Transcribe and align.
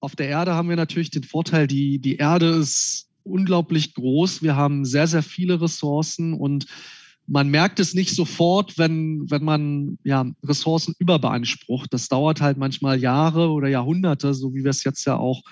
auf 0.00 0.16
der 0.16 0.28
Erde 0.28 0.54
haben 0.54 0.68
wir 0.68 0.76
natürlich 0.76 1.10
den 1.10 1.24
Vorteil, 1.24 1.66
die, 1.66 1.98
die 1.98 2.16
Erde 2.16 2.46
ist 2.50 3.08
unglaublich 3.24 3.94
groß. 3.94 4.42
Wir 4.42 4.56
haben 4.56 4.84
sehr, 4.84 5.06
sehr 5.06 5.22
viele 5.22 5.60
Ressourcen 5.60 6.34
und 6.34 6.66
man 7.26 7.48
merkt 7.48 7.80
es 7.80 7.92
nicht 7.92 8.14
sofort, 8.14 8.78
wenn, 8.78 9.28
wenn 9.30 9.42
man 9.42 9.98
ja, 10.04 10.24
Ressourcen 10.44 10.94
überbeansprucht. 10.98 11.92
Das 11.92 12.08
dauert 12.08 12.40
halt 12.40 12.56
manchmal 12.56 13.00
Jahre 13.00 13.50
oder 13.50 13.68
Jahrhunderte, 13.68 14.32
so 14.32 14.54
wie 14.54 14.62
wir 14.62 14.70
es 14.70 14.84
jetzt 14.84 15.04
ja 15.06 15.16
auch 15.16 15.42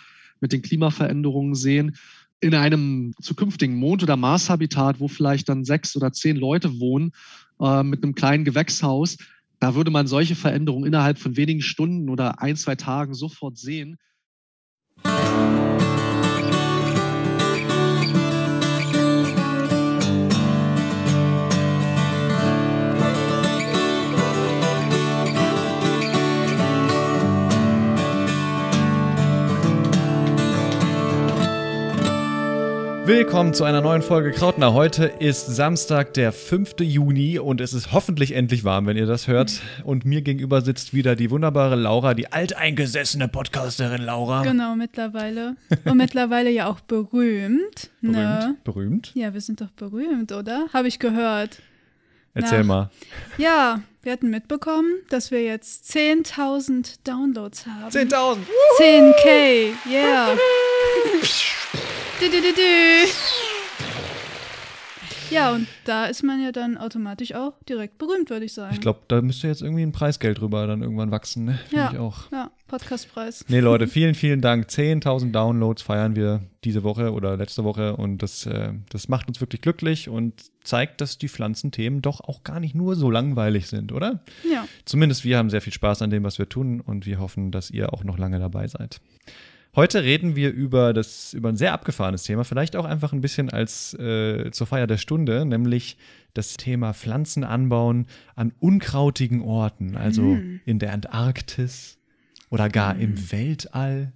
mit 0.40 0.52
den 0.52 0.62
Klimaveränderungen 0.62 1.54
sehen. 1.54 1.96
In 2.40 2.54
einem 2.54 3.14
zukünftigen 3.20 3.76
Mond- 3.76 4.02
oder 4.02 4.16
Marshabitat, 4.16 5.00
wo 5.00 5.08
vielleicht 5.08 5.48
dann 5.48 5.64
sechs 5.64 5.96
oder 5.96 6.12
zehn 6.12 6.36
Leute 6.36 6.78
wohnen, 6.78 7.12
äh, 7.60 7.82
mit 7.82 8.04
einem 8.04 8.14
kleinen 8.14 8.44
Gewächshaus, 8.44 9.16
da 9.58 9.74
würde 9.74 9.90
man 9.90 10.06
solche 10.06 10.34
Veränderungen 10.34 10.86
innerhalb 10.86 11.18
von 11.18 11.36
wenigen 11.36 11.62
Stunden 11.62 12.08
oder 12.10 12.40
ein, 12.42 12.56
zwei 12.56 12.74
Tagen 12.76 13.14
sofort 13.14 13.56
sehen. 13.56 13.96
Música 15.06 15.83
Willkommen 33.06 33.52
zu 33.52 33.64
einer 33.64 33.82
neuen 33.82 34.00
Folge 34.00 34.30
Krautner. 34.30 34.72
Heute 34.72 35.04
ist 35.04 35.44
Samstag, 35.46 36.14
der 36.14 36.32
5. 36.32 36.76
Juni 36.80 37.38
und 37.38 37.60
es 37.60 37.74
ist 37.74 37.92
hoffentlich 37.92 38.32
endlich 38.32 38.64
warm, 38.64 38.86
wenn 38.86 38.96
ihr 38.96 39.04
das 39.04 39.28
hört. 39.28 39.60
Und 39.84 40.06
mir 40.06 40.22
gegenüber 40.22 40.62
sitzt 40.62 40.94
wieder 40.94 41.14
die 41.14 41.30
wunderbare 41.30 41.76
Laura, 41.76 42.14
die 42.14 42.32
alteingesessene 42.32 43.28
Podcasterin 43.28 44.02
Laura. 44.02 44.42
Genau, 44.42 44.74
mittlerweile. 44.74 45.56
Und 45.84 45.98
mittlerweile 45.98 46.48
ja 46.48 46.66
auch 46.66 46.80
berühmt. 46.80 47.90
Berühmt? 48.00 48.16
Ne? 48.16 48.56
Berühmt? 48.64 49.12
Ja, 49.14 49.34
wir 49.34 49.40
sind 49.42 49.60
doch 49.60 49.70
berühmt, 49.70 50.32
oder? 50.32 50.66
Habe 50.72 50.88
ich 50.88 50.98
gehört. 50.98 51.60
Erzähl 52.32 52.60
Nach- 52.60 52.66
mal. 52.66 52.90
Ja, 53.36 53.82
wir 54.02 54.12
hatten 54.12 54.30
mitbekommen, 54.30 54.88
dass 55.10 55.30
wir 55.30 55.42
jetzt 55.44 55.94
10.000 55.94 57.00
Downloads 57.04 57.66
haben. 57.66 57.90
10.000! 57.90 58.38
10k, 58.80 59.72
yeah. 59.90 60.28
du, 62.20 62.30
du, 62.30 62.40
du. 62.40 63.10
Ja, 65.30 65.52
und 65.52 65.66
da 65.84 66.04
ist 66.04 66.22
man 66.22 66.40
ja 66.42 66.52
dann 66.52 66.76
automatisch 66.76 67.34
auch 67.34 67.54
direkt 67.68 67.98
berühmt, 67.98 68.28
würde 68.30 68.44
ich 68.44 68.52
sagen. 68.52 68.74
Ich 68.74 68.80
glaube, 68.80 69.00
da 69.08 69.20
müsste 69.22 69.48
jetzt 69.48 69.62
irgendwie 69.62 69.82
ein 69.82 69.90
Preisgeld 69.90 70.38
drüber 70.38 70.66
dann 70.66 70.82
irgendwann 70.82 71.10
wachsen. 71.10 71.46
Ne? 71.46 71.58
Finde 71.68 71.84
Ja. 71.84 71.92
ich 71.92 71.98
auch. 71.98 72.30
Ja, 72.30 72.50
Podcastpreis. 72.68 73.44
Nee, 73.48 73.60
Leute, 73.60 73.88
vielen, 73.88 74.14
vielen 74.14 74.42
Dank. 74.42 74.68
10.000 74.68 75.32
Downloads 75.32 75.82
feiern 75.82 76.14
wir 76.14 76.42
diese 76.62 76.82
Woche 76.84 77.12
oder 77.12 77.36
letzte 77.36 77.64
Woche 77.64 77.96
und 77.96 78.18
das, 78.22 78.46
äh, 78.46 78.74
das 78.90 79.08
macht 79.08 79.26
uns 79.28 79.40
wirklich 79.40 79.62
glücklich 79.62 80.08
und 80.08 80.34
zeigt, 80.62 81.00
dass 81.00 81.18
die 81.18 81.28
Pflanzenthemen 81.28 82.00
doch 82.02 82.20
auch 82.20 82.44
gar 82.44 82.60
nicht 82.60 82.74
nur 82.74 82.94
so 82.94 83.10
langweilig 83.10 83.66
sind, 83.66 83.92
oder? 83.92 84.22
Ja. 84.48 84.68
Zumindest 84.84 85.24
wir 85.24 85.38
haben 85.38 85.50
sehr 85.50 85.62
viel 85.62 85.72
Spaß 85.72 86.02
an 86.02 86.10
dem, 86.10 86.22
was 86.22 86.38
wir 86.38 86.48
tun 86.48 86.80
und 86.80 87.06
wir 87.06 87.18
hoffen, 87.18 87.50
dass 87.50 87.70
ihr 87.70 87.92
auch 87.92 88.04
noch 88.04 88.18
lange 88.18 88.38
dabei 88.38 88.68
seid. 88.68 89.00
Heute 89.76 90.04
reden 90.04 90.36
wir 90.36 90.52
über, 90.52 90.92
das, 90.92 91.34
über 91.34 91.48
ein 91.48 91.56
sehr 91.56 91.72
abgefahrenes 91.72 92.22
Thema, 92.22 92.44
vielleicht 92.44 92.76
auch 92.76 92.84
einfach 92.84 93.12
ein 93.12 93.20
bisschen 93.20 93.50
als 93.50 93.92
äh, 93.94 94.50
zur 94.52 94.66
Feier 94.68 94.86
der 94.86 94.98
Stunde, 94.98 95.44
nämlich 95.44 95.96
das 96.32 96.56
Thema 96.56 96.92
Pflanzen 96.94 97.42
anbauen 97.44 98.06
an 98.36 98.52
unkrautigen 98.60 99.40
Orten, 99.42 99.96
also 99.96 100.22
Mm. 100.22 100.60
in 100.64 100.78
der 100.78 100.92
Antarktis 100.92 101.98
oder 102.50 102.68
gar 102.68 102.96
im 102.96 103.32
Weltall. 103.32 104.12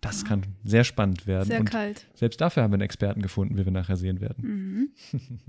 Das 0.00 0.24
kann 0.24 0.42
sehr 0.64 0.84
spannend 0.84 1.26
werden. 1.26 1.48
Sehr 1.48 1.60
und 1.60 1.70
kalt. 1.70 2.06
selbst 2.14 2.40
dafür 2.40 2.62
haben 2.62 2.72
wir 2.72 2.76
einen 2.76 2.82
Experten 2.82 3.22
gefunden, 3.22 3.56
wie 3.56 3.64
wir 3.64 3.72
nachher 3.72 3.96
sehen 3.96 4.20
werden. 4.20 4.88
Mhm. 5.12 5.20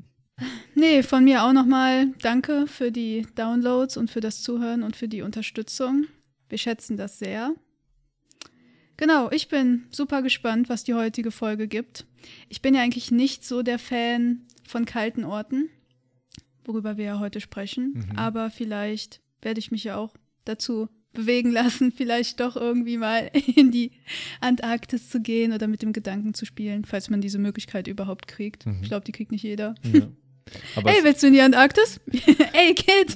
Nee, 0.78 1.02
von 1.02 1.24
mir 1.24 1.46
auch 1.46 1.54
nochmal 1.54 2.08
danke 2.22 2.68
für 2.68 2.92
die 2.92 3.26
Downloads 3.36 3.96
und 3.96 4.12
für 4.12 4.20
das 4.20 4.42
Zuhören 4.42 4.84
und 4.84 4.98
für 4.98 5.08
die 5.08 5.22
Unterstützung. 5.22 6.08
Wir 6.50 6.58
schätzen 6.58 6.98
das 6.98 7.20
sehr. 7.20 7.54
Genau, 8.98 9.30
ich 9.32 9.50
bin 9.50 9.84
super 9.92 10.22
gespannt, 10.22 10.70
was 10.70 10.84
die 10.84 10.94
heutige 10.94 11.32
Folge 11.32 11.68
gibt. 11.68 12.06
Ich 12.50 12.62
bin 12.62 12.74
ja 12.76 12.82
eigentlich 12.82 13.12
nicht 13.12 13.44
so 13.46 13.62
der 13.62 13.80
Fan 13.80 14.42
von 14.68 14.86
kalten 14.86 15.26
Orten, 15.26 15.70
worüber 16.64 16.98
wir 16.98 17.06
ja 17.06 17.20
heute 17.20 17.42
sprechen. 17.42 17.94
Mhm. 17.96 18.18
Aber 18.18 18.50
vielleicht 18.50 19.22
werde 19.42 19.60
ich 19.60 19.72
mich 19.72 19.84
ja 19.84 19.98
auch 19.98 20.16
dazu 20.46 20.90
bewegen 21.14 21.52
lassen, 21.52 21.92
vielleicht 21.96 22.40
doch 22.40 22.56
irgendwie 22.56 22.98
mal 22.98 23.32
in 23.56 23.72
die 23.72 23.92
Antarktis 24.42 25.10
zu 25.10 25.22
gehen 25.22 25.54
oder 25.54 25.68
mit 25.68 25.82
dem 25.82 25.94
Gedanken 25.94 26.34
zu 26.34 26.46
spielen, 26.46 26.86
falls 26.86 27.10
man 27.10 27.22
diese 27.22 27.40
Möglichkeit 27.40 27.88
überhaupt 27.88 28.28
kriegt. 28.28 28.66
Mhm. 28.66 28.80
Ich 28.82 28.90
glaube, 28.90 29.06
die 29.06 29.12
kriegt 29.12 29.32
nicht 29.32 29.44
jeder. 29.44 29.76
Ja. 29.92 30.08
Aber 30.76 30.92
Ey, 30.92 31.04
willst 31.04 31.24
du 31.24 31.28
in 31.28 31.34
die 31.34 31.42
Antarktis? 31.42 32.00
Ey, 32.54 32.76
Kids! 32.76 33.16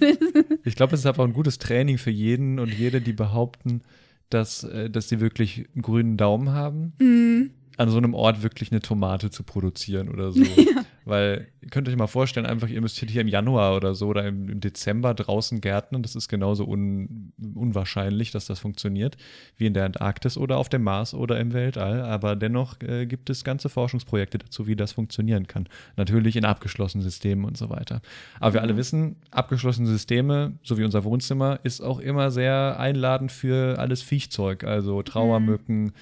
Ich 0.63 0.75
glaube, 0.75 0.95
es 0.95 1.01
ist 1.01 1.05
aber 1.05 1.23
ein 1.23 1.33
gutes 1.33 1.59
Training 1.59 1.99
für 1.99 2.09
jeden 2.09 2.57
und 2.57 2.73
jede, 2.73 3.01
die 3.01 3.13
behaupten, 3.13 3.83
dass, 4.29 4.63
äh, 4.63 4.89
dass 4.89 5.09
sie 5.09 5.19
wirklich 5.19 5.65
einen 5.73 5.81
grünen 5.81 6.17
Daumen 6.17 6.49
haben, 6.49 6.93
mm, 6.99 7.51
an 7.77 7.89
so 7.89 7.97
einem 7.97 8.13
Ort 8.13 8.43
wirklich 8.43 8.71
eine 8.71 8.81
Tomate 8.81 9.29
zu 9.29 9.43
produzieren 9.43 10.09
oder 10.09 10.31
so. 10.31 10.43
Weil 11.09 11.47
ihr 11.61 11.69
könnt 11.69 11.89
euch 11.89 11.95
mal 11.95 12.05
vorstellen, 12.05 12.45
einfach, 12.45 12.67
ihr 12.69 12.81
müsst 12.81 12.99
hier 12.99 13.21
im 13.21 13.27
Januar 13.27 13.75
oder 13.75 13.95
so 13.95 14.07
oder 14.07 14.27
im, 14.27 14.47
im 14.47 14.59
Dezember 14.59 15.15
draußen 15.15 15.59
gärtnern. 15.59 16.03
Das 16.03 16.15
ist 16.15 16.29
genauso 16.29 16.65
un, 16.65 17.33
unwahrscheinlich, 17.55 18.29
dass 18.29 18.45
das 18.45 18.59
funktioniert, 18.59 19.17
wie 19.57 19.65
in 19.65 19.73
der 19.73 19.85
Antarktis 19.85 20.37
oder 20.37 20.57
auf 20.57 20.69
dem 20.69 20.83
Mars 20.83 21.15
oder 21.15 21.39
im 21.39 21.51
Weltall. 21.53 22.01
Aber 22.01 22.35
dennoch 22.35 22.79
äh, 22.81 23.07
gibt 23.07 23.31
es 23.31 23.43
ganze 23.43 23.69
Forschungsprojekte 23.69 24.37
dazu, 24.37 24.67
wie 24.67 24.75
das 24.75 24.91
funktionieren 24.91 25.47
kann. 25.47 25.67
Natürlich 25.97 26.35
in 26.35 26.45
abgeschlossenen 26.45 27.03
Systemen 27.03 27.43
und 27.43 27.57
so 27.57 27.71
weiter. 27.71 28.01
Aber 28.39 28.53
wir 28.53 28.61
alle 28.61 28.77
wissen, 28.77 29.15
abgeschlossene 29.31 29.87
Systeme, 29.87 30.53
so 30.61 30.77
wie 30.77 30.83
unser 30.83 31.03
Wohnzimmer, 31.03 31.59
ist 31.63 31.81
auch 31.81 31.99
immer 31.99 32.29
sehr 32.29 32.79
einladend 32.79 33.31
für 33.31 33.79
alles 33.79 34.03
Viechzeug, 34.03 34.63
also 34.63 35.01
Trauermücken 35.01 35.93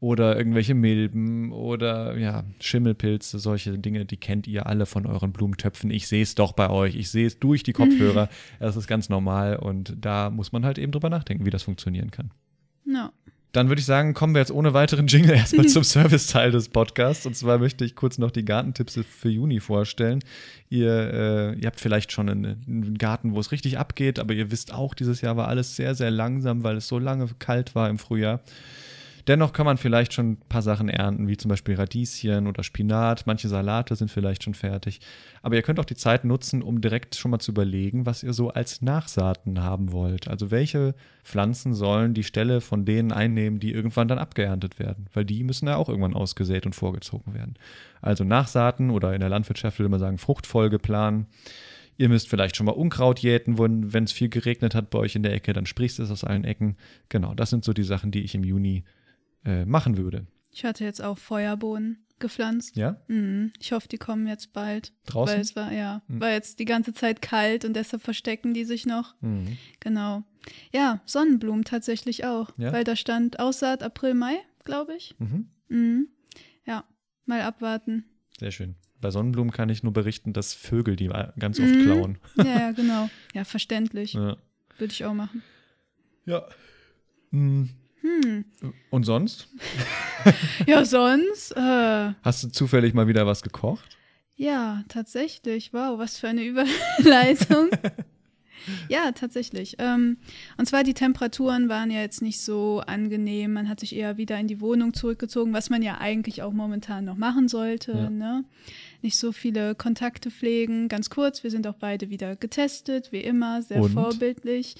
oder 0.00 0.36
irgendwelche 0.36 0.74
Milben 0.74 1.52
oder 1.52 2.16
ja, 2.18 2.44
Schimmelpilze, 2.60 3.38
solche 3.38 3.78
Dinge, 3.78 4.04
die 4.04 4.16
kennt 4.16 4.46
ihr 4.46 4.66
alle 4.66 4.86
von 4.86 5.06
euren 5.06 5.32
Blumentöpfen. 5.32 5.90
Ich 5.90 6.06
sehe 6.06 6.22
es 6.22 6.34
doch 6.34 6.52
bei 6.52 6.68
euch, 6.68 6.94
ich 6.96 7.10
sehe 7.10 7.26
es 7.26 7.38
durch 7.38 7.62
die 7.62 7.72
Kopfhörer. 7.72 8.28
Das 8.58 8.76
ist 8.76 8.86
ganz 8.86 9.08
normal 9.08 9.56
und 9.56 9.94
da 10.00 10.30
muss 10.30 10.52
man 10.52 10.64
halt 10.64 10.78
eben 10.78 10.92
drüber 10.92 11.10
nachdenken, 11.10 11.46
wie 11.46 11.50
das 11.50 11.62
funktionieren 11.62 12.10
kann. 12.10 12.30
ja. 12.84 13.12
Dann 13.56 13.68
würde 13.68 13.80
ich 13.80 13.86
sagen, 13.86 14.12
kommen 14.12 14.34
wir 14.34 14.40
jetzt 14.40 14.52
ohne 14.52 14.74
weiteren 14.74 15.06
Jingle 15.06 15.30
erstmal 15.34 15.66
zum 15.66 15.82
Serviceteil 15.82 16.50
des 16.50 16.68
Podcasts. 16.68 17.24
Und 17.24 17.34
zwar 17.36 17.56
möchte 17.56 17.86
ich 17.86 17.94
kurz 17.94 18.18
noch 18.18 18.30
die 18.30 18.44
Gartentipps 18.44 19.00
für 19.08 19.30
Juni 19.30 19.60
vorstellen. 19.60 20.20
Ihr, 20.68 20.92
äh, 20.92 21.58
ihr 21.58 21.66
habt 21.66 21.80
vielleicht 21.80 22.12
schon 22.12 22.28
einen, 22.28 22.62
einen 22.68 22.98
Garten, 22.98 23.32
wo 23.32 23.40
es 23.40 23.52
richtig 23.52 23.78
abgeht, 23.78 24.18
aber 24.18 24.34
ihr 24.34 24.50
wisst 24.50 24.74
auch, 24.74 24.92
dieses 24.92 25.22
Jahr 25.22 25.38
war 25.38 25.48
alles 25.48 25.74
sehr, 25.74 25.94
sehr 25.94 26.10
langsam, 26.10 26.64
weil 26.64 26.76
es 26.76 26.86
so 26.86 26.98
lange 26.98 27.28
kalt 27.38 27.74
war 27.74 27.88
im 27.88 27.98
Frühjahr. 27.98 28.42
Dennoch 29.26 29.52
kann 29.52 29.66
man 29.66 29.76
vielleicht 29.76 30.12
schon 30.12 30.32
ein 30.32 30.36
paar 30.48 30.62
Sachen 30.62 30.88
ernten, 30.88 31.26
wie 31.26 31.36
zum 31.36 31.48
Beispiel 31.48 31.74
Radieschen 31.74 32.46
oder 32.46 32.62
Spinat. 32.62 33.26
Manche 33.26 33.48
Salate 33.48 33.96
sind 33.96 34.08
vielleicht 34.08 34.44
schon 34.44 34.54
fertig. 34.54 35.00
Aber 35.42 35.56
ihr 35.56 35.62
könnt 35.62 35.80
auch 35.80 35.84
die 35.84 35.96
Zeit 35.96 36.24
nutzen, 36.24 36.62
um 36.62 36.80
direkt 36.80 37.16
schon 37.16 37.32
mal 37.32 37.40
zu 37.40 37.50
überlegen, 37.50 38.06
was 38.06 38.22
ihr 38.22 38.32
so 38.32 38.50
als 38.50 38.82
Nachsaaten 38.82 39.62
haben 39.62 39.90
wollt. 39.90 40.28
Also 40.28 40.52
welche 40.52 40.94
Pflanzen 41.24 41.74
sollen 41.74 42.14
die 42.14 42.22
Stelle 42.22 42.60
von 42.60 42.84
denen 42.84 43.10
einnehmen, 43.10 43.58
die 43.58 43.72
irgendwann 43.72 44.06
dann 44.06 44.18
abgeerntet 44.18 44.78
werden. 44.78 45.06
Weil 45.12 45.24
die 45.24 45.42
müssen 45.42 45.66
ja 45.66 45.74
auch 45.76 45.88
irgendwann 45.88 46.14
ausgesät 46.14 46.64
und 46.64 46.74
vorgezogen 46.74 47.34
werden. 47.34 47.54
Also 48.00 48.22
Nachsaaten 48.22 48.90
oder 48.90 49.12
in 49.12 49.20
der 49.20 49.30
Landwirtschaft 49.30 49.80
würde 49.80 49.90
man 49.90 49.98
sagen 49.98 50.18
Fruchtfolge 50.18 50.78
planen. 50.78 51.26
Ihr 51.98 52.10
müsst 52.10 52.28
vielleicht 52.28 52.56
schon 52.56 52.66
mal 52.66 52.72
Unkraut 52.72 53.20
jäten, 53.20 53.58
wenn 53.58 54.04
es 54.04 54.12
viel 54.12 54.28
geregnet 54.28 54.74
hat 54.74 54.90
bei 54.90 54.98
euch 54.98 55.16
in 55.16 55.22
der 55.22 55.32
Ecke, 55.32 55.52
dann 55.54 55.64
sprichst 55.64 55.98
es 55.98 56.10
aus 56.10 56.24
allen 56.24 56.44
Ecken. 56.44 56.76
Genau, 57.08 57.34
das 57.34 57.50
sind 57.50 57.64
so 57.64 57.72
die 57.72 57.84
Sachen, 57.84 58.10
die 58.10 58.20
ich 58.20 58.34
im 58.34 58.44
Juni 58.44 58.84
äh, 59.46 59.64
machen 59.64 59.96
würde. 59.96 60.26
Ich 60.52 60.64
hatte 60.64 60.84
jetzt 60.84 61.02
auch 61.02 61.18
Feuerbohnen 61.18 62.04
gepflanzt. 62.18 62.76
Ja? 62.76 63.00
Mhm. 63.08 63.52
Ich 63.60 63.72
hoffe, 63.72 63.88
die 63.88 63.98
kommen 63.98 64.26
jetzt 64.26 64.52
bald. 64.54 64.92
Draußen? 65.06 65.34
Weil 65.34 65.40
es 65.42 65.54
war, 65.56 65.70
ja, 65.72 66.02
Mhm. 66.08 66.20
war 66.20 66.30
jetzt 66.30 66.58
die 66.58 66.64
ganze 66.64 66.92
Zeit 66.94 67.20
kalt 67.22 67.64
und 67.66 67.74
deshalb 67.74 68.02
verstecken 68.02 68.54
die 68.54 68.64
sich 68.64 68.86
noch. 68.86 69.14
Mhm. 69.20 69.56
Genau. 69.80 70.24
Ja, 70.72 71.00
Sonnenblumen 71.04 71.64
tatsächlich 71.64 72.24
auch. 72.24 72.50
Ja? 72.56 72.72
Weil 72.72 72.84
da 72.84 72.96
stand 72.96 73.38
Aussaat 73.38 73.82
April, 73.82 74.14
Mai, 74.14 74.36
glaube 74.64 74.94
ich. 74.96 75.14
Mhm. 75.18 75.48
Mhm. 75.68 76.08
Ja, 76.64 76.84
mal 77.26 77.42
abwarten. 77.42 78.04
Sehr 78.38 78.50
schön. 78.50 78.76
Bei 78.98 79.10
Sonnenblumen 79.10 79.52
kann 79.52 79.68
ich 79.68 79.82
nur 79.82 79.92
berichten, 79.92 80.32
dass 80.32 80.54
Vögel 80.54 80.96
die 80.96 81.08
ganz 81.38 81.60
oft 81.60 81.68
Mhm. 81.74 81.82
klauen. 81.82 82.18
Ja, 82.38 82.44
ja, 82.60 82.70
genau. 82.72 83.10
Ja, 83.34 83.44
verständlich. 83.44 84.14
Ja. 84.14 84.38
Würde 84.78 84.92
ich 84.92 85.04
auch 85.04 85.12
machen. 85.14 85.42
ja. 86.24 86.46
Mhm. 87.30 87.70
Hm. 88.06 88.44
Und 88.90 89.04
sonst? 89.04 89.48
Ja, 90.66 90.84
sonst, 90.84 91.52
äh, 91.52 92.12
Hast 92.22 92.42
du 92.42 92.48
zufällig 92.48 92.94
mal 92.94 93.06
wieder 93.06 93.26
was 93.26 93.42
gekocht? 93.42 93.96
ja, 94.34 94.82
tatsächlich. 94.88 95.72
Wow, 95.72 95.98
was 95.98 96.18
für 96.18 96.28
eine 96.28 96.44
Überleitung. 96.44 97.70
Ja, 98.88 99.12
tatsächlich. 99.12 99.76
Ähm, 99.78 100.16
und 100.56 100.66
zwar 100.66 100.82
die 100.82 100.94
Temperaturen 100.94 101.68
waren 101.68 101.88
ja 101.88 102.00
jetzt 102.00 102.20
nicht 102.20 102.40
so 102.40 102.82
angenehm. 102.84 103.52
Man 103.52 103.68
hat 103.68 103.78
sich 103.78 103.94
eher 103.94 104.16
wieder 104.16 104.36
in 104.40 104.48
die 104.48 104.60
Wohnung 104.60 104.92
zurückgezogen, 104.92 105.52
was 105.52 105.70
man 105.70 105.82
ja 105.82 105.98
eigentlich 105.98 106.42
auch 106.42 106.52
momentan 106.52 107.04
noch 107.04 107.16
machen 107.16 107.46
sollte. 107.46 107.92
Ja. 107.92 108.10
Ne? 108.10 108.44
Nicht 109.02 109.18
so 109.18 109.30
viele 109.30 109.76
Kontakte 109.76 110.32
pflegen. 110.32 110.88
Ganz 110.88 111.10
kurz, 111.10 111.44
wir 111.44 111.52
sind 111.52 111.64
auch 111.68 111.76
beide 111.76 112.10
wieder 112.10 112.34
getestet, 112.34 113.12
wie 113.12 113.20
immer, 113.20 113.62
sehr 113.62 113.82
Und? 113.82 113.92
vorbildlich. 113.92 114.74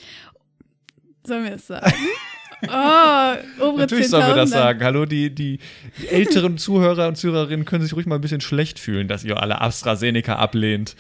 Sollen 1.25 1.45
wir 1.45 1.53
es 1.53 1.69
sagen? 1.69 1.93
Oh, 2.63 3.35
obere 3.61 3.79
Natürlich 3.81 4.09
sollen 4.09 4.27
wir 4.27 4.35
das 4.35 4.51
10.000. 4.51 4.53
sagen. 4.53 4.85
Hallo, 4.85 5.05
die, 5.07 5.35
die, 5.35 5.59
die 6.01 6.09
älteren 6.09 6.59
Zuhörer 6.59 7.09
und 7.09 7.17
Zuhörerinnen 7.17 7.65
können 7.67 7.83
sich 7.83 7.93
ruhig 7.95 8.07
mal 8.07 8.15
ein 8.15 8.21
bisschen 8.21 8.41
schlecht 8.41 8.79
fühlen, 8.79 9.09
dass 9.09 9.25
ihr 9.25 9.41
alle 9.43 9.61
AstraZeneca 9.61 10.37
ablehnt. 10.37 10.97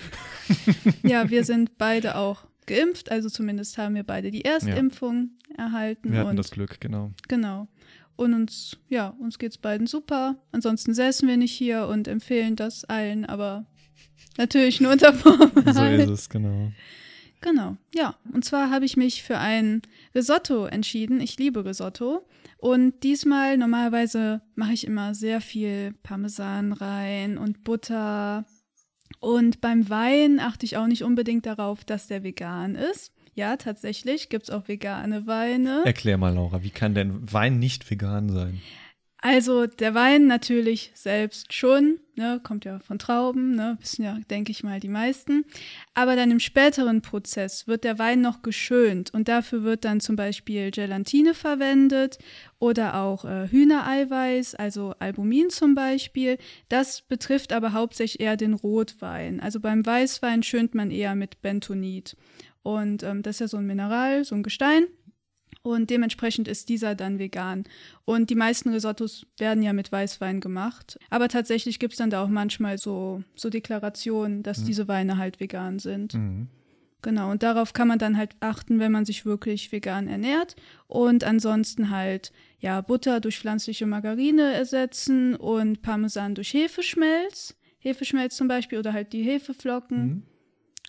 Ja, 1.03 1.29
wir 1.29 1.43
sind 1.44 1.76
beide 1.76 2.14
auch 2.17 2.44
geimpft, 2.67 3.11
also 3.11 3.29
zumindest 3.29 3.79
haben 3.79 3.97
wir 3.97 4.05
beide 4.05 4.31
die 4.31 4.44
Erstimpfung 4.44 5.31
erhalten. 5.56 6.12
Wir 6.12 6.20
hatten 6.20 6.31
und 6.31 6.37
das 6.37 6.53
Glück, 6.53 6.81
genau. 6.81 7.11
Genau. 7.26 7.67
Und 8.14 8.32
uns, 8.32 8.76
ja, 8.88 9.08
uns 9.19 9.38
geht's 9.38 9.58
beiden 9.58 9.87
super. 9.88 10.37
Ansonsten 10.53 10.94
säßen 10.94 11.26
wir 11.29 11.37
nicht 11.37 11.53
hier 11.53 11.87
und 11.88 12.06
empfehlen 12.06 12.55
das 12.55 12.85
allen, 12.85 13.25
aber 13.26 13.67
natürlich 14.38 14.81
nur 14.81 14.93
unter 14.93 15.12
So 15.14 15.32
Vorbehalt. 15.32 16.03
ist 16.03 16.08
es, 16.11 16.29
genau. 16.29 16.70
Genau, 17.40 17.76
ja. 17.94 18.16
Und 18.32 18.44
zwar 18.44 18.70
habe 18.70 18.84
ich 18.84 18.96
mich 18.96 19.22
für 19.22 19.38
ein 19.38 19.82
Risotto 20.14 20.66
entschieden. 20.66 21.20
Ich 21.20 21.38
liebe 21.38 21.64
Risotto. 21.64 22.26
Und 22.58 23.02
diesmal, 23.02 23.56
normalerweise 23.56 24.40
mache 24.54 24.72
ich 24.72 24.86
immer 24.86 25.14
sehr 25.14 25.40
viel 25.40 25.94
Parmesan 26.02 26.72
rein 26.72 27.38
und 27.38 27.64
Butter. 27.64 28.44
Und 29.20 29.60
beim 29.60 29.88
Wein 29.88 30.40
achte 30.40 30.66
ich 30.66 30.76
auch 30.76 30.86
nicht 30.86 31.04
unbedingt 31.04 31.46
darauf, 31.46 31.84
dass 31.84 32.06
der 32.06 32.22
vegan 32.22 32.74
ist. 32.74 33.12
Ja, 33.34 33.56
tatsächlich 33.56 34.30
gibt 34.30 34.44
es 34.44 34.50
auch 34.50 34.66
vegane 34.66 35.26
Weine. 35.26 35.82
Erklär 35.84 36.16
mal, 36.16 36.34
Laura, 36.34 36.62
wie 36.62 36.70
kann 36.70 36.94
denn 36.94 37.30
Wein 37.30 37.58
nicht 37.58 37.90
vegan 37.90 38.30
sein? 38.30 38.62
Also 39.28 39.67
der 39.67 39.93
Wein 39.93 40.28
natürlich 40.28 40.93
selbst 40.94 41.52
schon, 41.52 41.99
ne, 42.14 42.40
kommt 42.44 42.64
ja 42.64 42.78
von 42.78 43.00
Trauben, 43.00 43.56
ne, 43.56 43.76
wissen 43.81 44.05
ja, 44.05 44.20
denke 44.31 44.52
ich 44.52 44.62
mal, 44.62 44.78
die 44.78 44.87
meisten. 44.87 45.44
Aber 45.94 46.14
dann 46.14 46.31
im 46.31 46.38
späteren 46.38 47.02
Prozess 47.02 47.67
wird 47.67 47.82
der 47.82 47.99
Wein 47.99 48.20
noch 48.20 48.43
geschönt 48.43 49.12
und 49.12 49.26
dafür 49.26 49.64
wird 49.64 49.84
dann 49.84 49.99
zum 49.99 50.14
Beispiel 50.14 50.70
Gelatine 50.70 51.34
verwendet 51.34 52.19
oder 52.61 52.94
auch 53.02 53.25
äh, 53.25 53.49
Hühnereiweiß, 53.49 54.55
also 54.55 54.94
Albumin 55.00 55.50
zum 55.50 55.75
Beispiel. 55.75 56.38
Das 56.69 57.02
betrifft 57.02 57.52
aber 57.52 57.72
hauptsächlich 57.72 58.20
eher 58.20 58.37
den 58.37 58.55
Rotwein. 58.55 59.40
Also 59.40 59.58
beim 59.58 59.84
Weißwein 59.84 60.44
schönt 60.44 60.76
man 60.76 60.93
eher 60.93 61.17
mit 61.17 61.43
Bentonit. 61.43 62.17
Und 62.62 63.02
ähm, 63.02 63.25
das 63.25 63.37
ist 63.37 63.40
ja 63.40 63.49
so 63.49 63.56
ein 63.56 63.67
Mineral, 63.67 64.25
so 64.25 64.37
ein 64.37 64.44
Gestein. 64.44 64.87
Und 65.66 65.90
dementsprechend 65.90 66.46
ist 66.46 66.68
dieser 66.68 66.94
dann 66.94 67.18
vegan. 67.18 67.64
Und 68.04 68.30
die 68.30 68.36
meisten 68.36 68.68
Risottos 68.68 69.26
werden 69.36 69.64
ja 69.64 69.72
mit 69.72 69.90
Weißwein 69.90 70.38
gemacht. 70.38 70.96
Aber 71.10 71.26
tatsächlich 71.26 71.80
gibt 71.80 71.94
es 71.94 71.98
dann 71.98 72.08
da 72.08 72.22
auch 72.22 72.28
manchmal 72.28 72.78
so, 72.78 73.24
so 73.34 73.50
Deklarationen, 73.50 74.44
dass 74.44 74.62
diese 74.62 74.86
Weine 74.86 75.18
halt 75.18 75.40
vegan 75.40 75.80
sind. 75.80 76.14
Mhm. 76.14 76.46
Genau, 77.02 77.32
und 77.32 77.42
darauf 77.42 77.72
kann 77.72 77.88
man 77.88 77.98
dann 77.98 78.16
halt 78.16 78.36
achten, 78.38 78.78
wenn 78.78 78.92
man 78.92 79.04
sich 79.04 79.26
wirklich 79.26 79.72
vegan 79.72 80.06
ernährt. 80.06 80.54
Und 80.86 81.24
ansonsten 81.24 81.90
halt, 81.90 82.32
ja, 82.60 82.80
Butter 82.80 83.19
durch 83.19 83.40
pflanzliche 83.40 83.86
Margarine 83.86 84.54
ersetzen 84.54 85.34
und 85.34 85.82
Parmesan 85.82 86.36
durch 86.36 86.54
Hefeschmelz. 86.54 87.56
Hefeschmelz 87.80 88.36
zum 88.36 88.46
Beispiel 88.46 88.78
oder 88.78 88.92
halt 88.92 89.12
die 89.12 89.24
Hefeflocken. 89.24 90.06
Mhm. 90.06 90.22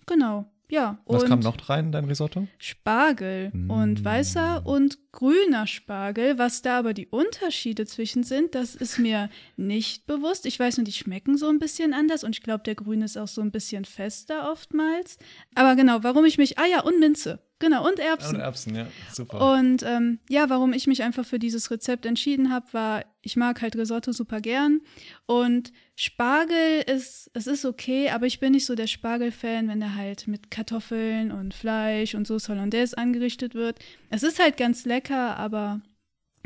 Genau, 0.05 0.45
ja. 0.69 0.97
Was 1.05 1.25
kam 1.25 1.39
noch 1.39 1.69
rein 1.69 1.85
in 1.85 1.91
dein 1.91 2.05
Risotto? 2.05 2.47
Spargel 2.57 3.51
Mm. 3.53 3.69
und 3.71 4.03
weißer 4.05 4.65
und 4.65 4.97
grüner 5.17 5.65
Spargel. 5.65 6.37
Was 6.37 6.61
da 6.61 6.77
aber 6.77 6.93
die 6.93 7.07
Unterschiede 7.07 7.87
zwischen 7.87 8.23
sind, 8.23 8.53
das 8.53 8.75
ist 8.75 8.99
mir 8.99 9.29
nicht 9.55 10.05
bewusst. 10.05 10.45
Ich 10.45 10.59
weiß 10.59 10.77
nur, 10.77 10.85
die 10.85 10.91
schmecken 10.91 11.37
so 11.37 11.49
ein 11.49 11.57
bisschen 11.57 11.93
anders 11.93 12.23
und 12.23 12.35
ich 12.35 12.43
glaube, 12.43 12.63
der 12.63 12.75
grüne 12.75 13.05
ist 13.05 13.17
auch 13.17 13.27
so 13.27 13.41
ein 13.41 13.51
bisschen 13.51 13.83
fester 13.83 14.51
oftmals. 14.51 15.17
Aber 15.55 15.75
genau, 15.75 16.03
warum 16.03 16.23
ich 16.25 16.37
mich. 16.37 16.59
Ah 16.59 16.67
ja, 16.67 16.81
und 16.81 16.99
Minze. 16.99 17.39
Genau, 17.59 17.87
und 17.87 17.97
Erbsen. 17.97 18.35
Und 18.35 18.41
Erbsen, 18.41 18.75
ja. 18.75 18.87
Super. 19.11 19.57
Und 19.57 19.81
ähm, 19.81 20.19
ja, 20.29 20.47
warum 20.49 20.73
ich 20.73 20.85
mich 20.85 21.01
einfach 21.01 21.25
für 21.25 21.39
dieses 21.39 21.71
Rezept 21.71 22.05
entschieden 22.05 22.51
habe, 22.51 22.67
war, 22.71 23.05
ich 23.23 23.35
mag 23.35 23.63
halt 23.63 23.75
Risotto 23.75 24.11
super 24.11 24.41
gern. 24.41 24.81
Und 25.25 25.73
Spargel 25.95 26.83
ist, 26.85 27.31
es 27.33 27.47
ist 27.47 27.65
okay, 27.65 28.11
aber 28.11 28.27
ich 28.27 28.39
bin 28.39 28.51
nicht 28.51 28.67
so 28.67 28.75
der 28.75 28.85
Spargel-Fan, 28.85 29.67
wenn 29.69 29.79
der 29.79 29.95
halt 29.95 30.27
mit 30.27 30.51
Kartoffeln 30.51 31.31
und 31.31 31.55
Fleisch 31.55 32.13
und 32.13 32.27
Sauce 32.27 32.47
Hollandaise 32.49 32.95
angerichtet 32.95 33.55
wird. 33.55 33.79
Es 34.11 34.21
ist 34.21 34.39
halt 34.39 34.57
ganz 34.57 34.85
lecker, 34.85 35.06
aber 35.15 35.81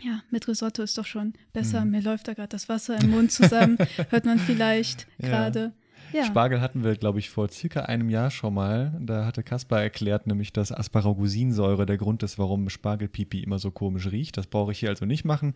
ja, 0.02 0.22
mit 0.32 0.48
Risotto 0.48 0.82
ist 0.82 0.98
doch 0.98 1.06
schon 1.06 1.34
besser. 1.54 1.86
Mhm. 1.86 1.92
Mir 1.92 2.02
läuft 2.02 2.28
da 2.28 2.34
gerade 2.34 2.50
das 2.50 2.70
Wasser 2.70 3.00
im 3.00 3.12
Mund 3.12 3.32
zusammen, 3.32 3.78
hört 4.10 4.26
man 4.26 4.40
vielleicht 4.40 5.08
Ja. 5.20 5.28
gerade. 5.30 5.74
Ja. 6.14 6.26
Spargel 6.26 6.60
hatten 6.60 6.84
wir, 6.84 6.96
glaube 6.96 7.20
ich, 7.20 7.30
vor 7.30 7.48
circa 7.48 7.84
einem 7.84 8.10
Jahr 8.10 8.32
schon 8.32 8.54
mal. 8.54 8.94
Da 9.00 9.26
hatte 9.26 9.44
Kaspar 9.44 9.82
erklärt, 9.82 10.28
nämlich, 10.28 10.52
dass 10.52 10.74
Asparagusinsäure 10.74 11.86
der 11.86 11.96
Grund 11.96 12.22
ist, 12.24 12.38
warum 12.38 12.70
Spargelpipi 12.70 13.42
immer 13.42 13.60
so 13.60 13.72
komisch 13.72 14.12
riecht. 14.12 14.36
Das 14.36 14.48
brauche 14.48 14.74
ich 14.74 14.80
hier 14.80 14.90
also 14.90 15.06
nicht 15.06 15.24
machen. 15.24 15.54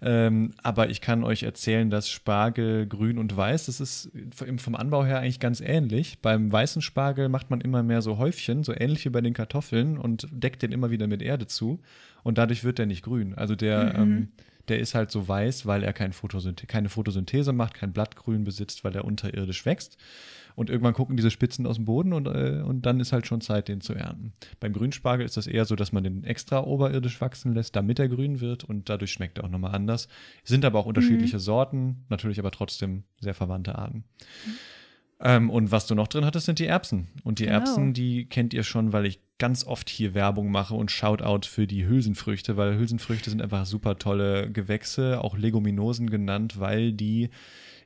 Ähm, 0.00 0.54
aber 0.62 0.90
ich 0.90 1.02
kann 1.02 1.22
euch 1.22 1.44
erzählen, 1.44 1.88
dass 1.88 2.08
Spargel 2.08 2.88
grün 2.88 3.16
und 3.16 3.36
weiß, 3.36 3.66
das 3.66 3.80
ist 3.80 4.10
vom 4.56 4.74
Anbau 4.74 5.04
her 5.04 5.20
eigentlich 5.20 5.38
ganz 5.38 5.60
ähnlich. 5.60 6.18
Beim 6.20 6.50
weißen 6.50 6.82
Spargel 6.82 7.28
macht 7.28 7.50
man 7.50 7.60
immer 7.60 7.84
mehr 7.84 8.02
so 8.02 8.18
Häufchen, 8.18 8.64
so 8.64 8.72
ähnlich 8.74 9.04
wie 9.04 9.10
bei 9.10 9.20
den 9.20 9.34
Kartoffeln 9.34 9.98
und 9.98 10.26
deckt 10.32 10.62
den 10.62 10.72
immer 10.72 10.90
wieder 10.90 11.06
mit 11.06 11.22
Erde 11.22 11.46
zu. 11.46 11.80
Und 12.22 12.38
dadurch 12.38 12.64
wird 12.64 12.78
der 12.78 12.86
nicht 12.86 13.02
grün. 13.02 13.34
Also 13.34 13.54
der, 13.56 13.94
Mhm. 13.98 14.12
ähm, 14.12 14.28
der 14.68 14.78
ist 14.78 14.94
halt 14.94 15.10
so 15.10 15.26
weiß, 15.26 15.66
weil 15.66 15.82
er 15.82 15.92
kein 15.92 16.12
Photosynth 16.12 16.68
keine 16.68 16.88
Photosynthese 16.88 17.52
macht, 17.52 17.74
kein 17.74 17.92
Blattgrün 17.92 18.44
besitzt, 18.44 18.84
weil 18.84 18.94
er 18.94 19.04
unterirdisch 19.04 19.66
wächst. 19.66 19.96
Und 20.54 20.68
irgendwann 20.68 20.92
gucken 20.92 21.16
diese 21.16 21.30
Spitzen 21.30 21.66
aus 21.66 21.76
dem 21.76 21.86
Boden 21.86 22.12
und, 22.12 22.26
äh, 22.26 22.62
und 22.62 22.84
dann 22.84 23.00
ist 23.00 23.12
halt 23.12 23.26
schon 23.26 23.40
Zeit, 23.40 23.68
den 23.68 23.80
zu 23.80 23.94
ernten. 23.94 24.34
Beim 24.60 24.74
Grünspargel 24.74 25.24
ist 25.24 25.36
das 25.38 25.46
eher 25.46 25.64
so, 25.64 25.76
dass 25.76 25.92
man 25.92 26.04
den 26.04 26.24
extra 26.24 26.60
oberirdisch 26.62 27.20
wachsen 27.22 27.54
lässt, 27.54 27.74
damit 27.74 27.98
er 27.98 28.08
grün 28.08 28.40
wird 28.40 28.62
und 28.62 28.88
dadurch 28.90 29.12
schmeckt 29.12 29.38
er 29.38 29.44
auch 29.44 29.48
nochmal 29.48 29.74
anders. 29.74 30.08
Sind 30.44 30.64
aber 30.66 30.78
auch 30.78 30.86
unterschiedliche 30.86 31.38
Sorten, 31.38 32.04
natürlich 32.10 32.38
aber 32.38 32.50
trotzdem 32.50 33.04
sehr 33.18 33.34
verwandte 33.34 33.76
Arten. 33.76 34.04
Ähm, 35.22 35.50
und 35.50 35.70
was 35.70 35.86
du 35.86 35.94
noch 35.94 36.08
drin 36.08 36.24
hattest, 36.24 36.46
sind 36.46 36.58
die 36.58 36.66
Erbsen. 36.66 37.08
Und 37.22 37.38
die 37.38 37.44
Genau. 37.44 37.58
Erbsen, 37.58 37.94
die 37.94 38.26
kennt 38.26 38.52
ihr 38.52 38.64
schon, 38.64 38.92
weil 38.92 39.06
ich 39.06 39.20
ganz 39.38 39.64
oft 39.64 39.88
hier 39.88 40.14
Werbung 40.14 40.50
mache 40.50 40.74
und 40.74 40.90
Shoutout 40.90 41.46
für 41.46 41.66
die 41.66 41.86
Hülsenfrüchte, 41.86 42.56
weil 42.56 42.76
Hülsenfrüchte 42.78 43.30
sind 43.30 43.40
einfach 43.40 43.66
super 43.66 43.98
tolle 43.98 44.50
Gewächse, 44.50 45.22
auch 45.22 45.36
Leguminosen 45.36 46.10
genannt, 46.10 46.58
weil 46.58 46.92
die 46.92 47.30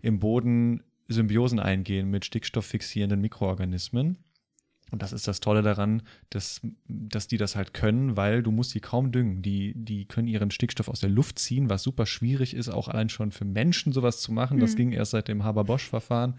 im 0.03 0.19
Boden 0.19 0.83
Symbiosen 1.09 1.61
eingehen 1.61 2.11
mit 2.11 2.25
stickstofffixierenden 2.25 3.21
Mikroorganismen. 3.21 4.17
Und 4.93 5.03
das 5.03 5.13
ist 5.13 5.27
das 5.27 5.41
Tolle 5.41 5.63
daran, 5.63 6.03
dass, 6.31 6.61
dass 6.87 7.27
die 7.27 7.39
das 7.39 7.57
halt 7.57 7.75
können, 7.75 8.17
weil 8.17 8.43
du 8.43 8.53
musst 8.53 8.73
die 8.73 8.81
kaum 8.81 9.11
düngen. 9.11 9.43
Die, 9.43 9.75
die 9.75 10.05
können 10.05 10.29
ihren 10.29 10.51
Stickstoff 10.53 10.89
aus 10.89 11.01
der 11.01 11.11
Luft 11.11 11.39
ziehen, 11.41 11.69
was 11.69 11.83
super 11.83 12.07
schwierig 12.07 12.55
ist, 12.55 12.69
auch 12.69 12.87
allein 12.89 13.09
schon 13.09 13.33
für 13.33 13.45
Menschen 13.45 13.93
sowas 13.93 14.21
zu 14.21 14.33
machen. 14.33 14.61
Das 14.61 14.73
Mhm. 14.73 14.77
ging 14.77 14.93
erst 14.93 15.11
seit 15.11 15.27
dem 15.29 15.43
Haber-Bosch-Verfahren. 15.43 16.35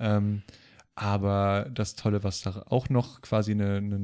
Ähm, 0.00 0.42
aber 0.96 1.68
das 1.74 1.96
Tolle, 1.96 2.22
was 2.22 2.42
da 2.42 2.62
auch 2.66 2.88
noch 2.88 3.20
quasi 3.20 3.50
eine, 3.50 3.78
eine, 3.78 3.96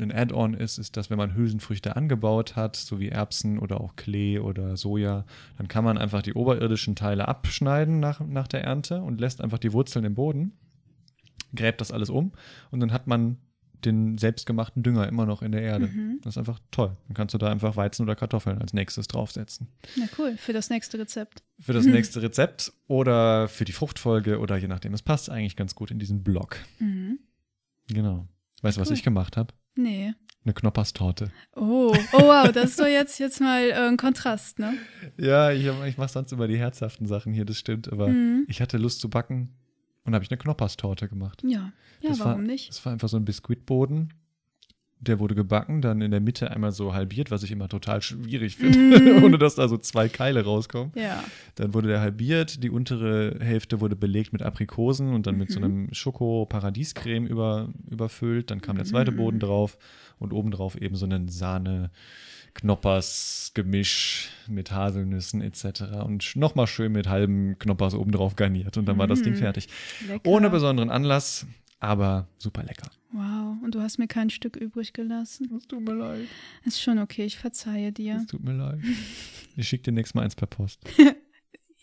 ein 0.00 0.12
Add-on 0.12 0.54
ist, 0.54 0.78
ist, 0.78 0.96
dass 0.96 1.10
wenn 1.10 1.18
man 1.18 1.34
Hülsenfrüchte 1.34 1.94
angebaut 1.94 2.56
hat, 2.56 2.76
so 2.76 2.98
wie 2.98 3.08
Erbsen 3.10 3.58
oder 3.58 3.80
auch 3.82 3.96
Klee 3.96 4.38
oder 4.38 4.78
Soja, 4.78 5.26
dann 5.58 5.68
kann 5.68 5.84
man 5.84 5.98
einfach 5.98 6.22
die 6.22 6.32
oberirdischen 6.32 6.96
Teile 6.96 7.28
abschneiden 7.28 8.00
nach, 8.00 8.20
nach 8.20 8.48
der 8.48 8.64
Ernte 8.64 9.02
und 9.02 9.20
lässt 9.20 9.42
einfach 9.42 9.58
die 9.58 9.74
Wurzeln 9.74 10.06
im 10.06 10.14
Boden, 10.14 10.52
gräbt 11.54 11.80
das 11.80 11.90
alles 11.92 12.10
um 12.10 12.32
und 12.70 12.80
dann 12.80 12.92
hat 12.92 13.06
man 13.06 13.38
den 13.84 14.16
selbstgemachten 14.16 14.84
Dünger 14.84 15.08
immer 15.08 15.26
noch 15.26 15.42
in 15.42 15.50
der 15.50 15.62
Erde. 15.62 15.88
Mhm. 15.88 16.20
Das 16.22 16.34
ist 16.34 16.38
einfach 16.38 16.60
toll. 16.70 16.96
Dann 17.08 17.14
kannst 17.14 17.34
du 17.34 17.38
da 17.38 17.50
einfach 17.50 17.74
Weizen 17.74 18.02
oder 18.04 18.14
Kartoffeln 18.14 18.58
als 18.58 18.72
nächstes 18.72 19.08
draufsetzen. 19.08 19.66
Na 19.96 20.04
cool, 20.18 20.36
für 20.36 20.52
das 20.52 20.70
nächste 20.70 21.00
Rezept. 21.00 21.42
Für 21.58 21.72
das 21.72 21.84
nächste 21.86 22.22
Rezept 22.22 22.72
oder 22.86 23.48
für 23.48 23.64
die 23.64 23.72
Fruchtfolge 23.72 24.38
oder 24.38 24.56
je 24.56 24.68
nachdem. 24.68 24.94
Es 24.94 25.02
passt 25.02 25.30
eigentlich 25.30 25.56
ganz 25.56 25.74
gut 25.74 25.90
in 25.90 25.98
diesen 25.98 26.22
Block. 26.22 26.58
Mhm. 26.78 27.18
Genau. 27.88 28.28
Weißt 28.62 28.76
du, 28.76 28.80
was 28.80 28.88
Cool. 28.88 28.94
ich 28.94 29.02
gemacht 29.02 29.36
habe? 29.36 29.52
Nee. 29.74 30.14
Eine 30.44 30.54
Knopperstorte. 30.54 31.32
Oh, 31.56 31.92
oh 32.12 32.18
wow, 32.20 32.52
das 32.52 32.70
ist 32.70 32.80
doch 32.80 32.86
jetzt, 32.86 33.18
jetzt 33.18 33.40
mal 33.40 33.62
äh, 33.70 33.74
ein 33.88 33.96
Kontrast, 33.96 34.58
ne? 34.60 34.74
Ja, 35.16 35.50
ich, 35.50 35.66
ich 35.86 35.98
mache 35.98 36.08
sonst 36.08 36.32
immer 36.32 36.46
die 36.46 36.58
herzhaften 36.58 37.06
Sachen 37.06 37.32
hier, 37.32 37.44
das 37.44 37.58
stimmt. 37.58 37.90
Aber 37.92 38.08
Mhm. 38.08 38.44
ich 38.48 38.60
hatte 38.60 38.76
Lust 38.78 39.00
zu 39.00 39.08
backen 39.10 39.56
und 40.04 40.14
habe 40.14 40.24
ich 40.24 40.30
eine 40.30 40.38
Knopperstorte 40.38 41.08
gemacht. 41.08 41.42
Ja, 41.44 41.72
ja, 42.00 42.10
das 42.10 42.20
warum 42.20 42.32
war, 42.32 42.42
nicht? 42.42 42.68
Das 42.70 42.84
war 42.84 42.92
einfach 42.92 43.08
so 43.08 43.16
ein 43.16 43.24
Biskuitboden 43.24 44.12
der 45.04 45.18
wurde 45.18 45.34
gebacken, 45.34 45.82
dann 45.82 46.00
in 46.00 46.12
der 46.12 46.20
Mitte 46.20 46.52
einmal 46.52 46.70
so 46.70 46.94
halbiert, 46.94 47.32
was 47.32 47.42
ich 47.42 47.50
immer 47.50 47.68
total 47.68 48.00
schwierig 48.02 48.54
finde, 48.56 49.00
Mm. 49.18 49.24
ohne 49.24 49.36
dass 49.36 49.56
da 49.56 49.66
so 49.66 49.76
zwei 49.76 50.08
Keile 50.08 50.44
rauskommen. 50.44 50.92
Ja. 50.94 51.24
Dann 51.56 51.74
wurde 51.74 51.88
der 51.88 52.00
halbiert, 52.00 52.62
die 52.62 52.70
untere 52.70 53.36
Hälfte 53.40 53.80
wurde 53.80 53.96
belegt 53.96 54.32
mit 54.32 54.42
Aprikosen 54.42 55.12
und 55.12 55.26
dann 55.26 55.36
mit 55.38 55.50
so 55.50 55.58
Mhm. 55.58 55.64
einem 55.64 55.88
Schoko-Paradiescreme 55.92 57.26
über, 57.26 57.70
überfüllt. 57.90 58.52
Dann 58.52 58.60
kam 58.60 58.76
der 58.76 58.84
zweite 58.84 59.10
Mhm. 59.10 59.16
Boden 59.16 59.40
drauf 59.40 59.76
und 60.20 60.32
obendrauf 60.32 60.80
eben 60.80 60.94
so 60.94 61.04
ein 61.06 61.28
Sahne-Knoppers-Gemisch 62.54 64.30
mit 64.48 64.70
Haselnüssen 64.72 65.40
etc. 65.42 65.82
Und 66.04 66.36
nochmal 66.36 66.66
schön 66.66 66.92
mit 66.92 67.08
halben 67.08 67.58
Knoppers 67.58 67.94
obendrauf 67.94 68.36
garniert. 68.36 68.76
Und 68.76 68.86
dann 68.86 68.98
war 68.98 69.06
das 69.06 69.22
Ding 69.22 69.32
Mhm. 69.34 69.38
fertig. 69.38 69.68
Lecker. 70.06 70.28
Ohne 70.28 70.50
besonderen 70.50 70.90
Anlass, 70.90 71.46
aber 71.80 72.28
super 72.38 72.62
lecker. 72.62 72.90
Wow, 73.12 73.56
und 73.62 73.74
du 73.74 73.80
hast 73.80 73.98
mir 73.98 74.06
kein 74.08 74.30
Stück 74.30 74.56
übrig 74.56 74.92
gelassen. 74.92 75.50
Es 75.56 75.66
tut 75.66 75.82
mir 75.86 75.94
leid. 75.94 76.26
Ist 76.64 76.80
schon 76.80 76.98
okay, 76.98 77.24
ich 77.24 77.36
verzeihe 77.38 77.92
dir. 77.92 78.16
Es 78.16 78.26
tut 78.26 78.42
mir 78.44 78.54
leid. 78.54 78.80
Ich 79.54 79.68
schicke 79.68 79.82
dir 79.84 79.92
nächstes 79.92 80.14
Mal 80.14 80.22
eins 80.22 80.34
per 80.34 80.46
Post. 80.46 80.80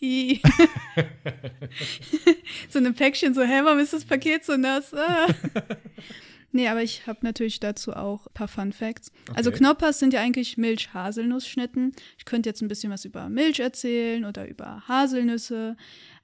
So 2.70 2.78
eine 2.78 2.92
Päckchen, 2.92 3.34
so, 3.34 3.42
hä, 3.42 3.60
warum 3.62 3.78
ist 3.78 3.92
das 3.92 4.04
Paket 4.04 4.44
so 4.44 4.56
nass? 4.56 4.92
Ah. 4.94 5.26
Nee, 6.52 6.68
aber 6.68 6.82
ich 6.82 7.06
habe 7.06 7.20
natürlich 7.22 7.60
dazu 7.60 7.92
auch 7.94 8.26
ein 8.26 8.32
paar 8.34 8.48
Fun 8.48 8.72
Facts. 8.72 9.10
Also 9.34 9.50
Okay. 9.50 9.58
Knoppers 9.58 9.98
sind 9.98 10.12
ja 10.12 10.20
eigentlich 10.20 10.56
Milch-Haselnuss-Schnitten. 10.56 11.92
Ich 12.18 12.24
könnte 12.24 12.48
jetzt 12.48 12.60
ein 12.62 12.68
bisschen 12.68 12.90
was 12.92 13.04
über 13.04 13.28
Milch 13.28 13.60
erzählen 13.60 14.24
oder 14.24 14.48
über 14.48 14.82
Haselnüsse, 14.88 15.76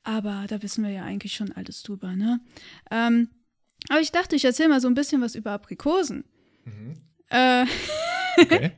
aber 0.05 0.45
da 0.49 0.63
wissen 0.63 0.85
wir 0.85 0.91
ja 0.91 1.05
eigentlich 1.05 1.35
schon 1.35 1.53
alles 1.53 1.83
drüber, 1.83 2.15
ne? 2.17 2.41
Ähm, 2.91 3.29
aber 3.89 4.01
ich 4.01 4.13
dachte, 4.13 4.37
ich 4.37 4.45
erzähle 4.45 4.69
mal 4.71 4.81
so 4.81 4.89
ein 4.89 4.95
bisschen 4.95 5.21
was 5.21 5.35
über 5.35 5.53
Aprikosen. 5.53 6.25
Äh, 7.31 7.65
Okay. 8.39 8.73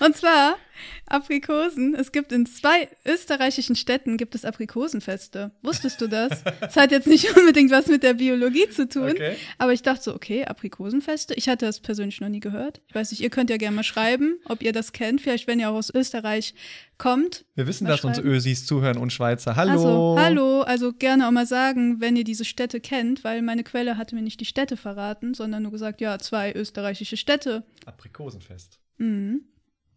und 0.00 0.14
zwar 0.14 0.56
Aprikosen. 1.06 1.94
Es 1.94 2.12
gibt 2.12 2.32
in 2.32 2.46
zwei 2.46 2.88
österreichischen 3.04 3.76
Städten 3.76 4.16
gibt 4.16 4.34
es 4.34 4.44
Aprikosenfeste. 4.44 5.50
Wusstest 5.62 6.00
du 6.00 6.08
das? 6.08 6.42
Das 6.60 6.76
hat 6.76 6.90
jetzt 6.92 7.06
nicht 7.06 7.36
unbedingt 7.36 7.70
was 7.70 7.86
mit 7.86 8.02
der 8.02 8.14
Biologie 8.14 8.68
zu 8.68 8.88
tun. 8.88 9.10
Okay. 9.10 9.36
Aber 9.58 9.72
ich 9.72 9.82
dachte 9.82 10.02
so, 10.04 10.14
okay, 10.14 10.44
Aprikosenfeste. 10.44 11.34
Ich 11.34 11.48
hatte 11.48 11.66
das 11.66 11.80
persönlich 11.80 12.20
noch 12.20 12.28
nie 12.28 12.40
gehört. 12.40 12.80
Ich 12.88 12.94
weiß 12.94 13.10
nicht, 13.10 13.20
ihr 13.20 13.30
könnt 13.30 13.50
ja 13.50 13.56
gerne 13.56 13.76
mal 13.76 13.82
schreiben, 13.82 14.38
ob 14.44 14.62
ihr 14.62 14.72
das 14.72 14.92
kennt. 14.92 15.20
Vielleicht, 15.20 15.46
wenn 15.46 15.60
ihr 15.60 15.70
auch 15.70 15.74
aus 15.74 15.92
Österreich 15.92 16.54
kommt. 17.00 17.44
Wir 17.56 17.66
wissen, 17.66 17.86
dass 17.86 18.04
uns. 18.04 18.18
Ösis 18.18 18.66
zuhören 18.66 18.98
und 18.98 19.12
Schweizer. 19.12 19.56
Hallo. 19.56 19.72
Also, 19.72 20.16
hallo. 20.18 20.60
Also 20.60 20.92
gerne 20.92 21.26
auch 21.26 21.32
mal 21.32 21.46
sagen, 21.46 22.00
wenn 22.00 22.14
ihr 22.14 22.24
diese 22.24 22.44
Städte 22.44 22.80
kennt, 22.80 23.24
weil 23.24 23.42
meine 23.42 23.64
Quelle 23.64 23.96
hatte 23.96 24.14
mir 24.14 24.22
nicht 24.22 24.40
die 24.40 24.44
Städte 24.44 24.76
verraten, 24.76 25.34
sondern 25.34 25.62
nur 25.62 25.72
gesagt, 25.72 26.00
ja, 26.00 26.18
zwei 26.18 26.52
österreichische 26.52 27.16
Städte. 27.16 27.64
Aprikosenfest. 27.86 28.78
Mhm. 28.98 29.42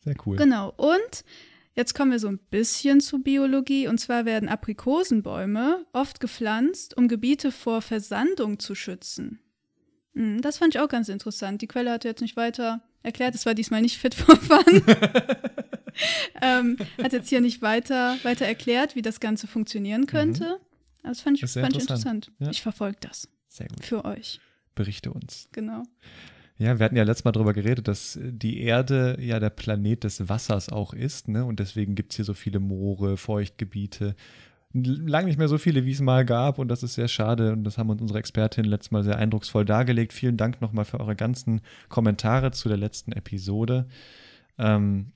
Sehr 0.04 0.16
cool. 0.26 0.36
Genau. 0.38 0.74
Und 0.78 1.24
jetzt 1.76 1.94
kommen 1.96 2.12
wir 2.12 2.20
so 2.20 2.28
ein 2.28 2.40
bisschen 2.50 3.00
zu 3.02 3.20
Biologie. 3.22 3.88
Und 3.88 4.00
zwar 4.00 4.26
werden 4.26 4.50
Aprikosenbäume 4.50 5.86
oft 5.94 6.20
gepflanzt, 6.20 6.98
um 6.98 7.08
Gebiete 7.08 7.52
vor 7.52 7.82
Versandung 7.82 8.60
zu 8.60 8.76
schützen. 8.76 9.40
Hm, 10.16 10.42
Das 10.42 10.58
fand 10.58 10.76
ich 10.76 10.82
auch 10.82 10.90
ganz 10.90 11.10
interessant. 11.10 11.62
Die 11.62 11.68
Quelle 11.68 11.92
hat 11.92 12.04
jetzt 12.04 12.22
nicht 12.22 12.36
weiter 12.36 12.82
erklärt. 13.02 13.36
Es 13.36 13.46
war 13.46 13.54
diesmal 13.54 13.82
nicht 13.82 13.98
fit 13.98 14.14
for 14.16 14.36
fun. 14.38 14.84
ähm, 16.42 16.78
hat 17.02 17.14
jetzt 17.14 17.30
hier 17.30 17.42
nicht 17.42 17.62
weiter, 17.62 18.18
weiter 18.24 18.46
erklärt, 18.46 18.96
wie 18.96 19.02
das 19.02 19.20
Ganze 19.20 19.48
funktionieren 19.48 20.08
könnte. 20.08 20.60
Aber 21.02 21.10
das 21.10 21.22
fand 21.22 21.38
ich, 21.38 21.44
Mhm. 21.44 21.48
Sehr 21.48 21.64
fand 21.64 21.76
ich 21.76 21.82
interessant. 21.82 22.16
interessant. 22.28 22.32
Ja. 22.40 22.50
Ich 22.52 22.62
verfolge 22.62 22.98
das 23.02 23.28
Sehr 23.48 23.68
gut. 23.68 23.84
für 23.86 24.06
euch. 24.06 24.40
Berichte 24.76 25.12
uns. 25.12 25.48
Genau. 25.52 25.84
Ja, 26.58 26.78
wir 26.78 26.86
hatten 26.86 26.96
ja 26.96 27.04
letztes 27.04 27.26
Mal 27.26 27.32
darüber 27.32 27.54
geredet, 27.54 27.88
dass 27.88 28.20
die 28.22 28.62
Erde 28.62 29.18
ja 29.20 29.40
der 29.40 29.50
Planet 29.50 30.04
des 30.04 30.30
Wassers 30.30 30.70
auch 30.70 30.94
ist, 30.94 31.28
ne? 31.28 31.46
Und 31.46 31.60
deswegen 31.60 31.96
gibt 31.96 32.12
es 32.12 32.18
hier 32.18 32.26
so 32.26 32.36
viele 32.36 32.60
Moore, 32.60 33.18
Feuchtgebiete. 33.18 34.16
Lang 34.74 35.26
nicht 35.26 35.38
mehr 35.38 35.48
so 35.48 35.58
viele, 35.58 35.86
wie 35.86 35.92
es 35.92 36.02
mal 36.02 36.26
gab, 36.26 36.60
und 36.60 36.68
das 36.68 36.84
ist 36.84 36.94
sehr 36.96 37.08
schade. 37.08 37.54
Und 37.54 37.64
das 37.64 37.78
haben 37.78 37.90
uns 37.90 38.02
unsere 38.02 38.20
Expertin 38.20 38.66
letztes 38.66 38.92
Mal 38.92 39.04
sehr 39.04 39.18
eindrucksvoll 39.18 39.66
dargelegt. 39.66 40.14
Vielen 40.14 40.38
Dank 40.38 40.62
nochmal 40.62 40.86
für 40.86 41.00
eure 41.00 41.16
ganzen 41.16 41.62
Kommentare 41.90 42.52
zu 42.52 42.70
der 42.70 42.78
letzten 42.78 43.12
Episode. 43.12 43.88
Ähm, 44.58 45.12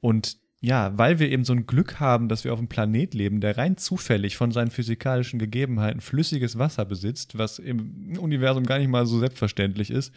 und 0.00 0.38
ja, 0.64 0.96
weil 0.96 1.18
wir 1.18 1.30
eben 1.30 1.44
so 1.44 1.52
ein 1.52 1.66
Glück 1.66 2.00
haben, 2.00 2.30
dass 2.30 2.44
wir 2.44 2.54
auf 2.54 2.58
einem 2.58 2.68
Planet 2.68 3.12
leben, 3.12 3.42
der 3.42 3.58
rein 3.58 3.76
zufällig 3.76 4.38
von 4.38 4.50
seinen 4.50 4.70
physikalischen 4.70 5.38
Gegebenheiten 5.38 6.00
flüssiges 6.00 6.58
Wasser 6.58 6.86
besitzt, 6.86 7.36
was 7.36 7.58
im 7.58 8.16
Universum 8.18 8.64
gar 8.64 8.78
nicht 8.78 8.88
mal 8.88 9.04
so 9.04 9.18
selbstverständlich 9.18 9.90
ist, 9.90 10.14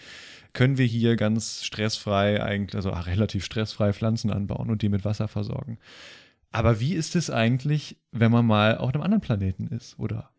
können 0.53 0.77
wir 0.77 0.85
hier 0.85 1.17
ganz 1.17 1.65
stressfrei, 1.65 2.41
eigentlich, 2.41 2.75
also 2.75 2.93
ah, 2.93 3.01
relativ 3.01 3.43
stressfrei 3.43 3.91
Pflanzen 3.91 4.31
anbauen 4.31 4.69
und 4.69 4.81
die 4.83 4.87
mit 4.87 5.03
Wasser 5.03 5.27
versorgen. 5.27 5.79
Aber 6.53 6.79
wie 6.79 6.93
ist 6.93 7.17
es 7.17 7.29
eigentlich, 7.29 7.97
wenn 8.13 8.31
man 8.31 8.45
mal 8.45 8.77
auf 8.77 8.93
einem 8.93 9.03
anderen 9.03 9.21
Planeten 9.21 9.67
ist 9.67 9.99
oder 9.99 10.29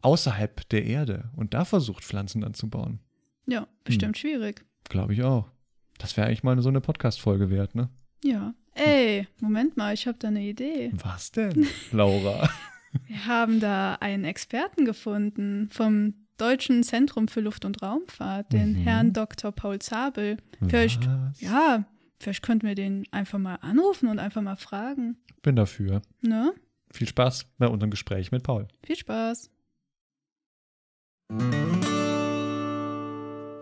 außerhalb 0.00 0.68
der 0.68 0.84
Erde 0.84 1.30
und 1.34 1.54
da 1.54 1.64
versucht, 1.64 2.04
Pflanzen 2.04 2.44
anzubauen? 2.44 3.00
Ja, 3.48 3.66
bestimmt 3.82 4.16
schwierig. 4.16 4.64
Glaube 4.88 5.12
ich 5.12 5.24
auch. 5.24 5.50
Das 5.98 6.16
wäre 6.16 6.28
eigentlich 6.28 6.44
mal 6.44 6.62
so 6.62 6.68
eine 6.68 6.80
Podcast-Folge 6.80 7.50
wert, 7.50 7.74
ne? 7.74 7.88
Ja. 8.22 8.54
Ey, 8.78 9.26
Moment 9.40 9.76
mal, 9.76 9.94
ich 9.94 10.06
habe 10.06 10.18
da 10.18 10.28
eine 10.28 10.42
Idee. 10.42 10.92
Was 11.02 11.32
denn, 11.32 11.66
Laura? 11.92 12.48
Wir 13.06 13.26
haben 13.26 13.58
da 13.60 13.94
einen 14.00 14.24
Experten 14.24 14.84
gefunden 14.84 15.68
vom 15.70 16.14
Deutschen 16.38 16.82
Zentrum 16.82 17.28
für 17.28 17.40
Luft- 17.40 17.64
und 17.64 17.82
Raumfahrt, 17.82 18.52
den 18.52 18.72
Mhm. 18.72 18.76
Herrn 18.84 19.12
Dr. 19.14 19.52
Paul 19.52 19.78
Zabel. 19.78 20.36
Vielleicht, 20.66 21.06
Was? 21.06 21.40
ja, 21.40 21.84
vielleicht 22.20 22.42
könnten 22.42 22.66
wir 22.66 22.74
den 22.74 23.04
einfach 23.12 23.38
mal 23.38 23.56
anrufen 23.56 24.08
und 24.08 24.18
einfach 24.18 24.42
mal 24.42 24.56
fragen. 24.56 25.16
Bin 25.42 25.56
dafür. 25.56 26.02
Ne? 26.20 26.52
Viel 26.90 27.08
Spaß 27.08 27.46
bei 27.58 27.68
unserem 27.68 27.90
Gespräch 27.90 28.30
mit 28.32 28.42
Paul. 28.42 28.68
Viel 28.84 28.96
Spaß. 28.96 29.50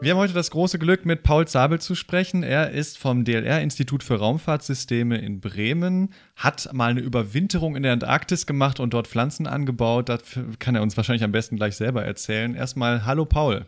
Wir 0.05 0.11
haben 0.11 0.19
heute 0.19 0.35
das 0.35 0.51
große 0.51 0.79
Glück, 0.79 1.07
mit 1.07 1.23
Paul 1.23 1.49
Zabel 1.49 1.81
zu 1.81 1.95
sprechen. 1.95 2.43
Er 2.43 2.73
ist 2.73 2.99
vom 2.99 3.25
DLR-Institut 3.25 4.03
für 4.03 4.17
Raumfahrtsysteme 4.17 5.17
in 5.17 5.41
Bremen, 5.41 6.11
hat 6.37 6.69
mal 6.75 6.91
eine 6.91 7.01
Überwinterung 7.01 7.75
in 7.75 7.85
der 7.85 7.95
Antarktis 7.95 8.45
gemacht 8.45 8.81
und 8.81 8.93
dort 8.93 9.09
Pflanzen 9.09 9.47
angebaut. 9.47 10.11
Das 10.11 10.21
kann 10.59 10.75
er 10.75 10.83
uns 10.83 10.99
wahrscheinlich 10.99 11.25
am 11.25 11.33
besten 11.33 11.57
gleich 11.57 11.77
selber 11.77 12.05
erzählen. 12.05 12.55
Erstmal, 12.55 13.07
hallo 13.07 13.25
Paul. 13.25 13.65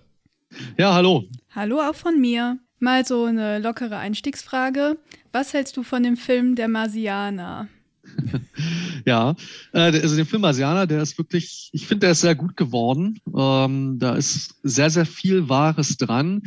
Ja, 0.76 0.92
hallo. 0.92 1.24
Hallo 1.54 1.80
auch 1.80 1.94
von 1.94 2.20
mir. 2.20 2.58
Mal 2.80 3.06
so 3.06 3.24
eine 3.24 3.58
lockere 3.58 3.96
Einstiegsfrage. 3.96 4.98
Was 5.32 5.54
hältst 5.54 5.78
du 5.78 5.82
von 5.82 6.02
dem 6.02 6.18
Film 6.18 6.54
Der 6.54 6.68
Marsianer? 6.68 7.68
Ja, 9.06 9.36
äh, 9.72 10.00
also 10.00 10.16
der 10.16 10.26
Film 10.26 10.44
Asianer, 10.44 10.86
der 10.86 11.02
ist 11.02 11.16
wirklich, 11.16 11.70
ich 11.72 11.86
finde, 11.86 12.06
der 12.06 12.10
ist 12.12 12.22
sehr 12.22 12.34
gut 12.34 12.56
geworden. 12.56 13.20
Ähm, 13.36 13.98
da 13.98 14.16
ist 14.16 14.56
sehr, 14.62 14.90
sehr 14.90 15.06
viel 15.06 15.48
Wahres 15.48 15.96
dran. 15.96 16.42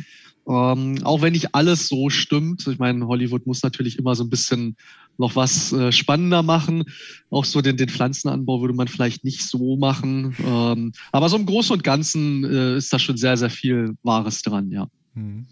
Ähm, 0.48 0.98
auch 1.04 1.22
wenn 1.22 1.32
nicht 1.32 1.54
alles 1.54 1.88
so 1.88 2.10
stimmt. 2.10 2.66
Ich 2.66 2.78
meine, 2.78 3.06
Hollywood 3.06 3.46
muss 3.46 3.62
natürlich 3.62 3.98
immer 3.98 4.14
so 4.14 4.24
ein 4.24 4.30
bisschen 4.30 4.76
noch 5.16 5.36
was 5.36 5.72
äh, 5.72 5.92
spannender 5.92 6.42
machen. 6.42 6.84
Auch 7.30 7.44
so 7.44 7.60
den, 7.60 7.76
den 7.76 7.88
Pflanzenanbau 7.88 8.60
würde 8.60 8.74
man 8.74 8.88
vielleicht 8.88 9.22
nicht 9.24 9.42
so 9.42 9.76
machen. 9.76 10.34
Ähm, 10.44 10.92
aber 11.12 11.28
so 11.28 11.36
im 11.36 11.46
Großen 11.46 11.74
und 11.74 11.84
Ganzen 11.84 12.44
äh, 12.44 12.76
ist 12.76 12.92
da 12.92 12.98
schon 12.98 13.16
sehr, 13.16 13.36
sehr 13.36 13.50
viel 13.50 13.96
Wahres 14.02 14.42
dran, 14.42 14.70
ja. 14.70 14.88
Hm. 15.14 15.46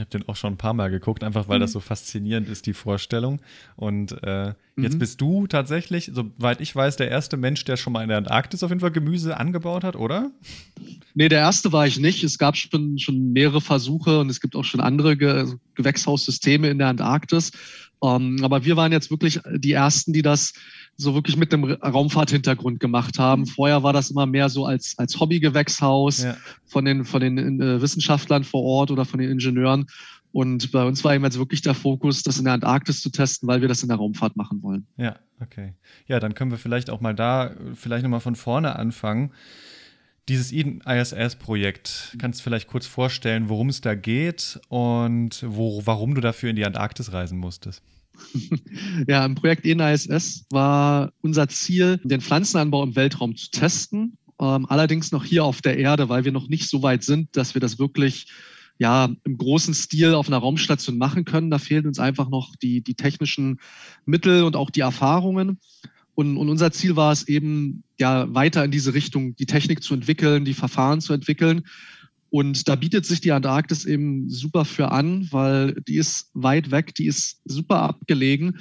Ich 0.00 0.06
habe 0.06 0.18
den 0.18 0.26
auch 0.30 0.36
schon 0.36 0.54
ein 0.54 0.56
paar 0.56 0.72
Mal 0.72 0.88
geguckt, 0.90 1.22
einfach 1.22 1.46
weil 1.48 1.58
das 1.58 1.70
Mhm. 1.70 1.74
so 1.74 1.80
faszinierend 1.80 2.48
ist, 2.48 2.64
die 2.64 2.72
Vorstellung. 2.72 3.42
Und 3.76 4.12
äh, 4.22 4.54
jetzt 4.78 4.94
Mhm. 4.94 4.98
bist 4.98 5.20
du 5.20 5.46
tatsächlich, 5.46 6.10
soweit 6.14 6.62
ich 6.62 6.74
weiß, 6.74 6.96
der 6.96 7.10
erste 7.10 7.36
Mensch, 7.36 7.64
der 7.66 7.76
schon 7.76 7.92
mal 7.92 8.02
in 8.02 8.08
der 8.08 8.16
Antarktis 8.16 8.62
auf 8.62 8.70
jeden 8.70 8.80
Fall 8.80 8.92
Gemüse 8.92 9.36
angebaut 9.36 9.84
hat, 9.84 9.96
oder? 9.96 10.30
Nee, 11.12 11.28
der 11.28 11.40
erste 11.40 11.70
war 11.72 11.86
ich 11.86 11.98
nicht. 11.98 12.24
Es 12.24 12.38
gab 12.38 12.56
schon, 12.56 12.98
schon 12.98 13.32
mehrere 13.34 13.60
Versuche 13.60 14.20
und 14.20 14.30
es 14.30 14.40
gibt 14.40 14.56
auch 14.56 14.64
schon 14.64 14.80
andere 14.80 15.18
Ge 15.18 15.52
Gewächshaussysteme 15.74 16.70
in 16.70 16.78
der 16.78 16.88
Antarktis. 16.88 17.52
Ähm, 18.02 18.38
aber 18.42 18.64
wir 18.64 18.76
waren 18.76 18.92
jetzt 18.92 19.10
wirklich 19.10 19.40
die 19.56 19.72
ersten, 19.72 20.12
die 20.12 20.22
das 20.22 20.52
so 20.96 21.14
wirklich 21.14 21.36
mit 21.36 21.52
einem 21.52 21.64
Raumfahrthintergrund 21.64 22.80
gemacht 22.80 23.18
haben. 23.18 23.46
Vorher 23.46 23.82
war 23.82 23.92
das 23.92 24.10
immer 24.10 24.26
mehr 24.26 24.48
so 24.48 24.66
als, 24.66 24.98
als 24.98 25.18
Hobbygewächshaus 25.18 26.22
Ja. 26.24 26.36
von 26.66 26.84
den, 26.84 27.04
von 27.04 27.20
den 27.20 27.60
äh, 27.60 27.80
Wissenschaftlern 27.80 28.44
vor 28.44 28.62
Ort 28.62 28.90
oder 28.90 29.04
von 29.04 29.20
den 29.20 29.30
Ingenieuren. 29.30 29.86
Und 30.32 30.70
bei 30.70 30.84
uns 30.84 31.02
war 31.02 31.14
eben 31.14 31.24
jetzt 31.24 31.38
wirklich 31.38 31.60
der 31.62 31.74
Fokus, 31.74 32.22
das 32.22 32.38
in 32.38 32.44
der 32.44 32.54
Antarktis 32.54 33.00
zu 33.00 33.10
testen, 33.10 33.48
weil 33.48 33.60
wir 33.62 33.68
das 33.68 33.82
in 33.82 33.88
der 33.88 33.98
Raumfahrt 33.98 34.36
machen 34.36 34.62
wollen. 34.62 34.86
Ja, 34.96 35.16
okay. 35.40 35.74
Ja, 36.06 36.20
dann 36.20 36.34
können 36.34 36.52
wir 36.52 36.58
vielleicht 36.58 36.88
auch 36.90 37.00
mal 37.00 37.14
da, 37.14 37.48
äh, 37.48 37.54
vielleicht 37.74 38.02
nochmal 38.04 38.20
von 38.20 38.36
vorne 38.36 38.76
anfangen. 38.76 39.32
Dieses 40.28 40.52
Eden 40.52 40.80
ISS-Projekt, 40.82 42.16
kannst 42.18 42.40
du 42.40 42.44
vielleicht 42.44 42.68
kurz 42.68 42.86
vorstellen, 42.86 43.48
worum 43.48 43.68
es 43.68 43.80
da 43.80 43.94
geht 43.94 44.60
und 44.68 45.44
wo, 45.46 45.82
warum 45.86 46.14
du 46.14 46.20
dafür 46.20 46.50
in 46.50 46.56
die 46.56 46.64
Antarktis 46.64 47.12
reisen 47.12 47.38
musstest? 47.38 47.82
Ja, 49.08 49.24
im 49.24 49.34
Projekt 49.34 49.64
ENISS 49.64 50.46
war 50.50 51.12
unser 51.22 51.48
Ziel, 51.48 52.00
den 52.04 52.20
Pflanzenanbau 52.20 52.82
im 52.82 52.96
Weltraum 52.96 53.36
zu 53.36 53.50
testen. 53.50 54.18
Ähm, 54.40 54.66
allerdings 54.66 55.12
noch 55.12 55.24
hier 55.24 55.44
auf 55.44 55.62
der 55.62 55.78
Erde, 55.78 56.08
weil 56.08 56.24
wir 56.24 56.32
noch 56.32 56.48
nicht 56.48 56.68
so 56.68 56.82
weit 56.82 57.02
sind, 57.02 57.36
dass 57.36 57.54
wir 57.54 57.60
das 57.60 57.78
wirklich 57.78 58.26
ja 58.78 59.10
im 59.24 59.36
großen 59.36 59.74
Stil 59.74 60.14
auf 60.14 60.28
einer 60.28 60.38
Raumstation 60.38 60.96
machen 60.96 61.24
können. 61.24 61.50
Da 61.50 61.58
fehlen 61.58 61.86
uns 61.86 61.98
einfach 61.98 62.30
noch 62.30 62.56
die, 62.56 62.82
die 62.82 62.94
technischen 62.94 63.60
Mittel 64.06 64.42
und 64.44 64.56
auch 64.56 64.70
die 64.70 64.80
Erfahrungen. 64.80 65.60
Und, 66.20 66.36
und 66.36 66.50
unser 66.50 66.70
Ziel 66.70 66.96
war 66.96 67.12
es 67.12 67.28
eben, 67.28 67.82
ja, 67.98 68.32
weiter 68.34 68.62
in 68.62 68.70
diese 68.70 68.92
Richtung 68.92 69.34
die 69.36 69.46
Technik 69.46 69.82
zu 69.82 69.94
entwickeln, 69.94 70.44
die 70.44 70.52
Verfahren 70.52 71.00
zu 71.00 71.14
entwickeln. 71.14 71.62
Und 72.28 72.68
da 72.68 72.76
bietet 72.76 73.06
sich 73.06 73.22
die 73.22 73.32
Antarktis 73.32 73.86
eben 73.86 74.28
super 74.28 74.66
für 74.66 74.92
an, 74.92 75.28
weil 75.30 75.80
die 75.88 75.96
ist 75.96 76.28
weit 76.34 76.70
weg, 76.70 76.94
die 76.94 77.06
ist 77.06 77.40
super 77.46 77.80
abgelegen. 77.80 78.58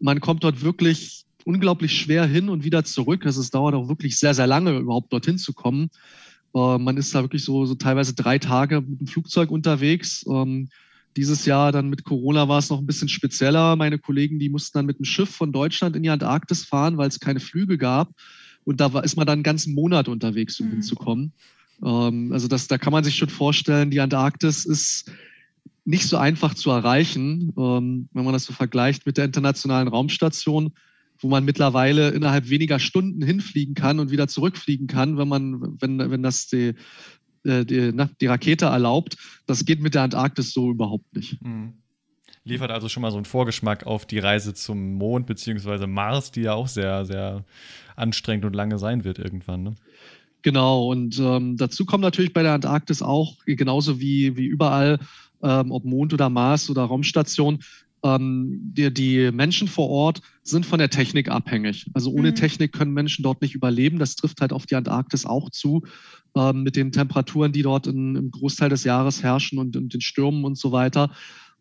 Man 0.00 0.20
kommt 0.20 0.42
dort 0.42 0.62
wirklich 0.62 1.26
unglaublich 1.44 2.00
schwer 2.00 2.24
hin 2.24 2.48
und 2.48 2.64
wieder 2.64 2.82
zurück. 2.82 3.26
Es 3.26 3.50
dauert 3.50 3.74
auch 3.74 3.90
wirklich 3.90 4.18
sehr, 4.18 4.32
sehr 4.32 4.46
lange, 4.46 4.78
überhaupt 4.78 5.12
dorthin 5.12 5.36
zu 5.36 5.52
kommen. 5.52 5.90
Äh, 6.54 6.78
man 6.78 6.96
ist 6.96 7.14
da 7.14 7.20
wirklich 7.20 7.44
so, 7.44 7.66
so 7.66 7.74
teilweise 7.74 8.14
drei 8.14 8.38
Tage 8.38 8.80
mit 8.80 9.00
dem 9.00 9.06
Flugzeug 9.06 9.50
unterwegs. 9.50 10.24
Ähm, 10.26 10.70
dieses 11.16 11.44
Jahr 11.44 11.72
dann 11.72 11.88
mit 11.88 12.04
Corona 12.04 12.48
war 12.48 12.58
es 12.58 12.70
noch 12.70 12.78
ein 12.78 12.86
bisschen 12.86 13.08
spezieller. 13.08 13.76
Meine 13.76 13.98
Kollegen, 13.98 14.38
die 14.38 14.48
mussten 14.48 14.78
dann 14.78 14.86
mit 14.86 14.98
dem 14.98 15.04
Schiff 15.04 15.30
von 15.30 15.52
Deutschland 15.52 15.96
in 15.96 16.02
die 16.02 16.10
Antarktis 16.10 16.64
fahren, 16.64 16.96
weil 16.96 17.08
es 17.08 17.20
keine 17.20 17.40
Flüge 17.40 17.78
gab. 17.78 18.10
Und 18.64 18.80
da 18.80 18.92
war, 18.92 19.04
ist 19.04 19.16
man 19.16 19.26
dann 19.26 19.34
einen 19.34 19.42
ganzen 19.42 19.74
Monat 19.74 20.08
unterwegs, 20.08 20.58
um 20.60 20.66
mhm. 20.66 20.72
hinzukommen. 20.72 21.32
Ähm, 21.84 22.32
also 22.32 22.48
das, 22.48 22.68
da 22.68 22.78
kann 22.78 22.92
man 22.92 23.04
sich 23.04 23.16
schon 23.16 23.28
vorstellen, 23.28 23.90
die 23.90 24.00
Antarktis 24.00 24.64
ist 24.64 25.10
nicht 25.84 26.06
so 26.06 26.16
einfach 26.16 26.54
zu 26.54 26.70
erreichen, 26.70 27.52
ähm, 27.58 28.08
wenn 28.12 28.24
man 28.24 28.32
das 28.32 28.44
so 28.44 28.52
vergleicht 28.52 29.04
mit 29.04 29.16
der 29.16 29.24
internationalen 29.24 29.88
Raumstation 29.88 30.72
wo 31.22 31.28
man 31.28 31.44
mittlerweile 31.44 32.10
innerhalb 32.10 32.48
weniger 32.50 32.78
Stunden 32.78 33.22
hinfliegen 33.22 33.74
kann 33.74 34.00
und 34.00 34.10
wieder 34.10 34.28
zurückfliegen 34.28 34.86
kann, 34.86 35.16
wenn 35.18 35.28
man, 35.28 35.80
wenn, 35.80 35.98
wenn 36.10 36.22
das 36.22 36.48
die, 36.48 36.74
äh, 37.44 37.64
die, 37.64 37.92
na, 37.94 38.08
die 38.20 38.26
Rakete 38.26 38.66
erlaubt. 38.66 39.16
Das 39.46 39.64
geht 39.64 39.80
mit 39.80 39.94
der 39.94 40.02
Antarktis 40.02 40.52
so 40.52 40.70
überhaupt 40.70 41.14
nicht. 41.14 41.42
Mhm. 41.42 41.74
Liefert 42.44 42.72
also 42.72 42.88
schon 42.88 43.02
mal 43.02 43.12
so 43.12 43.18
einen 43.18 43.24
Vorgeschmack 43.24 43.86
auf 43.86 44.04
die 44.04 44.18
Reise 44.18 44.52
zum 44.52 44.94
Mond 44.94 45.26
bzw. 45.26 45.86
Mars, 45.86 46.32
die 46.32 46.42
ja 46.42 46.54
auch 46.54 46.66
sehr, 46.66 47.04
sehr 47.04 47.44
anstrengend 47.94 48.44
und 48.44 48.56
lange 48.56 48.78
sein 48.78 49.04
wird 49.04 49.18
irgendwann. 49.20 49.62
Ne? 49.62 49.74
Genau, 50.42 50.88
und 50.90 51.20
ähm, 51.20 51.56
dazu 51.56 51.84
kommt 51.86 52.02
natürlich 52.02 52.32
bei 52.32 52.42
der 52.42 52.54
Antarktis 52.54 53.00
auch, 53.00 53.36
genauso 53.46 54.00
wie, 54.00 54.36
wie 54.36 54.46
überall, 54.46 54.98
ähm, 55.40 55.70
ob 55.70 55.84
Mond 55.84 56.12
oder 56.14 56.30
Mars 56.30 56.68
oder 56.68 56.82
Raumstation, 56.82 57.62
ähm, 58.02 58.72
die, 58.74 58.92
die, 58.92 59.30
Menschen 59.32 59.68
vor 59.68 59.88
Ort 59.88 60.22
sind 60.42 60.66
von 60.66 60.78
der 60.78 60.90
Technik 60.90 61.28
abhängig. 61.28 61.86
Also 61.94 62.10
ohne 62.10 62.30
mhm. 62.30 62.34
Technik 62.34 62.72
können 62.72 62.92
Menschen 62.92 63.22
dort 63.22 63.42
nicht 63.42 63.54
überleben. 63.54 63.98
Das 63.98 64.16
trifft 64.16 64.40
halt 64.40 64.52
auf 64.52 64.66
die 64.66 64.74
Antarktis 64.74 65.24
auch 65.24 65.50
zu, 65.50 65.82
ähm, 66.36 66.62
mit 66.62 66.76
den 66.76 66.92
Temperaturen, 66.92 67.52
die 67.52 67.62
dort 67.62 67.86
in, 67.86 68.16
im 68.16 68.30
Großteil 68.30 68.70
des 68.70 68.84
Jahres 68.84 69.22
herrschen 69.22 69.58
und, 69.58 69.76
und 69.76 69.94
den 69.94 70.00
Stürmen 70.00 70.44
und 70.44 70.58
so 70.58 70.72
weiter. 70.72 71.10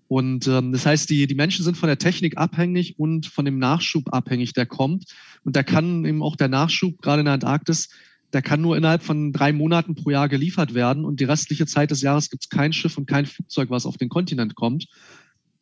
Und 0.08 0.48
ähm, 0.48 0.74
das 0.74 0.86
heißt, 0.86 1.10
die, 1.10 1.26
die 1.26 1.36
Menschen 1.36 1.64
sind 1.64 1.78
von 1.78 1.88
der 1.88 1.98
Technik 1.98 2.38
abhängig 2.38 3.00
und 3.00 3.28
von 3.28 3.46
dem 3.46 3.60
Nachschub 3.60 4.14
abhängig, 4.14 4.52
der 4.54 4.66
kommt. 4.66 5.06
Und 5.46 5.56
da 5.56 5.64
kann 5.64 6.04
eben 6.04 6.22
auch 6.22 6.36
der 6.36 6.50
Nachschub, 6.50 7.02
gerade 7.02 7.22
in 7.22 7.26
der 7.26 7.36
Antarktis, 7.36 7.90
der 8.34 8.42
kann 8.42 8.62
nur 8.62 8.76
innerhalb 8.78 9.04
von 9.04 9.32
drei 9.32 9.54
Monaten 9.54 9.96
pro 9.96 10.10
Jahr 10.10 10.28
geliefert 10.28 10.74
werden. 10.74 11.06
Und 11.06 11.20
die 11.20 11.26
restliche 11.26 11.66
Zeit 11.66 11.92
des 11.92 12.02
Jahres 12.02 12.30
gibt 12.30 12.44
es 12.44 12.50
kein 12.50 12.74
Schiff 12.74 12.98
und 12.98 13.06
kein 13.06 13.26
Flugzeug, 13.26 13.70
was 13.70 13.86
auf 13.86 13.98
den 13.98 14.10
Kontinent 14.10 14.56
kommt. 14.56 14.88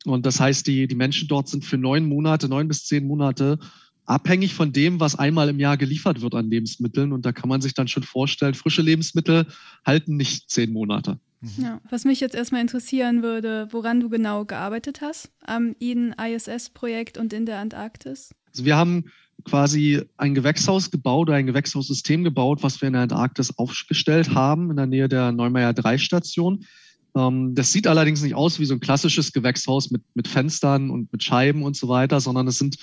Und 0.06 0.26
das 0.26 0.40
heißt, 0.40 0.66
die, 0.68 0.88
die 0.88 0.96
Menschen 0.96 1.28
dort 1.28 1.50
sind 1.50 1.66
für 1.66 1.78
neun 1.78 2.06
Monate, 2.06 2.48
neun 2.48 2.68
bis 2.68 2.86
zehn 2.86 3.06
Monate 3.06 3.60
abhängig 4.06 4.56
von 4.56 4.74
dem, 4.74 5.00
was 5.00 5.18
einmal 5.18 5.50
im 5.50 5.60
Jahr 5.60 5.78
geliefert 5.78 6.22
wird 6.22 6.34
an 6.34 6.50
Lebensmitteln. 6.50 7.14
Und 7.14 7.26
da 7.26 7.32
kann 7.32 7.50
man 7.50 7.62
sich 7.62 7.74
dann 7.76 7.88
schon 7.88 8.04
vorstellen, 8.04 8.56
frische 8.56 8.82
Lebensmittel 8.82 9.46
halten 9.86 10.18
nicht 10.18 10.50
zehn 10.50 10.74
Monate. 10.74 11.20
Mhm. 11.42 11.64
Ja, 11.64 11.82
was 11.90 12.06
mich 12.06 12.20
jetzt 12.20 12.36
erstmal 12.36 12.62
interessieren 12.62 13.22
würde, 13.22 13.68
woran 13.72 14.00
du 14.00 14.10
genau 14.10 14.46
gearbeitet 14.46 15.02
hast 15.02 15.30
am 15.46 15.76
Eden 15.80 16.14
ISS-Projekt 16.14 17.18
und 17.18 17.34
in 17.34 17.46
der 17.46 17.60
Antarktis? 17.60 18.34
Also 18.52 18.66
wir 18.66 18.76
haben 18.76 19.06
quasi 19.46 20.02
ein 20.18 20.34
Gewächshaus 20.34 20.92
gebaut 20.92 21.30
oder 21.30 21.38
ein 21.38 21.46
Gewächshaussystem 21.46 22.24
gebaut, 22.24 22.64
was 22.64 22.82
wir 22.82 22.88
in 22.88 22.94
der 22.94 23.04
Antarktis 23.04 23.58
aufgestellt 23.58 24.34
haben, 24.34 24.72
in 24.72 24.76
der 24.76 24.88
Nähe 24.88 25.08
der 25.08 25.32
Neumeier 25.32 25.72
3-Station. 25.72 26.56
Ähm, 26.56 26.66
das 27.14 27.72
sieht 27.72 27.88
allerdings 27.88 28.22
nicht 28.22 28.36
aus 28.36 28.60
wie 28.60 28.66
so 28.66 28.76
ein 28.76 28.80
klassisches 28.80 29.34
Gewächshaus 29.34 29.92
mit, 29.92 30.04
mit 30.14 30.28
Fenstern 30.28 30.90
und 30.90 31.12
mit 31.12 31.24
Scheiben 31.24 31.64
und 31.64 31.76
so 31.76 31.90
weiter, 31.90 32.20
sondern 32.20 32.48
es 32.48 32.60
sind 32.60 32.78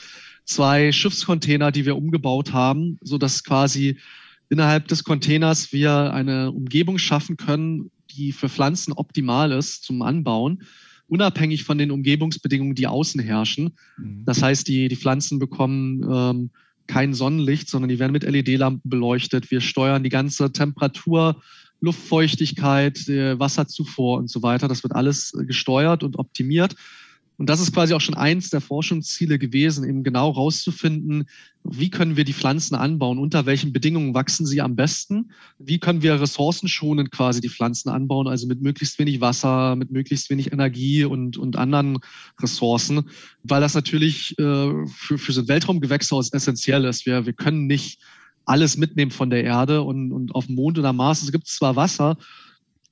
zwei 0.44 0.92
Schiffscontainer, 0.92 1.72
die 1.72 1.86
wir 1.86 1.96
umgebaut 1.96 2.52
haben, 2.52 2.98
so 3.02 3.18
dass 3.18 3.44
quasi 3.44 3.98
innerhalb 4.48 4.88
des 4.88 5.04
Containers 5.04 5.72
wir 5.72 6.12
eine 6.12 6.52
Umgebung 6.52 6.98
schaffen 6.98 7.36
können, 7.36 7.90
die 8.10 8.32
für 8.32 8.48
Pflanzen 8.48 8.92
optimal 8.92 9.52
ist 9.52 9.84
zum 9.84 10.02
Anbauen, 10.02 10.62
unabhängig 11.08 11.64
von 11.64 11.78
den 11.78 11.90
Umgebungsbedingungen, 11.90 12.74
die 12.74 12.86
außen 12.86 13.20
herrschen. 13.20 13.72
Mhm. 13.96 14.24
Das 14.24 14.42
heißt, 14.42 14.66
die, 14.68 14.88
die 14.88 14.96
Pflanzen 14.96 15.38
bekommen 15.38 16.02
ähm, 16.10 16.50
kein 16.86 17.14
Sonnenlicht, 17.14 17.68
sondern 17.68 17.88
die 17.88 17.98
werden 17.98 18.12
mit 18.12 18.22
LED-Lampen 18.22 18.88
beleuchtet. 18.88 19.50
Wir 19.50 19.60
steuern 19.60 20.04
die 20.04 20.08
ganze 20.08 20.52
Temperatur 20.52 21.42
Luftfeuchtigkeit, 21.80 23.06
Wasserzufuhr 23.06 24.18
und 24.18 24.30
so 24.30 24.42
weiter. 24.42 24.68
Das 24.68 24.82
wird 24.82 24.94
alles 24.94 25.34
äh, 25.34 25.44
gesteuert 25.44 26.02
und 26.02 26.18
optimiert. 26.18 26.74
Und 27.38 27.50
das 27.50 27.60
ist 27.60 27.74
quasi 27.74 27.92
auch 27.92 28.00
schon 28.00 28.14
eins 28.14 28.48
der 28.48 28.62
Forschungsziele 28.62 29.38
gewesen, 29.38 29.86
eben 29.86 30.02
genau 30.02 30.30
rauszufinden, 30.30 31.24
wie 31.64 31.90
können 31.90 32.16
wir 32.16 32.24
die 32.24 32.32
Pflanzen 32.32 32.76
anbauen, 32.76 33.18
unter 33.18 33.44
welchen 33.44 33.72
Bedingungen 33.72 34.14
wachsen 34.14 34.46
sie 34.46 34.62
am 34.62 34.74
besten, 34.74 35.32
wie 35.58 35.78
können 35.78 36.00
wir 36.00 36.20
ressourcenschonend 36.20 37.10
quasi 37.10 37.40
die 37.40 37.50
Pflanzen 37.50 37.90
anbauen, 37.90 38.26
also 38.26 38.46
mit 38.46 38.62
möglichst 38.62 38.98
wenig 38.98 39.20
Wasser, 39.20 39.76
mit 39.76 39.90
möglichst 39.90 40.30
wenig 40.30 40.52
Energie 40.52 41.04
und, 41.04 41.36
und 41.36 41.56
anderen 41.56 41.98
Ressourcen, 42.40 43.10
weil 43.42 43.60
das 43.60 43.74
natürlich 43.74 44.38
äh, 44.38 44.86
für, 44.86 45.18
für 45.18 45.32
so 45.32 45.42
ein 45.42 45.48
Weltraumgewächshaus 45.48 46.32
essentiell 46.32 46.84
ist. 46.84 47.04
Wir, 47.04 47.26
wir 47.26 47.34
können 47.34 47.66
nicht 47.66 48.00
alles 48.46 48.76
mitnehmen 48.76 49.10
von 49.10 49.28
der 49.28 49.44
Erde 49.44 49.82
und, 49.82 50.12
und 50.12 50.34
auf 50.34 50.46
dem 50.46 50.54
Mond 50.54 50.78
oder 50.78 50.92
Mars. 50.92 51.22
Es 51.22 51.32
gibt 51.32 51.48
zwar 51.48 51.76
Wasser, 51.76 52.16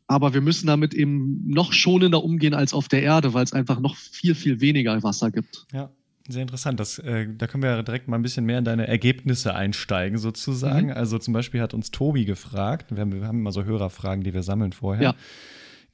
aber 0.06 0.34
wir 0.34 0.40
müssen 0.40 0.66
damit 0.66 0.92
eben 0.92 1.42
noch 1.46 1.72
schonender 1.72 2.22
umgehen 2.22 2.52
als 2.52 2.74
auf 2.74 2.88
der 2.88 3.02
Erde, 3.02 3.32
weil 3.32 3.44
es 3.44 3.52
einfach 3.52 3.80
noch 3.80 3.96
viel, 3.96 4.34
viel 4.34 4.60
weniger 4.60 5.02
Wasser 5.02 5.30
gibt. 5.30 5.66
Ja. 5.72 5.90
Sehr 6.26 6.40
interessant. 6.40 6.80
Das, 6.80 6.98
äh, 7.00 7.26
da 7.36 7.46
können 7.46 7.62
wir 7.62 7.82
direkt 7.82 8.08
mal 8.08 8.16
ein 8.16 8.22
bisschen 8.22 8.46
mehr 8.46 8.58
in 8.58 8.64
deine 8.64 8.88
Ergebnisse 8.88 9.54
einsteigen, 9.54 10.16
sozusagen. 10.16 10.86
Mhm. 10.86 10.94
Also 10.94 11.18
zum 11.18 11.34
Beispiel 11.34 11.60
hat 11.60 11.74
uns 11.74 11.90
Tobi 11.90 12.24
gefragt, 12.24 12.90
wir 12.90 13.02
haben, 13.02 13.12
wir 13.12 13.26
haben 13.26 13.40
immer 13.40 13.52
so 13.52 13.64
Hörerfragen, 13.64 14.24
die 14.24 14.32
wir 14.32 14.42
sammeln 14.42 14.72
vorher. 14.72 15.02
Ja. 15.02 15.14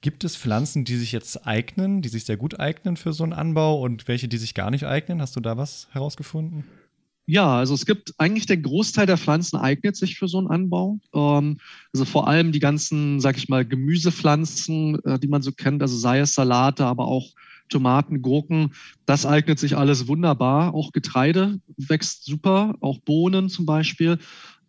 Gibt 0.02 0.22
es 0.22 0.36
Pflanzen, 0.36 0.84
die 0.84 0.96
sich 0.96 1.10
jetzt 1.10 1.48
eignen, 1.48 2.00
die 2.00 2.08
sich 2.08 2.24
sehr 2.24 2.36
gut 2.36 2.60
eignen 2.60 2.96
für 2.96 3.12
so 3.12 3.24
einen 3.24 3.32
Anbau 3.32 3.82
und 3.82 4.06
welche, 4.06 4.28
die 4.28 4.38
sich 4.38 4.54
gar 4.54 4.70
nicht 4.70 4.86
eignen? 4.86 5.20
Hast 5.20 5.34
du 5.34 5.40
da 5.40 5.56
was 5.56 5.88
herausgefunden? 5.90 6.64
Ja, 7.26 7.58
also 7.58 7.74
es 7.74 7.86
gibt 7.86 8.14
eigentlich 8.18 8.46
der 8.46 8.56
Großteil 8.56 9.06
der 9.06 9.16
Pflanzen 9.16 9.56
eignet 9.56 9.96
sich 9.96 10.18
für 10.18 10.26
so 10.26 10.38
einen 10.38 10.48
Anbau. 10.48 10.98
Ähm, 11.14 11.58
also 11.92 12.04
vor 12.04 12.26
allem 12.26 12.50
die 12.50 12.58
ganzen, 12.58 13.20
sag 13.20 13.36
ich 13.36 13.48
mal, 13.48 13.64
Gemüsepflanzen, 13.64 14.98
äh, 15.04 15.18
die 15.18 15.28
man 15.28 15.42
so 15.42 15.52
kennt, 15.52 15.80
also 15.82 15.96
sei 15.96 16.18
es 16.20 16.34
Salate, 16.34 16.84
aber 16.86 17.06
auch 17.06 17.28
Tomaten, 17.68 18.20
Gurken, 18.20 18.74
das 19.06 19.26
eignet 19.26 19.60
sich 19.60 19.76
alles 19.76 20.08
wunderbar. 20.08 20.74
Auch 20.74 20.90
Getreide 20.92 21.60
wächst 21.76 22.24
super, 22.24 22.76
auch 22.80 22.98
Bohnen 22.98 23.48
zum 23.48 23.64
Beispiel. 23.64 24.18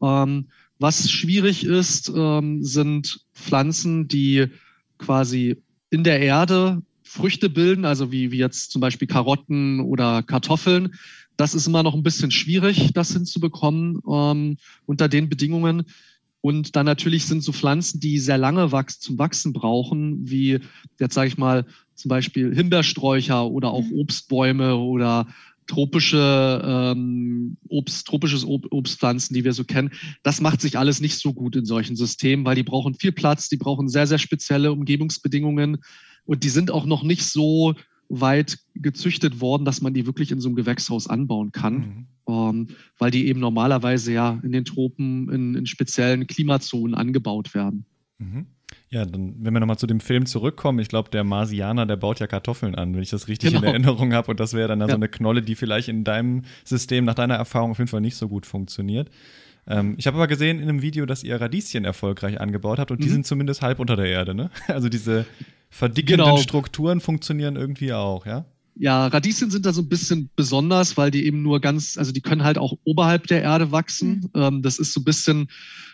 Ähm, 0.01 0.49
was 0.77 1.09
schwierig 1.09 1.63
ist, 1.63 2.11
ähm, 2.15 2.63
sind 2.63 3.25
Pflanzen, 3.33 4.07
die 4.07 4.47
quasi 4.99 5.57
in 5.89 6.03
der 6.03 6.19
Erde 6.21 6.83
Früchte 7.03 7.49
bilden, 7.49 7.83
also 7.83 8.11
wie, 8.11 8.31
wie 8.31 8.37
jetzt 8.37 8.71
zum 8.71 8.79
Beispiel 8.79 9.07
Karotten 9.07 9.81
oder 9.81 10.23
Kartoffeln 10.23 10.93
das 11.41 11.55
ist 11.55 11.65
immer 11.65 11.81
noch 11.81 11.95
ein 11.95 12.03
bisschen 12.03 12.29
schwierig, 12.29 12.91
das 12.93 13.13
hinzubekommen 13.13 13.99
ähm, 14.07 14.57
unter 14.85 15.09
den 15.09 15.27
Bedingungen. 15.27 15.85
Und 16.39 16.75
dann 16.75 16.85
natürlich 16.85 17.25
sind 17.25 17.43
so 17.43 17.51
Pflanzen, 17.51 17.99
die 17.99 18.19
sehr 18.19 18.37
lange 18.37 18.71
wachs 18.71 18.99
zum 18.99 19.17
Wachsen 19.17 19.51
brauchen, 19.51 20.29
wie 20.29 20.59
jetzt 20.99 21.15
sage 21.15 21.29
ich 21.29 21.39
mal 21.39 21.65
zum 21.95 22.09
Beispiel 22.09 22.53
Himbeersträucher 22.53 23.47
oder 23.47 23.71
auch 23.71 23.85
mhm. 23.85 23.99
Obstbäume 24.01 24.75
oder 24.75 25.27
tropische 25.65 26.61
ähm, 26.63 27.57
Obst, 27.69 28.05
tropisches 28.05 28.45
Ob 28.45 28.71
Obstpflanzen, 28.71 29.33
die 29.33 29.43
wir 29.43 29.53
so 29.53 29.63
kennen. 29.63 29.89
Das 30.21 30.41
macht 30.41 30.61
sich 30.61 30.77
alles 30.77 31.01
nicht 31.01 31.17
so 31.17 31.33
gut 31.33 31.55
in 31.55 31.65
solchen 31.65 31.95
Systemen, 31.95 32.45
weil 32.45 32.55
die 32.55 32.63
brauchen 32.63 32.93
viel 32.93 33.13
Platz, 33.13 33.49
die 33.49 33.57
brauchen 33.57 33.89
sehr, 33.89 34.05
sehr 34.05 34.19
spezielle 34.19 34.71
Umgebungsbedingungen 34.73 35.79
und 36.25 36.43
die 36.43 36.49
sind 36.49 36.69
auch 36.69 36.85
noch 36.85 37.01
nicht 37.01 37.23
so 37.23 37.73
weit 38.11 38.59
gezüchtet 38.75 39.39
worden, 39.39 39.63
dass 39.63 39.81
man 39.81 39.93
die 39.93 40.05
wirklich 40.05 40.31
in 40.31 40.41
so 40.41 40.49
einem 40.49 40.55
Gewächshaus 40.55 41.07
anbauen 41.07 41.51
kann, 41.51 41.73
mhm. 41.73 42.07
ähm, 42.27 42.67
weil 42.97 43.09
die 43.09 43.27
eben 43.27 43.39
normalerweise 43.39 44.11
ja 44.11 44.39
in 44.43 44.51
den 44.51 44.65
Tropen 44.65 45.29
in, 45.29 45.55
in 45.55 45.65
speziellen 45.65 46.27
Klimazonen 46.27 46.93
angebaut 46.93 47.53
werden. 47.55 47.85
Mhm. 48.19 48.47
Ja, 48.89 49.05
dann, 49.05 49.35
wenn 49.39 49.53
wir 49.53 49.61
nochmal 49.61 49.77
zu 49.77 49.87
dem 49.87 50.01
Film 50.01 50.25
zurückkommen, 50.25 50.79
ich 50.79 50.89
glaube, 50.89 51.09
der 51.09 51.23
Marsianer, 51.23 51.85
der 51.85 51.95
baut 51.95 52.19
ja 52.19 52.27
Kartoffeln 52.27 52.75
an, 52.75 52.93
wenn 52.93 53.01
ich 53.01 53.09
das 53.09 53.29
richtig 53.29 53.51
genau. 53.51 53.61
in 53.61 53.67
Erinnerung 53.67 54.13
habe. 54.13 54.31
Und 54.31 54.39
das 54.39 54.53
wäre 54.53 54.67
dann 54.67 54.81
ja. 54.81 54.87
so 54.87 54.95
eine 54.95 55.07
Knolle, 55.07 55.41
die 55.41 55.55
vielleicht 55.55 55.87
in 55.87 56.03
deinem 56.03 56.43
System, 56.65 57.05
nach 57.05 57.15
deiner 57.15 57.35
Erfahrung 57.35 57.71
auf 57.71 57.77
jeden 57.77 57.89
Fall 57.89 58.01
nicht 58.01 58.17
so 58.17 58.27
gut 58.27 58.45
funktioniert. 58.45 59.09
Ähm, 59.67 59.95
ich 59.97 60.07
habe 60.07 60.17
aber 60.17 60.27
gesehen 60.27 60.59
in 60.59 60.67
einem 60.67 60.81
Video, 60.81 61.05
dass 61.05 61.23
ihr 61.23 61.39
Radieschen 61.39 61.85
erfolgreich 61.85 62.41
angebaut 62.41 62.79
habt 62.79 62.91
und 62.91 62.99
mhm. 62.99 63.03
die 63.03 63.09
sind 63.09 63.25
zumindest 63.25 63.61
halb 63.61 63.79
unter 63.79 63.95
der 63.95 64.07
Erde, 64.07 64.33
ne? 64.33 64.49
Also 64.67 64.89
diese 64.89 65.25
verdickenden 65.71 66.25
genau. 66.25 66.37
Strukturen 66.37 67.01
funktionieren 67.01 67.55
irgendwie 67.55 67.93
auch, 67.93 68.25
ja? 68.27 68.45
Ja, 68.75 69.07
Radieschen 69.07 69.51
sind 69.51 69.65
da 69.65 69.73
so 69.73 69.81
ein 69.81 69.89
bisschen 69.89 70.29
besonders, 70.35 70.95
weil 70.97 71.11
die 71.11 71.25
eben 71.25 71.41
nur 71.41 71.59
ganz, 71.59 71.97
also 71.97 72.11
die 72.11 72.21
können 72.21 72.43
halt 72.43 72.57
auch 72.57 72.77
oberhalb 72.83 73.27
der 73.27 73.41
Erde 73.41 73.71
wachsen. 73.71 74.29
Mhm. 74.33 74.41
Ähm, 74.41 74.61
das 74.61 74.79
ist 74.79 74.93
so 74.93 75.01
ein 75.01 75.03
bisschen, 75.03 75.49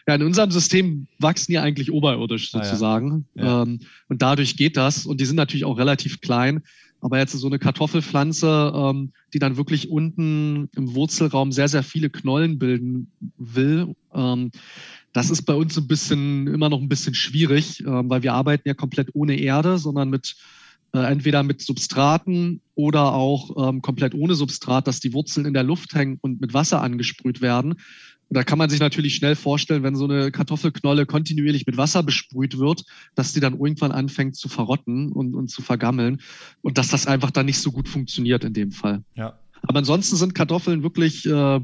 ja, 0.07 0.15
in 0.15 0.23
unserem 0.23 0.51
System 0.51 1.07
wachsen 1.19 1.51
die 1.51 1.57
eigentlich 1.57 1.91
oberirdisch 1.91 2.51
sozusagen. 2.51 3.25
Ah, 3.35 3.39
ja. 3.39 3.45
Ja. 3.45 3.63
Ähm, 3.63 3.79
und 4.09 4.21
dadurch 4.21 4.57
geht 4.57 4.77
das. 4.77 5.05
Und 5.05 5.19
die 5.21 5.25
sind 5.25 5.35
natürlich 5.35 5.65
auch 5.65 5.77
relativ 5.77 6.21
klein. 6.21 6.61
Aber 6.99 7.19
jetzt 7.19 7.33
so 7.33 7.47
eine 7.47 7.59
Kartoffelpflanze, 7.59 8.73
ähm, 8.75 9.11
die 9.33 9.39
dann 9.39 9.57
wirklich 9.57 9.89
unten 9.89 10.69
im 10.75 10.95
Wurzelraum 10.95 11.51
sehr, 11.51 11.67
sehr 11.67 11.83
viele 11.83 12.09
Knollen 12.09 12.57
bilden 12.57 13.11
will, 13.37 13.95
ähm, 14.13 14.51
das 15.17 15.29
ist 15.29 15.43
bei 15.43 15.53
uns 15.53 15.77
ein 15.77 15.87
bisschen, 15.87 16.47
immer 16.47 16.69
noch 16.69 16.79
ein 16.79 16.89
bisschen 16.89 17.15
schwierig, 17.15 17.81
ähm, 17.81 18.09
weil 18.09 18.23
wir 18.23 18.33
arbeiten 18.33 18.67
ja 18.67 18.73
komplett 18.73 19.09
ohne 19.13 19.39
Erde, 19.39 19.77
sondern 19.77 20.09
mit 20.09 20.35
äh, 20.93 20.99
entweder 20.99 21.43
mit 21.43 21.61
Substraten 21.61 22.61
oder 22.75 23.13
auch 23.13 23.69
ähm, 23.69 23.81
komplett 23.81 24.13
ohne 24.13 24.35
Substrat, 24.35 24.87
dass 24.87 24.99
die 24.99 25.13
Wurzeln 25.13 25.45
in 25.45 25.53
der 25.53 25.63
Luft 25.63 25.95
hängen 25.95 26.17
und 26.21 26.39
mit 26.39 26.53
Wasser 26.53 26.81
angesprüht 26.81 27.41
werden. 27.41 27.73
Und 28.29 28.35
da 28.35 28.43
kann 28.43 28.57
man 28.57 28.69
sich 28.69 28.79
natürlich 28.79 29.15
schnell 29.15 29.35
vorstellen, 29.35 29.83
wenn 29.83 29.95
so 29.95 30.05
eine 30.05 30.31
Kartoffelknolle 30.31 31.05
kontinuierlich 31.05 31.65
mit 31.65 31.77
Wasser 31.77 32.03
besprüht 32.03 32.59
wird, 32.59 32.83
dass 33.15 33.33
die 33.33 33.39
dann 33.39 33.53
irgendwann 33.53 33.91
anfängt 33.91 34.35
zu 34.35 34.49
verrotten 34.49 35.11
und, 35.11 35.33
und 35.33 35.49
zu 35.49 35.61
vergammeln 35.61 36.21
und 36.61 36.77
dass 36.77 36.89
das 36.89 37.07
einfach 37.07 37.31
dann 37.31 37.45
nicht 37.45 37.59
so 37.59 37.71
gut 37.71 37.87
funktioniert 37.87 38.43
in 38.43 38.53
dem 38.53 38.71
Fall. 38.71 39.03
Ja. 39.15 39.39
Aber 39.63 39.79
ansonsten 39.79 40.15
sind 40.15 40.35
Kartoffeln 40.35 40.83
wirklich 40.83 41.25
äh, 41.25 41.59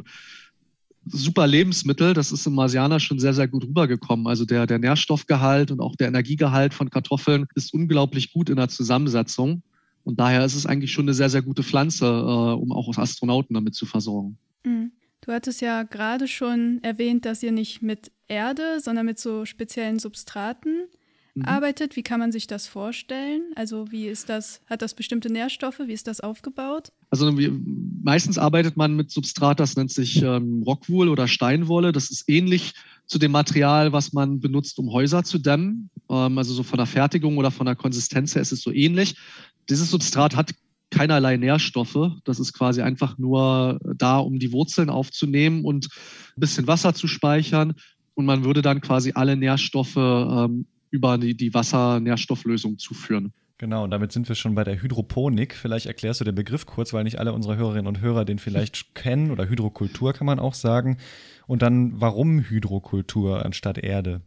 super 1.06 1.48
Lebensmittel. 1.48 2.14
Das 2.14 2.32
ist 2.32 2.46
im 2.46 2.56
Marsianer 2.56 3.00
schon 3.00 3.20
sehr, 3.20 3.34
sehr 3.34 3.48
gut 3.48 3.64
rübergekommen. 3.64 4.28
Also 4.28 4.46
der, 4.46 4.68
der 4.68 4.80
Nährstoffgehalt 4.80 5.72
und 5.72 5.80
auch 5.80 5.96
der 5.96 6.08
Energiegehalt 6.08 6.74
von 6.74 6.90
Kartoffeln 6.90 7.48
ist 7.56 7.74
unglaublich 7.74 8.34
gut 8.34 8.50
in 8.50 8.56
der 8.56 8.70
Zusammensetzung. 8.70 9.64
Und 10.04 10.20
daher 10.20 10.44
ist 10.44 10.56
es 10.56 10.66
eigentlich 10.66 10.92
schon 10.92 11.06
eine 11.06 11.14
sehr, 11.14 11.30
sehr 11.30 11.42
gute 11.42 11.64
Pflanze, 11.64 12.06
äh, 12.06 12.10
um 12.10 12.72
auch 12.72 12.96
Astronauten 12.98 13.54
damit 13.54 13.76
zu 13.76 13.86
versorgen. 13.86 14.38
Mhm. 14.64 14.92
Du 15.22 15.32
hattest 15.32 15.62
ja 15.62 15.84
gerade 15.84 16.28
schon 16.28 16.80
erwähnt, 16.84 17.24
dass 17.24 17.42
ihr 17.44 17.54
nicht 17.54 17.82
mit 17.82 18.12
Erde, 18.28 18.80
sondern 18.82 19.06
mit 19.06 19.20
so 19.20 19.46
speziellen 19.46 19.98
Substraten 19.98 20.88
mhm. 21.36 21.46
arbeitet. 21.46 21.96
Wie 21.96 22.04
kann 22.04 22.20
man 22.20 22.32
sich 22.32 22.48
das 22.48 22.68
vorstellen? 22.68 23.42
Also 23.56 23.92
wie 23.92 24.08
ist 24.08 24.30
das, 24.30 24.62
hat 24.68 24.82
das 24.82 24.94
bestimmte 24.94 25.32
Nährstoffe? 25.32 25.80
Wie 25.86 25.94
ist 25.94 26.08
das 26.08 26.20
aufgebaut? 26.20 26.92
Also 27.10 27.38
wie, 27.38 27.52
meistens 28.04 28.38
arbeitet 28.38 28.78
man 28.78 28.96
mit 28.96 29.12
Substrat, 29.12 29.60
das 29.60 29.76
nennt 29.76 29.92
sich 29.92 30.22
ähm, 30.22 30.64
Rockwool 30.64 31.10
oder 31.10 31.28
Steinwolle. 31.28 31.92
Das 31.92 32.10
ist 32.10 32.30
ähnlich 32.30 32.74
zu 33.06 33.20
dem 33.20 33.32
Material, 33.32 33.92
was 33.94 34.14
man 34.14 34.40
benutzt, 34.40 34.80
um 34.80 34.92
Häuser 34.92 35.24
zu 35.24 35.38
dämmen. 35.38 35.90
Ähm, 36.10 36.38
also 36.38 36.54
so 36.54 36.64
von 36.64 36.78
der 36.78 36.88
Fertigung 36.88 37.38
oder 37.38 37.52
von 37.52 37.66
der 37.66 37.76
Konsistenz 37.76 38.36
her 38.36 38.42
ist 38.42 38.52
es 38.52 38.62
so 38.62 38.72
ähnlich. 38.72 39.16
Dieses 39.70 39.92
Substrat 39.92 40.36
hat 40.36 40.54
keinerlei 40.90 41.38
Nährstoffe. 41.38 42.12
Das 42.24 42.40
ist 42.40 42.54
quasi 42.54 42.82
einfach 42.82 43.18
nur 43.18 43.80
da, 43.98 44.20
um 44.20 44.40
die 44.40 44.52
Wurzeln 44.52 44.90
aufzunehmen 44.90 45.66
und 45.66 45.88
ein 46.38 46.40
bisschen 46.40 46.68
Wasser 46.68 46.94
zu 46.94 47.08
speichern. 47.08 47.74
Und 48.16 48.26
man 48.26 48.46
würde 48.46 48.62
dann 48.62 48.80
quasi 48.80 49.14
alle 49.16 49.36
Nährstoffe 49.36 49.96
ähm, 49.98 50.68
über 50.94 51.18
die, 51.18 51.36
die 51.36 51.54
Wassernährstofflösung 51.54 52.78
zuführen. 52.78 53.34
Genau, 53.58 53.84
und 53.84 53.92
damit 53.92 54.12
sind 54.12 54.28
wir 54.28 54.36
schon 54.36 54.56
bei 54.56 54.64
der 54.64 54.82
Hydroponik. 54.82 55.56
Vielleicht 55.56 55.88
erklärst 55.88 56.22
du 56.22 56.26
den 56.26 56.36
Begriff 56.36 56.66
kurz, 56.66 56.94
weil 56.94 57.04
nicht 57.04 57.20
alle 57.20 57.34
unsere 57.34 57.58
Hörerinnen 57.58 57.88
und 57.88 58.00
Hörer 58.00 58.26
den 58.26 58.38
vielleicht 58.38 58.94
kennen 58.96 59.32
oder 59.32 59.50
Hydrokultur 59.50 60.14
kann 60.14 60.28
man 60.28 60.40
auch 60.40 60.54
sagen. 60.54 60.98
Und 61.48 61.62
dann, 61.62 62.00
warum 62.00 62.42
Hydrokultur 62.42 63.44
anstatt 63.44 63.80
Erde? 63.80 64.22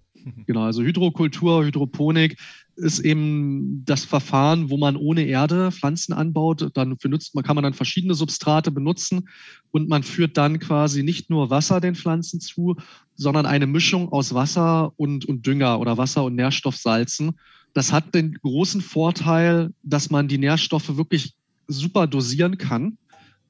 Genau, 0.47 0.63
also 0.63 0.83
Hydrokultur, 0.83 1.65
Hydroponik 1.65 2.37
ist 2.75 2.99
eben 2.99 3.85
das 3.85 4.05
Verfahren, 4.05 4.71
wo 4.71 4.77
man 4.77 4.97
ohne 4.97 5.25
Erde 5.25 5.71
Pflanzen 5.71 6.13
anbaut. 6.13 6.71
Dann 6.75 6.97
benutzt 6.97 7.35
man, 7.35 7.45
kann 7.45 7.55
man 7.55 7.63
dann 7.63 7.75
verschiedene 7.75 8.15
Substrate 8.15 8.73
benutzen 8.73 9.29
und 9.71 9.89
man 9.89 10.03
führt 10.03 10.37
dann 10.37 10.59
quasi 10.59 11.05
nicht 11.05 11.31
nur 11.31 11.51
Wasser 11.51 11.81
den 11.81 11.95
Pflanzen 11.95 12.41
zu, 12.41 12.77
sondern 13.15 13.47
eine 13.47 13.67
Mischung 13.67 14.11
aus 14.11 14.35
Wasser 14.35 14.93
und, 14.97 15.25
und 15.27 15.47
Dünger 15.47 15.79
oder 15.79 15.97
Wasser 15.97 16.25
und 16.25 16.35
Nährstoffsalzen. 16.35 17.39
Das 17.73 17.93
hat 17.93 18.15
den 18.15 18.35
großen 18.35 18.81
Vorteil, 18.81 19.73
dass 19.85 20.11
man 20.11 20.27
die 20.27 20.39
Nährstoffe 20.39 20.97
wirklich 20.97 21.35
super 21.69 22.07
dosieren 22.07 22.59
kann 22.59 22.99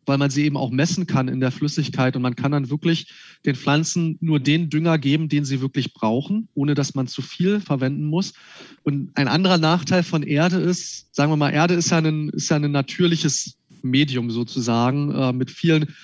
weil 0.07 0.19
man 0.19 0.31
sie 0.31 0.45
eben 0.45 0.57
auch 0.57 0.71
messen 0.71 1.07
kann 1.07 1.29
in 1.29 1.41
der 1.41 1.51
Flüssigkeit 1.51 2.17
und 2.17 2.23
man 2.23 2.37
kann 2.37 2.53
dann 2.53 2.71
wirklich 2.71 3.13
den 3.45 3.57
Pflanzen 3.57 4.17
nur 4.21 4.41
den 4.41 4.71
Dünger 4.71 4.99
geben, 4.99 5.29
den 5.29 5.45
sie 5.45 5.61
wirklich 5.61 5.93
brauchen, 5.93 6.49
ohne 6.55 6.75
dass 6.75 6.95
man 6.95 7.07
zu 7.07 7.23
viel 7.23 7.61
verwenden 7.61 8.07
muss. 8.07 8.33
Und 8.85 9.11
ein 9.15 9.29
anderer 9.29 9.59
Nachteil 9.59 10.03
von 10.03 10.23
Erde 10.23 10.57
ist, 10.57 11.15
sagen 11.15 11.31
wir 11.31 11.37
mal, 11.37 11.51
Erde 11.51 11.75
ist 11.75 11.91
ja 11.91 11.99
ein, 11.99 12.31
ist 12.31 12.49
ja 12.49 12.57
ein 12.57 12.71
natürliches 12.71 13.57
Medium 13.83 14.31
sozusagen 14.31 15.13
äh, 15.13 15.33
mit 15.33 15.51
vielen 15.51 15.95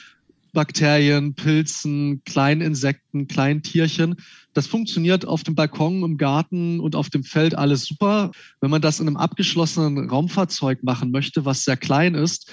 Bakterien, 0.52 1.34
Pilzen, 1.34 2.22
kleinen 2.24 2.60
Insekten, 2.60 3.26
kleinen 3.26 3.62
Tierchen. 3.62 4.16
Das 4.52 4.66
funktioniert 4.66 5.24
auf 5.26 5.42
dem 5.44 5.54
Balkon, 5.54 6.02
im 6.02 6.18
Garten 6.18 6.78
und 6.78 6.94
auf 6.94 7.08
dem 7.08 7.24
Feld 7.24 7.54
alles 7.54 7.86
super. 7.86 8.32
Wenn 8.60 8.70
man 8.70 8.82
das 8.82 9.00
in 9.00 9.06
einem 9.06 9.16
abgeschlossenen 9.16 10.10
Raumfahrzeug 10.10 10.82
machen 10.82 11.10
möchte, 11.10 11.46
was 11.46 11.64
sehr 11.64 11.78
klein 11.78 12.14
ist, 12.14 12.52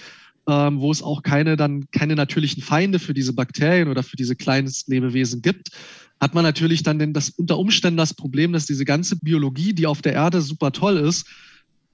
ähm, 0.50 0.82
wo 0.82 0.92
es 0.92 1.04
auch 1.04 1.22
keine 1.22 1.56
dann 1.56 1.86
keine 1.92 2.16
natürlichen 2.16 2.64
Feinde 2.64 3.00
für 3.00 3.14
diese 3.14 3.34
Bakterien 3.34 3.88
oder 3.88 4.04
für 4.04 4.18
diese 4.18 4.36
kleinen 4.36 4.72
Lebewesen 4.88 5.42
gibt, 5.42 5.70
hat 6.20 6.34
man 6.34 6.44
natürlich 6.44 6.84
dann 6.84 7.00
den, 7.00 7.14
das 7.14 7.30
unter 7.30 7.58
Umständen 7.58 7.98
das 7.98 8.14
Problem, 8.14 8.52
dass 8.52 8.66
diese 8.66 8.86
ganze 8.86 9.18
Biologie, 9.18 9.74
die 9.74 9.88
auf 9.88 10.02
der 10.02 10.14
Erde 10.14 10.42
super 10.42 10.72
toll 10.72 10.98
ist, 10.98 11.28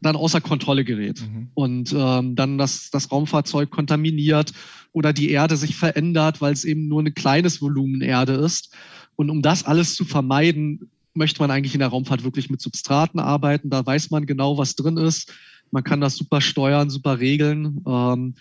dann 0.01 0.15
außer 0.15 0.41
Kontrolle 0.41 0.83
gerät 0.83 1.21
mhm. 1.21 1.49
und 1.53 1.93
ähm, 1.97 2.35
dann 2.35 2.57
das, 2.57 2.89
das 2.91 3.11
Raumfahrzeug 3.11 3.69
kontaminiert 3.71 4.53
oder 4.91 5.13
die 5.13 5.29
Erde 5.29 5.57
sich 5.57 5.75
verändert, 5.75 6.41
weil 6.41 6.53
es 6.53 6.63
eben 6.63 6.87
nur 6.87 7.01
ein 7.01 7.13
kleines 7.13 7.61
Volumen 7.61 8.01
Erde 8.01 8.33
ist. 8.33 8.73
Und 9.15 9.29
um 9.29 9.41
das 9.41 9.65
alles 9.65 9.95
zu 9.95 10.05
vermeiden, 10.05 10.89
möchte 11.15 11.41
man 11.41 11.51
eigentlich 11.51 11.73
in 11.73 11.79
der 11.79 11.89
Raumfahrt 11.89 12.23
wirklich 12.23 12.49
mit 12.49 12.61
Substraten 12.61 13.19
arbeiten. 13.19 13.69
Da 13.69 13.85
weiß 13.85 14.11
man 14.11 14.25
genau, 14.25 14.57
was 14.57 14.75
drin 14.75 14.97
ist. 14.97 15.33
Man 15.71 15.83
kann 15.83 16.01
das 16.01 16.15
super 16.15 16.41
steuern, 16.41 16.89
super 16.89 17.19
regeln. 17.19 17.83
Ähm, 17.87 18.35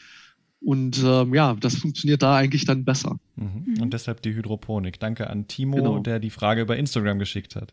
und 0.60 1.02
ähm, 1.04 1.34
ja, 1.34 1.54
das 1.54 1.76
funktioniert 1.76 2.22
da 2.22 2.36
eigentlich 2.36 2.64
dann 2.64 2.84
besser. 2.84 3.18
Mhm. 3.36 3.82
Und 3.82 3.92
deshalb 3.92 4.22
die 4.22 4.34
Hydroponik. 4.34 4.98
Danke 4.98 5.28
an 5.28 5.46
Timo, 5.46 5.76
genau. 5.76 5.98
der 5.98 6.18
die 6.18 6.30
Frage 6.30 6.62
über 6.62 6.76
Instagram 6.76 7.18
geschickt 7.18 7.54
hat. 7.54 7.72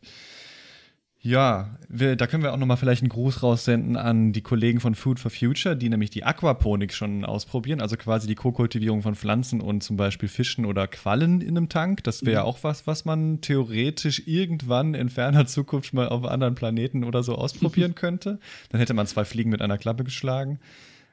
Ja, 1.23 1.77
wir, 1.87 2.15
da 2.15 2.25
können 2.25 2.41
wir 2.41 2.51
auch 2.51 2.57
nochmal 2.57 2.77
vielleicht 2.77 3.03
einen 3.03 3.09
Gruß 3.09 3.43
raussenden 3.43 3.95
an 3.95 4.33
die 4.33 4.41
Kollegen 4.41 4.79
von 4.79 4.95
Food 4.95 5.19
for 5.19 5.29
Future, 5.29 5.75
die 5.75 5.87
nämlich 5.87 6.09
die 6.09 6.23
Aquaponik 6.23 6.93
schon 6.93 7.25
ausprobieren, 7.25 7.79
also 7.79 7.95
quasi 7.95 8.25
die 8.25 8.33
Co-Kultivierung 8.33 9.03
von 9.03 9.13
Pflanzen 9.13 9.61
und 9.61 9.83
zum 9.83 9.97
Beispiel 9.97 10.27
Fischen 10.27 10.65
oder 10.65 10.87
Quallen 10.87 11.41
in 11.41 11.49
einem 11.49 11.69
Tank. 11.69 12.03
Das 12.05 12.25
wäre 12.25 12.41
mhm. 12.41 12.47
auch 12.47 12.63
was, 12.63 12.87
was 12.87 13.05
man 13.05 13.39
theoretisch 13.41 14.23
irgendwann 14.25 14.95
in 14.95 15.09
ferner 15.09 15.45
Zukunft 15.45 15.93
mal 15.93 16.09
auf 16.09 16.25
anderen 16.25 16.55
Planeten 16.55 17.03
oder 17.03 17.21
so 17.21 17.35
ausprobieren 17.35 17.93
könnte. 17.95 18.39
Dann 18.69 18.79
hätte 18.79 18.95
man 18.95 19.05
zwei 19.05 19.23
Fliegen 19.23 19.51
mit 19.51 19.61
einer 19.61 19.77
Klappe 19.77 20.03
geschlagen. 20.03 20.59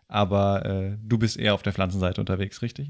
Aber 0.09 0.65
äh, 0.65 0.97
du 1.07 1.19
bist 1.19 1.37
eher 1.37 1.53
auf 1.53 1.63
der 1.63 1.75
Pflanzenseite 1.75 2.19
unterwegs, 2.19 2.63
richtig? 2.63 2.89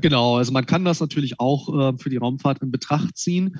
Genau, 0.00 0.36
also 0.36 0.52
man 0.52 0.64
kann 0.64 0.84
das 0.84 1.00
natürlich 1.00 1.40
auch 1.40 1.68
äh, 1.68 1.98
für 1.98 2.08
die 2.08 2.18
Raumfahrt 2.18 2.62
in 2.62 2.70
Betracht 2.70 3.16
ziehen. 3.16 3.58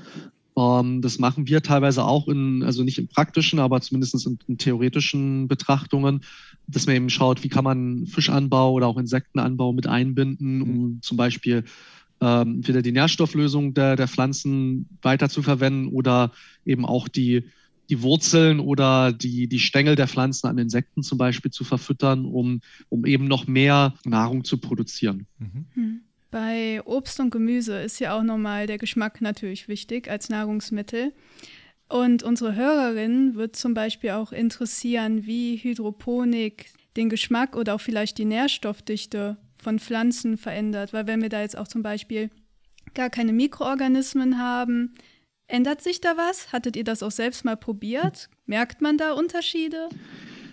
Ähm, 0.57 1.01
das 1.01 1.19
machen 1.19 1.47
wir 1.47 1.63
teilweise 1.63 2.05
auch 2.05 2.29
in, 2.29 2.63
also 2.63 2.83
nicht 2.85 2.99
in 2.99 3.09
praktischen, 3.09 3.59
aber 3.59 3.81
zumindest 3.81 4.27
in, 4.27 4.39
in, 4.47 4.59
theoretischen 4.59 5.49
Betrachtungen, 5.49 6.23
dass 6.67 6.87
man 6.87 6.97
eben 6.97 7.11
schaut, 7.11 7.43
wie 7.43 7.49
kann 7.49 7.65
man 7.65 8.07
Fischanbau 8.07 8.73
oder 8.73 8.87
auch 8.87 8.99
Insektenanbau 8.99 9.73
mit 9.73 9.87
einbinden, 9.87 10.63
um 10.63 10.69
mhm. 10.69 11.03
zum 11.03 11.17
Beispiel 11.17 11.65
ähm, 12.21 12.67
wieder 12.67 12.83
die 12.83 12.93
Nährstofflösung 12.93 13.75
der, 13.75 13.97
der 13.97 14.09
Pflanzen 14.09 14.89
weiter 15.01 15.29
zu 15.29 15.43
verwenden 15.43 15.89
oder 15.89 16.33
eben 16.65 16.85
auch 16.85 17.09
die, 17.09 17.45
die 17.89 18.03
Wurzeln 18.03 18.61
oder 18.61 19.13
die, 19.13 19.49
die 19.49 19.59
Stängel 19.59 19.97
der 19.97 20.09
Pflanzen 20.09 20.47
an 20.47 20.59
Insekten 20.59 21.03
zum 21.03 21.19
Beispiel 21.19 21.51
zu 21.51 21.65
verfüttern, 21.65 22.27
um, 22.27 22.61
um 22.91 23.07
eben 23.07 23.25
noch 23.25 23.47
mehr 23.47 23.95
Nahrung 24.05 24.45
zu 24.45 24.59
produzieren. 24.59 25.27
Mhm. 25.39 26.03
Bei 26.33 26.81
Obst 26.87 27.21
und 27.21 27.29
Gemüse 27.29 27.79
ist 27.83 28.01
ja 28.01 28.17
auch 28.17 28.23
nochmal 28.23 28.67
der 28.67 28.79
Geschmack 28.79 29.21
natürlich 29.21 29.69
wichtig 29.69 30.11
als 30.11 30.31
Nahrungsmittel. 30.31 31.13
Und 31.91 32.23
unsere 32.23 32.57
Hörerin 32.57 33.35
wird 33.35 33.55
zum 33.55 33.75
Beispiel 33.75 34.13
auch 34.13 34.33
interessieren, 34.33 35.27
wie 35.27 35.59
Hydroponik 35.59 36.73
den 36.97 37.11
Geschmack 37.11 37.55
oder 37.55 37.75
auch 37.75 37.83
vielleicht 37.83 38.17
die 38.17 38.25
Nährstoffdichte 38.25 39.37
von 39.63 39.79
Pflanzen 39.79 40.39
verändert. 40.39 40.95
Weil 40.95 41.07
wenn 41.07 41.21
wir 41.21 41.29
da 41.29 41.43
jetzt 41.43 41.59
auch 41.59 41.69
zum 41.69 41.83
Beispiel 41.83 42.31
gar 42.95 43.11
keine 43.11 43.35
Mikroorganismen 43.35 44.39
haben, 44.39 44.95
ändert 45.49 45.83
sich 45.83 46.01
da 46.01 46.17
was? 46.17 46.51
Hattet 46.51 46.77
ihr 46.77 46.85
das 46.85 47.03
auch 47.03 47.11
selbst 47.11 47.45
mal 47.45 47.59
probiert? 47.59 48.31
Merkt 48.47 48.81
man 48.81 48.97
da 48.97 49.13
Unterschiede? 49.13 49.91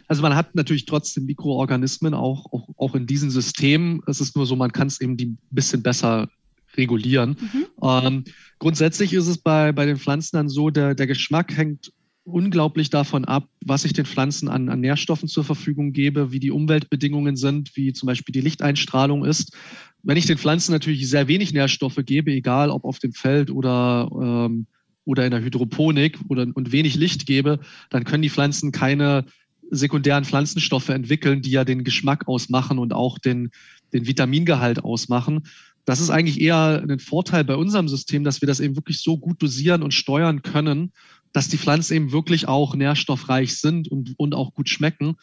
Also 0.10 0.24
man 0.24 0.36
hat 0.36 0.56
natürlich 0.56 0.86
trotzdem 0.86 1.26
Mikroorganismen 1.28 2.16
auch, 2.16 2.52
auch, 2.52 2.68
auch 2.78 2.96
in 2.96 3.06
diesem 3.06 3.30
System. 3.30 4.02
Es 4.08 4.20
ist 4.20 4.36
nur 4.36 4.48
so, 4.48 4.56
man 4.56 4.72
kann 4.72 4.88
es 4.88 5.00
eben 5.00 5.14
ein 5.14 5.38
bisschen 5.52 5.84
besser 5.84 6.28
regulieren. 6.76 7.38
Mhm. 7.40 7.66
Ähm, 7.84 8.24
grundsätzlich 8.58 9.14
ist 9.14 9.28
es 9.28 9.38
bei, 9.38 9.72
bei 9.72 9.86
den 9.86 9.98
Pflanzen 9.98 10.38
dann 10.38 10.50
so, 10.50 10.72
der, 10.72 10.96
der 10.96 11.06
Geschmack 11.06 11.56
hängt 11.56 11.94
unglaublich 12.24 12.90
davon 12.90 13.24
ab, 13.26 13.50
was 13.64 13.86
ich 13.86 13.94
den 13.94 14.06
Pflanzen 14.06 14.50
an, 14.50 14.70
an, 14.70 14.80
Nährstoffen 14.80 15.30
zur 15.30 15.44
Verfügung 15.44 15.94
gebe, 15.94 16.32
wie 16.32 16.40
die 16.40 16.52
Umweltbedingungen 16.52 17.36
sind, 17.36 17.76
wie 17.76 17.94
zum 17.94 18.08
Beispiel 18.08 18.34
die 18.34 18.42
Lichteinstrahlung 18.42 19.26
ist. 19.26 19.56
Wenn 20.02 20.18
ich 20.18 20.26
den 20.26 20.38
Pflanzen 20.40 20.72
natürlich 20.72 21.08
sehr 21.08 21.28
wenig 21.28 21.54
Nährstoffe 21.54 22.00
gebe, 22.04 22.32
egal 22.32 22.72
ob 22.72 22.84
auf 22.84 22.98
dem 22.98 23.14
Feld 23.14 23.52
oder, 23.52 24.10
ähm, 24.12 24.66
oder 25.06 25.26
in 25.26 25.32
der 25.32 25.42
Hydroponik 25.42 26.20
oder, 26.30 26.48
und 26.54 26.72
wenig 26.72 26.96
Licht 26.96 27.28
gebe, 27.28 27.60
dann 27.92 28.06
können 28.06 28.24
die 28.24 28.30
Pflanzen 28.30 28.72
keine 28.72 29.26
sekundären 29.72 30.26
Pflanzenstoffe 30.26 30.90
entwickeln, 30.90 31.42
die 31.42 31.52
ja 31.52 31.64
den 31.64 31.84
Geschmack 31.84 32.28
ausmachen 32.28 32.80
und 32.80 32.94
auch 32.94 33.18
den, 33.20 33.52
den 33.94 34.08
Vitamingehalt 34.08 34.84
ausmachen. 34.84 35.48
Das 35.86 36.00
ist 36.00 36.10
eigentlich 36.10 36.40
eher 36.40 36.84
ein 36.88 37.00
Vorteil 37.00 37.44
bei 37.44 37.56
unserem 37.56 37.88
System, 37.88 38.24
dass 38.24 38.42
wir 38.42 38.48
das 38.48 38.60
eben 38.60 38.76
wirklich 38.76 39.02
so 39.02 39.18
gut 39.18 39.42
dosieren 39.42 39.82
und 39.82 39.94
steuern 39.94 40.42
können, 40.42 40.92
dass 41.34 41.48
die 41.48 41.58
Pflanzen 41.58 41.96
eben 41.96 42.12
wirklich 42.12 42.48
auch 42.48 42.76
nährstoffreich 42.76 43.58
sind 43.58 43.88
und, 43.88 44.14
und 44.18 44.36
auch 44.36 44.54
gut 44.54 44.70
schmecken. 44.70 45.16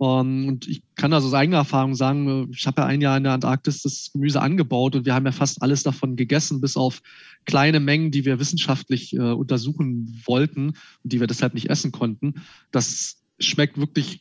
Ähm, 0.00 0.48
und 0.48 0.68
ich 0.68 0.82
kann 0.96 1.12
also 1.12 1.28
aus 1.28 1.34
eigener 1.34 1.58
Erfahrung 1.58 1.94
sagen, 1.94 2.50
ich 2.52 2.66
habe 2.66 2.82
ja 2.82 2.86
ein 2.86 3.00
Jahr 3.00 3.16
in 3.16 3.24
der 3.24 3.32
Antarktis 3.32 3.82
das 3.82 4.10
Gemüse 4.12 4.40
angebaut 4.40 4.96
und 4.96 5.06
wir 5.06 5.14
haben 5.14 5.26
ja 5.26 5.32
fast 5.32 5.62
alles 5.62 5.82
davon 5.82 6.16
gegessen, 6.16 6.60
bis 6.60 6.76
auf 6.76 7.00
kleine 7.44 7.80
Mengen, 7.80 8.10
die 8.10 8.24
wir 8.24 8.38
wissenschaftlich 8.38 9.14
äh, 9.14 9.18
untersuchen 9.18 10.20
wollten 10.26 10.68
und 10.68 11.12
die 11.12 11.20
wir 11.20 11.26
deshalb 11.26 11.54
nicht 11.54 11.70
essen 11.70 11.92
konnten. 11.92 12.34
Das 12.70 13.23
schmeckt 13.38 13.78
wirklich 13.78 14.20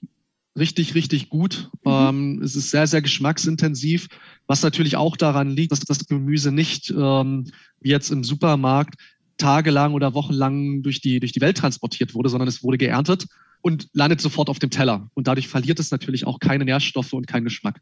richtig, 0.58 0.96
richtig 0.96 1.30
gut. 1.30 1.70
Mhm. 1.84 1.92
Ähm, 1.92 2.42
es 2.44 2.56
ist 2.56 2.72
sehr, 2.72 2.88
sehr 2.88 3.02
geschmacksintensiv, 3.02 4.08
was 4.48 4.62
natürlich 4.62 4.96
auch 4.96 5.18
daran 5.18 5.50
liegt, 5.50 5.72
dass 5.72 5.80
das 5.80 6.06
Gemüse 6.06 6.52
nicht 6.52 6.92
ähm, 6.92 7.52
wie 7.80 7.90
jetzt 7.90 8.12
im 8.12 8.24
Supermarkt 8.24 8.96
tagelang 9.38 9.94
oder 9.94 10.14
wochenlang 10.14 10.84
durch 10.84 11.02
die, 11.02 11.20
durch 11.20 11.32
die 11.32 11.42
Welt 11.42 11.58
transportiert 11.58 12.14
wurde, 12.14 12.30
sondern 12.30 12.48
es 12.48 12.64
wurde 12.64 12.78
geerntet 12.78 13.28
und 13.64 13.88
landet 13.94 14.20
sofort 14.20 14.50
auf 14.50 14.60
dem 14.60 14.70
Teller. 14.70 15.10
Und 15.14 15.28
dadurch 15.28 15.48
verliert 15.48 15.80
es 15.80 15.90
natürlich 15.90 16.28
auch 16.28 16.40
keine 16.40 16.66
Nährstoffe 16.66 17.14
und 17.14 17.28
keinen 17.28 17.46
Geschmack. 17.46 17.82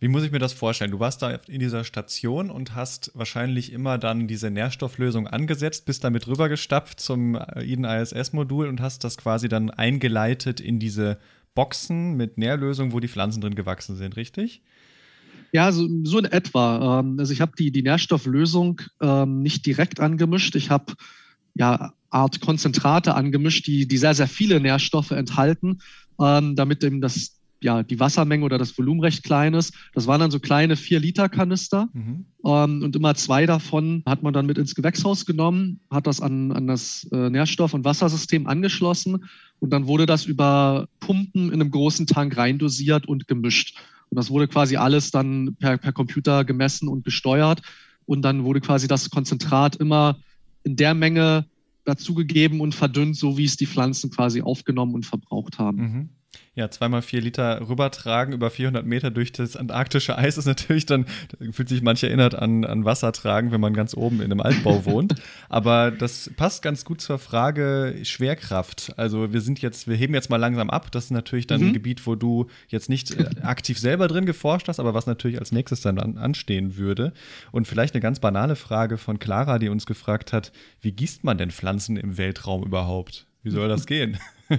Wie 0.00 0.08
muss 0.08 0.24
ich 0.24 0.32
mir 0.32 0.38
das 0.38 0.54
vorstellen? 0.54 0.90
Du 0.90 1.00
warst 1.00 1.20
da 1.20 1.32
in 1.48 1.60
dieser 1.60 1.84
Station 1.84 2.50
und 2.50 2.74
hast 2.74 3.12
wahrscheinlich 3.14 3.70
immer 3.70 3.98
dann 3.98 4.26
diese 4.26 4.50
Nährstofflösung 4.50 5.26
angesetzt, 5.26 5.84
bist 5.84 6.02
damit 6.02 6.26
rübergestapft 6.26 6.98
zum 6.98 7.38
Eden 7.56 7.84
ISS-Modul 7.84 8.68
und 8.68 8.80
hast 8.80 9.04
das 9.04 9.18
quasi 9.18 9.50
dann 9.50 9.68
eingeleitet 9.68 10.60
in 10.60 10.78
diese 10.78 11.18
Boxen 11.54 12.16
mit 12.16 12.38
Nährlösung, 12.38 12.92
wo 12.92 13.00
die 13.00 13.08
Pflanzen 13.08 13.42
drin 13.42 13.54
gewachsen 13.54 13.96
sind, 13.96 14.16
richtig? 14.16 14.62
Ja, 15.52 15.72
so, 15.72 15.86
so 16.04 16.18
in 16.18 16.24
etwa. 16.24 17.00
Ähm, 17.00 17.16
also 17.18 17.34
ich 17.34 17.42
habe 17.42 17.52
die, 17.58 17.70
die 17.70 17.82
Nährstofflösung 17.82 18.80
ähm, 19.02 19.40
nicht 19.40 19.66
direkt 19.66 20.00
angemischt. 20.00 20.56
Ich 20.56 20.70
habe 20.70 20.94
ja 21.54 21.92
Art 22.10 22.40
Konzentrate 22.40 23.14
angemischt, 23.14 23.66
die, 23.66 23.86
die 23.86 23.98
sehr, 23.98 24.14
sehr 24.14 24.28
viele 24.28 24.60
Nährstoffe 24.60 25.10
enthalten, 25.10 25.80
ähm, 26.20 26.56
damit 26.56 26.82
eben 26.84 27.00
das 27.00 27.38
ja, 27.60 27.82
die 27.82 27.98
Wassermenge 27.98 28.44
oder 28.44 28.56
das 28.56 28.78
Volumen 28.78 29.00
recht 29.00 29.24
klein 29.24 29.54
ist. 29.54 29.74
Das 29.92 30.06
waren 30.06 30.20
dann 30.20 30.30
so 30.30 30.38
kleine 30.38 30.76
4-Liter-Kanister. 30.76 31.88
Mhm. 31.92 32.24
Ähm, 32.44 32.82
und 32.82 32.94
immer 32.94 33.14
zwei 33.16 33.46
davon 33.46 34.02
hat 34.06 34.22
man 34.22 34.32
dann 34.32 34.46
mit 34.46 34.58
ins 34.58 34.74
Gewächshaus 34.74 35.26
genommen, 35.26 35.80
hat 35.90 36.06
das 36.06 36.20
an, 36.20 36.52
an 36.52 36.66
das 36.66 37.08
äh, 37.10 37.30
Nährstoff- 37.30 37.74
und 37.74 37.84
Wassersystem 37.84 38.46
angeschlossen 38.46 39.24
und 39.60 39.70
dann 39.70 39.86
wurde 39.86 40.06
das 40.06 40.24
über 40.24 40.88
Pumpen 41.00 41.48
in 41.48 41.60
einem 41.60 41.70
großen 41.70 42.06
Tank 42.06 42.36
reindosiert 42.36 43.06
und 43.06 43.26
gemischt. 43.26 43.76
Und 44.10 44.16
das 44.16 44.30
wurde 44.30 44.48
quasi 44.48 44.76
alles 44.76 45.10
dann 45.10 45.56
per, 45.58 45.78
per 45.78 45.92
Computer 45.92 46.44
gemessen 46.44 46.88
und 46.88 47.04
gesteuert. 47.04 47.60
Und 48.06 48.22
dann 48.22 48.44
wurde 48.44 48.60
quasi 48.60 48.88
das 48.88 49.10
Konzentrat 49.10 49.76
immer 49.76 50.18
in 50.62 50.76
der 50.76 50.94
Menge 50.94 51.44
dazugegeben 51.88 52.60
und 52.60 52.74
verdünnt, 52.74 53.16
so 53.16 53.38
wie 53.38 53.44
es 53.44 53.56
die 53.56 53.66
Pflanzen 53.66 54.10
quasi 54.10 54.42
aufgenommen 54.42 54.94
und 54.94 55.06
verbraucht 55.06 55.58
haben. 55.58 55.78
Mhm. 55.78 56.08
Ja, 56.54 56.68
zweimal 56.70 57.02
vier 57.02 57.20
Liter 57.20 57.68
rübertragen 57.68 58.34
über 58.34 58.50
400 58.50 58.84
Meter 58.84 59.12
durch 59.12 59.30
das 59.30 59.56
antarktische 59.56 60.18
Eis 60.18 60.36
ist 60.36 60.46
natürlich 60.46 60.86
dann, 60.86 61.06
da 61.28 61.52
fühlt 61.52 61.68
sich 61.68 61.82
manch 61.82 62.02
erinnert 62.02 62.34
an, 62.34 62.64
an 62.64 62.84
Wasser 62.84 63.12
tragen, 63.12 63.52
wenn 63.52 63.60
man 63.60 63.74
ganz 63.74 63.94
oben 63.96 64.20
in 64.20 64.32
einem 64.32 64.40
Altbau 64.40 64.84
wohnt. 64.84 65.14
Aber 65.48 65.92
das 65.92 66.30
passt 66.36 66.62
ganz 66.62 66.84
gut 66.84 67.00
zur 67.00 67.18
Frage 67.18 68.00
Schwerkraft. 68.02 68.92
Also 68.96 69.32
wir 69.32 69.40
sind 69.40 69.62
jetzt, 69.62 69.86
wir 69.86 69.94
heben 69.94 70.14
jetzt 70.14 70.30
mal 70.30 70.36
langsam 70.36 70.68
ab. 70.68 70.90
Das 70.90 71.04
ist 71.04 71.10
natürlich 71.12 71.46
dann 71.46 71.60
mhm. 71.60 71.66
ein 71.68 71.72
Gebiet, 71.74 72.06
wo 72.08 72.16
du 72.16 72.48
jetzt 72.66 72.88
nicht 72.88 73.12
äh, 73.12 73.28
aktiv 73.42 73.78
selber 73.78 74.08
drin 74.08 74.26
geforscht 74.26 74.66
hast, 74.66 74.80
aber 74.80 74.94
was 74.94 75.06
natürlich 75.06 75.38
als 75.38 75.52
nächstes 75.52 75.80
dann 75.80 76.00
an, 76.00 76.18
anstehen 76.18 76.76
würde. 76.76 77.12
Und 77.52 77.68
vielleicht 77.68 77.94
eine 77.94 78.00
ganz 78.00 78.18
banale 78.18 78.56
Frage 78.56 78.98
von 78.98 79.20
Clara, 79.20 79.60
die 79.60 79.68
uns 79.68 79.86
gefragt 79.86 80.32
hat, 80.32 80.50
wie 80.80 80.90
gießt 80.90 81.22
man 81.22 81.38
denn 81.38 81.52
Pflanzen 81.52 81.96
im 81.96 82.18
Weltraum 82.18 82.64
überhaupt? 82.64 83.26
Wie 83.44 83.50
soll 83.50 83.68
das 83.68 83.86
gehen? 83.86 84.18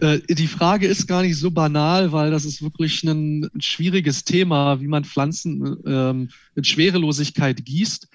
Äh, 0.00 0.20
die 0.28 0.46
Frage 0.46 0.86
ist 0.86 1.06
gar 1.06 1.22
nicht 1.22 1.36
so 1.36 1.50
banal, 1.50 2.12
weil 2.12 2.30
das 2.30 2.44
ist 2.44 2.62
wirklich 2.62 3.02
ein, 3.04 3.50
schwieriges 3.58 4.24
Thema, 4.24 4.80
wie 4.80 4.88
man 4.88 5.04
Pflanzen 5.04 5.76
ähm, 5.86 6.28
in 6.54 6.64
Schwerelosigkeit 6.64 7.64
gießt. 7.64 8.08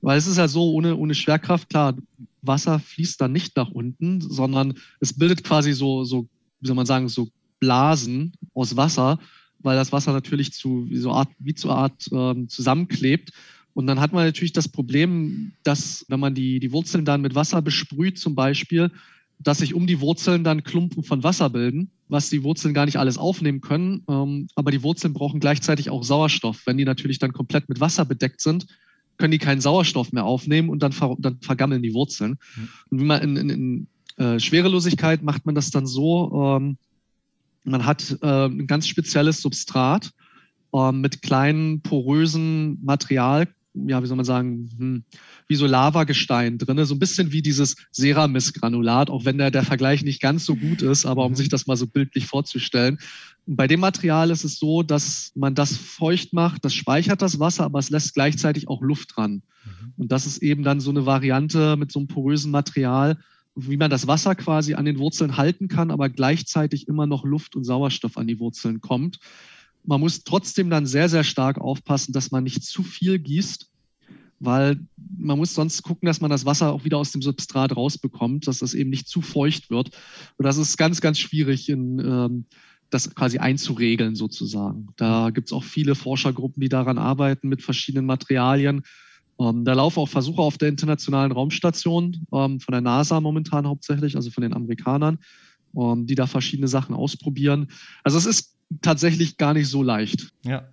Weil 0.00 0.18
es 0.18 0.26
ist 0.26 0.38
ja 0.38 0.48
so, 0.48 0.72
ohne, 0.72 0.96
ohne 0.96 1.14
Schwerkraft, 1.14 1.68
klar, 1.68 1.94
Wasser 2.42 2.80
fließt 2.80 3.20
dann 3.20 3.32
nicht 3.32 3.56
nach 3.56 3.70
unten, 3.70 4.20
sondern 4.20 4.74
es 5.00 5.12
bildet 5.16 5.44
quasi 5.44 5.72
so, 5.72 6.04
so, 6.04 6.28
wie 6.60 6.66
soll 6.66 6.76
man 6.76 6.86
sagen, 6.86 7.08
so 7.08 7.28
Blasen 7.60 8.32
aus 8.54 8.76
Wasser, 8.76 9.20
weil 9.60 9.76
das 9.76 9.92
Wasser 9.92 10.12
natürlich 10.12 10.52
zu, 10.52 10.86
wie, 10.88 10.96
so 10.96 11.12
Art, 11.12 11.28
wie 11.38 11.54
zur 11.54 11.76
Art 11.76 12.08
ähm, 12.12 12.48
zusammenklebt. 12.48 13.32
Und 13.74 13.86
dann 13.86 14.00
hat 14.00 14.12
man 14.12 14.26
natürlich 14.26 14.52
das 14.52 14.68
Problem, 14.68 15.52
dass 15.62 16.04
wenn 16.08 16.20
man 16.20 16.34
die, 16.34 16.58
die 16.60 16.72
Wurzeln 16.72 17.04
dann 17.04 17.20
mit 17.20 17.34
Wasser 17.34 17.62
besprüht 17.62 18.18
zum 18.18 18.34
Beispiel, 18.34 18.90
dass 19.42 19.58
sich 19.58 19.74
um 19.74 19.86
die 19.86 20.00
Wurzeln 20.00 20.44
dann 20.44 20.64
Klumpen 20.64 21.02
von 21.02 21.22
Wasser 21.22 21.50
bilden, 21.50 21.90
was 22.08 22.30
die 22.30 22.42
Wurzeln 22.42 22.74
gar 22.74 22.86
nicht 22.86 22.98
alles 22.98 23.18
aufnehmen 23.18 23.60
können. 23.60 24.04
Ähm, 24.08 24.48
aber 24.54 24.70
die 24.70 24.82
Wurzeln 24.82 25.12
brauchen 25.12 25.40
gleichzeitig 25.40 25.90
auch 25.90 26.04
Sauerstoff. 26.04 26.62
Wenn 26.66 26.78
die 26.78 26.84
natürlich 26.84 27.18
dann 27.18 27.32
komplett 27.32 27.68
mit 27.68 27.80
Wasser 27.80 28.04
bedeckt 28.04 28.40
sind, 28.40 28.66
können 29.18 29.32
die 29.32 29.38
keinen 29.38 29.60
Sauerstoff 29.60 30.12
mehr 30.12 30.24
aufnehmen 30.24 30.68
und 30.68 30.82
dann, 30.82 30.92
ver 30.92 31.16
dann 31.18 31.38
vergammeln 31.40 31.82
die 31.82 31.94
Wurzeln. 31.94 32.38
Mhm. 32.56 32.68
Und 32.90 33.00
wie 33.00 33.04
man 33.04 33.22
in, 33.22 33.36
in, 33.36 33.50
in 33.50 33.86
äh, 34.16 34.40
Schwerelosigkeit 34.40 35.22
macht 35.22 35.46
man 35.46 35.54
das 35.54 35.70
dann 35.70 35.86
so, 35.86 36.56
ähm, 36.56 36.76
man 37.64 37.86
hat 37.86 38.18
äh, 38.22 38.46
ein 38.46 38.66
ganz 38.66 38.88
spezielles 38.88 39.40
Substrat 39.40 40.10
äh, 40.74 40.92
mit 40.92 41.22
kleinen 41.22 41.80
porösen 41.80 42.82
Material, 42.84 43.48
ja, 43.74 44.02
wie 44.02 44.06
soll 44.06 44.16
man 44.16 44.24
sagen, 44.24 44.68
hm, 44.76 45.04
wie 45.48 45.54
so 45.54 45.66
Lavagestein 45.66 46.58
drin, 46.58 46.84
so 46.84 46.94
ein 46.94 46.98
bisschen 46.98 47.32
wie 47.32 47.42
dieses 47.42 47.76
Ceramis-Granulat, 47.92 49.10
auch 49.10 49.24
wenn 49.24 49.38
der, 49.38 49.50
der 49.50 49.62
Vergleich 49.62 50.04
nicht 50.04 50.20
ganz 50.20 50.44
so 50.44 50.56
gut 50.56 50.82
ist, 50.82 51.06
aber 51.06 51.24
um 51.24 51.32
mhm. 51.32 51.36
sich 51.36 51.48
das 51.48 51.66
mal 51.66 51.76
so 51.76 51.86
bildlich 51.86 52.26
vorzustellen. 52.26 52.98
Und 53.46 53.56
bei 53.56 53.66
dem 53.66 53.80
Material 53.80 54.30
ist 54.30 54.44
es 54.44 54.58
so, 54.58 54.82
dass 54.82 55.32
man 55.34 55.54
das 55.54 55.76
feucht 55.76 56.32
macht, 56.32 56.64
das 56.64 56.74
speichert 56.74 57.22
das 57.22 57.40
Wasser, 57.40 57.64
aber 57.64 57.78
es 57.78 57.90
lässt 57.90 58.14
gleichzeitig 58.14 58.68
auch 58.68 58.82
Luft 58.82 59.16
dran. 59.16 59.42
Mhm. 59.64 59.92
Und 59.96 60.12
das 60.12 60.26
ist 60.26 60.38
eben 60.38 60.62
dann 60.62 60.80
so 60.80 60.90
eine 60.90 61.06
Variante 61.06 61.76
mit 61.76 61.90
so 61.90 61.98
einem 61.98 62.08
porösen 62.08 62.50
Material, 62.50 63.18
wie 63.54 63.76
man 63.76 63.90
das 63.90 64.06
Wasser 64.06 64.34
quasi 64.34 64.74
an 64.74 64.84
den 64.84 64.98
Wurzeln 64.98 65.36
halten 65.36 65.68
kann, 65.68 65.90
aber 65.90 66.08
gleichzeitig 66.08 66.88
immer 66.88 67.06
noch 67.06 67.24
Luft 67.24 67.56
und 67.56 67.64
Sauerstoff 67.64 68.16
an 68.16 68.26
die 68.26 68.38
Wurzeln 68.38 68.80
kommt. 68.80 69.18
Man 69.84 70.00
muss 70.00 70.24
trotzdem 70.24 70.70
dann 70.70 70.86
sehr, 70.86 71.08
sehr 71.08 71.24
stark 71.24 71.60
aufpassen, 71.60 72.12
dass 72.12 72.30
man 72.30 72.44
nicht 72.44 72.64
zu 72.64 72.82
viel 72.82 73.18
gießt, 73.18 73.68
weil 74.38 74.80
man 75.18 75.38
muss 75.38 75.54
sonst 75.54 75.82
gucken, 75.82 76.06
dass 76.06 76.20
man 76.20 76.30
das 76.30 76.44
Wasser 76.44 76.72
auch 76.72 76.84
wieder 76.84 76.98
aus 76.98 77.12
dem 77.12 77.22
Substrat 77.22 77.76
rausbekommt, 77.76 78.46
dass 78.46 78.58
das 78.58 78.74
eben 78.74 78.90
nicht 78.90 79.08
zu 79.08 79.22
feucht 79.22 79.70
wird. 79.70 79.90
Und 80.36 80.44
das 80.44 80.56
ist 80.56 80.76
ganz, 80.76 81.00
ganz 81.00 81.18
schwierig, 81.18 81.68
in, 81.68 81.98
ähm, 81.98 82.44
das 82.90 83.14
quasi 83.14 83.38
einzuregeln 83.38 84.14
sozusagen. 84.14 84.88
Da 84.96 85.30
gibt 85.30 85.48
es 85.48 85.52
auch 85.52 85.64
viele 85.64 85.94
Forschergruppen, 85.94 86.60
die 86.60 86.68
daran 86.68 86.98
arbeiten 86.98 87.48
mit 87.48 87.62
verschiedenen 87.62 88.06
Materialien. 88.06 88.82
Ähm, 89.38 89.64
da 89.64 89.72
laufen 89.72 90.00
auch 90.00 90.08
Versuche 90.08 90.42
auf 90.42 90.58
der 90.58 90.68
Internationalen 90.68 91.32
Raumstation 91.32 92.26
ähm, 92.32 92.60
von 92.60 92.72
der 92.72 92.80
NASA 92.80 93.20
momentan 93.20 93.66
hauptsächlich, 93.66 94.16
also 94.16 94.30
von 94.30 94.42
den 94.42 94.52
Amerikanern, 94.52 95.18
ähm, 95.76 96.06
die 96.06 96.14
da 96.14 96.26
verschiedene 96.26 96.68
Sachen 96.68 96.94
ausprobieren. 96.94 97.68
Also 98.04 98.18
es 98.18 98.26
ist 98.26 98.51
tatsächlich 98.80 99.36
gar 99.36 99.54
nicht 99.54 99.68
so 99.68 99.82
leicht. 99.82 100.32
Ja. 100.44 100.68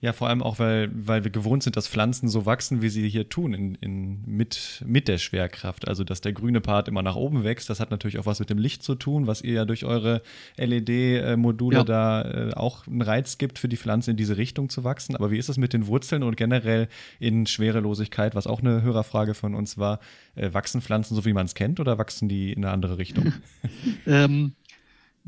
Ja, 0.00 0.12
vor 0.12 0.28
allem 0.28 0.44
auch, 0.44 0.60
weil, 0.60 0.90
weil 0.94 1.24
wir 1.24 1.32
gewohnt 1.32 1.64
sind, 1.64 1.76
dass 1.76 1.88
Pflanzen 1.88 2.28
so 2.28 2.46
wachsen, 2.46 2.82
wie 2.82 2.88
sie 2.88 3.08
hier 3.08 3.28
tun, 3.28 3.52
in, 3.52 3.74
in, 3.76 4.22
mit, 4.26 4.84
mit 4.86 5.08
der 5.08 5.18
Schwerkraft. 5.18 5.88
Also, 5.88 6.04
dass 6.04 6.20
der 6.20 6.32
grüne 6.32 6.60
Part 6.60 6.86
immer 6.86 7.02
nach 7.02 7.16
oben 7.16 7.42
wächst. 7.42 7.68
Das 7.68 7.80
hat 7.80 7.90
natürlich 7.90 8.16
auch 8.20 8.26
was 8.26 8.38
mit 8.38 8.48
dem 8.48 8.58
Licht 8.58 8.84
zu 8.84 8.94
tun, 8.94 9.26
was 9.26 9.42
ihr 9.42 9.54
ja 9.54 9.64
durch 9.64 9.84
eure 9.84 10.22
LED-Module 10.56 11.78
ja. 11.78 11.84
da 11.84 12.22
äh, 12.22 12.54
auch 12.54 12.86
einen 12.86 13.02
Reiz 13.02 13.38
gibt, 13.38 13.58
für 13.58 13.68
die 13.68 13.76
Pflanze 13.76 14.12
in 14.12 14.16
diese 14.16 14.36
Richtung 14.36 14.68
zu 14.68 14.84
wachsen. 14.84 15.16
Aber 15.16 15.32
wie 15.32 15.38
ist 15.38 15.48
es 15.48 15.56
mit 15.56 15.72
den 15.72 15.88
Wurzeln 15.88 16.22
und 16.22 16.36
generell 16.36 16.86
in 17.18 17.46
Schwerelosigkeit, 17.46 18.36
was 18.36 18.46
auch 18.46 18.60
eine 18.60 18.82
Hörerfrage 18.82 19.34
von 19.34 19.56
uns 19.56 19.78
war? 19.78 19.98
Äh, 20.36 20.52
wachsen 20.52 20.80
Pflanzen 20.80 21.16
so, 21.16 21.24
wie 21.24 21.32
man 21.32 21.46
es 21.46 21.56
kennt, 21.56 21.80
oder 21.80 21.98
wachsen 21.98 22.28
die 22.28 22.52
in 22.52 22.64
eine 22.64 22.72
andere 22.72 22.98
Richtung? 22.98 23.32
ähm, 24.06 24.52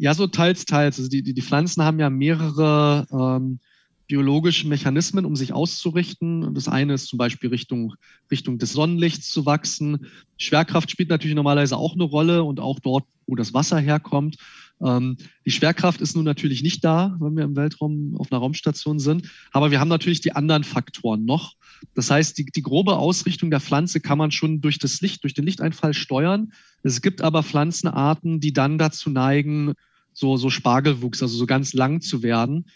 ja, 0.01 0.15
so 0.15 0.27
teils, 0.27 0.65
teils. 0.65 0.99
Also 0.99 1.11
die, 1.11 1.23
die, 1.23 1.35
die 1.35 1.43
Pflanzen 1.43 1.85
haben 1.85 1.99
ja 1.99 2.09
mehrere 2.09 3.07
ähm, 3.13 3.59
biologische 4.07 4.67
Mechanismen, 4.67 5.27
um 5.27 5.37
sich 5.37 5.53
auszurichten. 5.53 6.55
Das 6.55 6.69
eine 6.69 6.95
ist 6.95 7.07
zum 7.07 7.19
Beispiel 7.19 7.51
Richtung, 7.51 7.95
Richtung 8.31 8.59
des 8.59 8.73
Sonnenlichts 8.73 9.31
zu 9.31 9.45
wachsen. 9.45 10.07
Schwerkraft 10.39 10.91
spielt 10.91 11.11
natürlich 11.11 11.37
normalerweise 11.37 11.77
auch 11.77 11.95
eine 11.95 12.05
Rolle 12.05 12.45
und 12.45 12.61
auch 12.61 12.81
dort, 12.81 13.05
wo 13.27 13.35
das 13.37 13.53
Wasser 13.53 13.79
herkommt. 13.79 14.39
Ähm, 14.83 15.19
die 15.45 15.51
Schwerkraft 15.51 16.01
ist 16.01 16.17
nun 16.17 16.25
natürlich 16.25 16.63
nicht 16.63 16.83
da, 16.83 17.15
wenn 17.21 17.37
wir 17.37 17.45
im 17.45 17.55
Weltraum 17.55 18.17
auf 18.17 18.33
einer 18.33 18.41
Raumstation 18.41 19.01
sind. 19.01 19.31
Aber 19.53 19.71
wir 19.71 19.81
haben 19.81 19.89
natürlich 19.89 20.23
die 20.23 20.35
anderen 20.35 20.65
Faktoren 20.65 21.27
noch. 21.27 21.57
Das 21.95 22.11
heißt, 22.11 22.39
die, 22.39 22.47
die 22.47 22.63
grobe 22.63 22.97
Ausrichtung 22.97 23.51
der 23.51 23.61
Pflanze 23.61 24.01
kann 24.01 24.17
man 24.17 24.31
schon 24.31 24.63
durch 24.63 24.79
das 24.79 25.03
Licht, 25.03 25.25
durch 25.25 25.35
den 25.35 25.45
Lichteinfall 25.45 25.93
steuern. 25.93 26.55
Es 26.83 27.03
gibt 27.03 27.21
aber 27.21 27.43
Pflanzenarten, 27.43 28.41
die 28.41 28.55
dann 28.55 28.79
dazu 28.79 29.11
neigen, 29.11 29.75
so, 30.21 30.37
so 30.37 30.51
Spargelwuchs, 30.51 31.23
also 31.23 31.37
so 31.37 31.47
ganz 31.47 31.73
lang 31.73 32.03
zu 32.03 32.23
werden. 32.23 32.67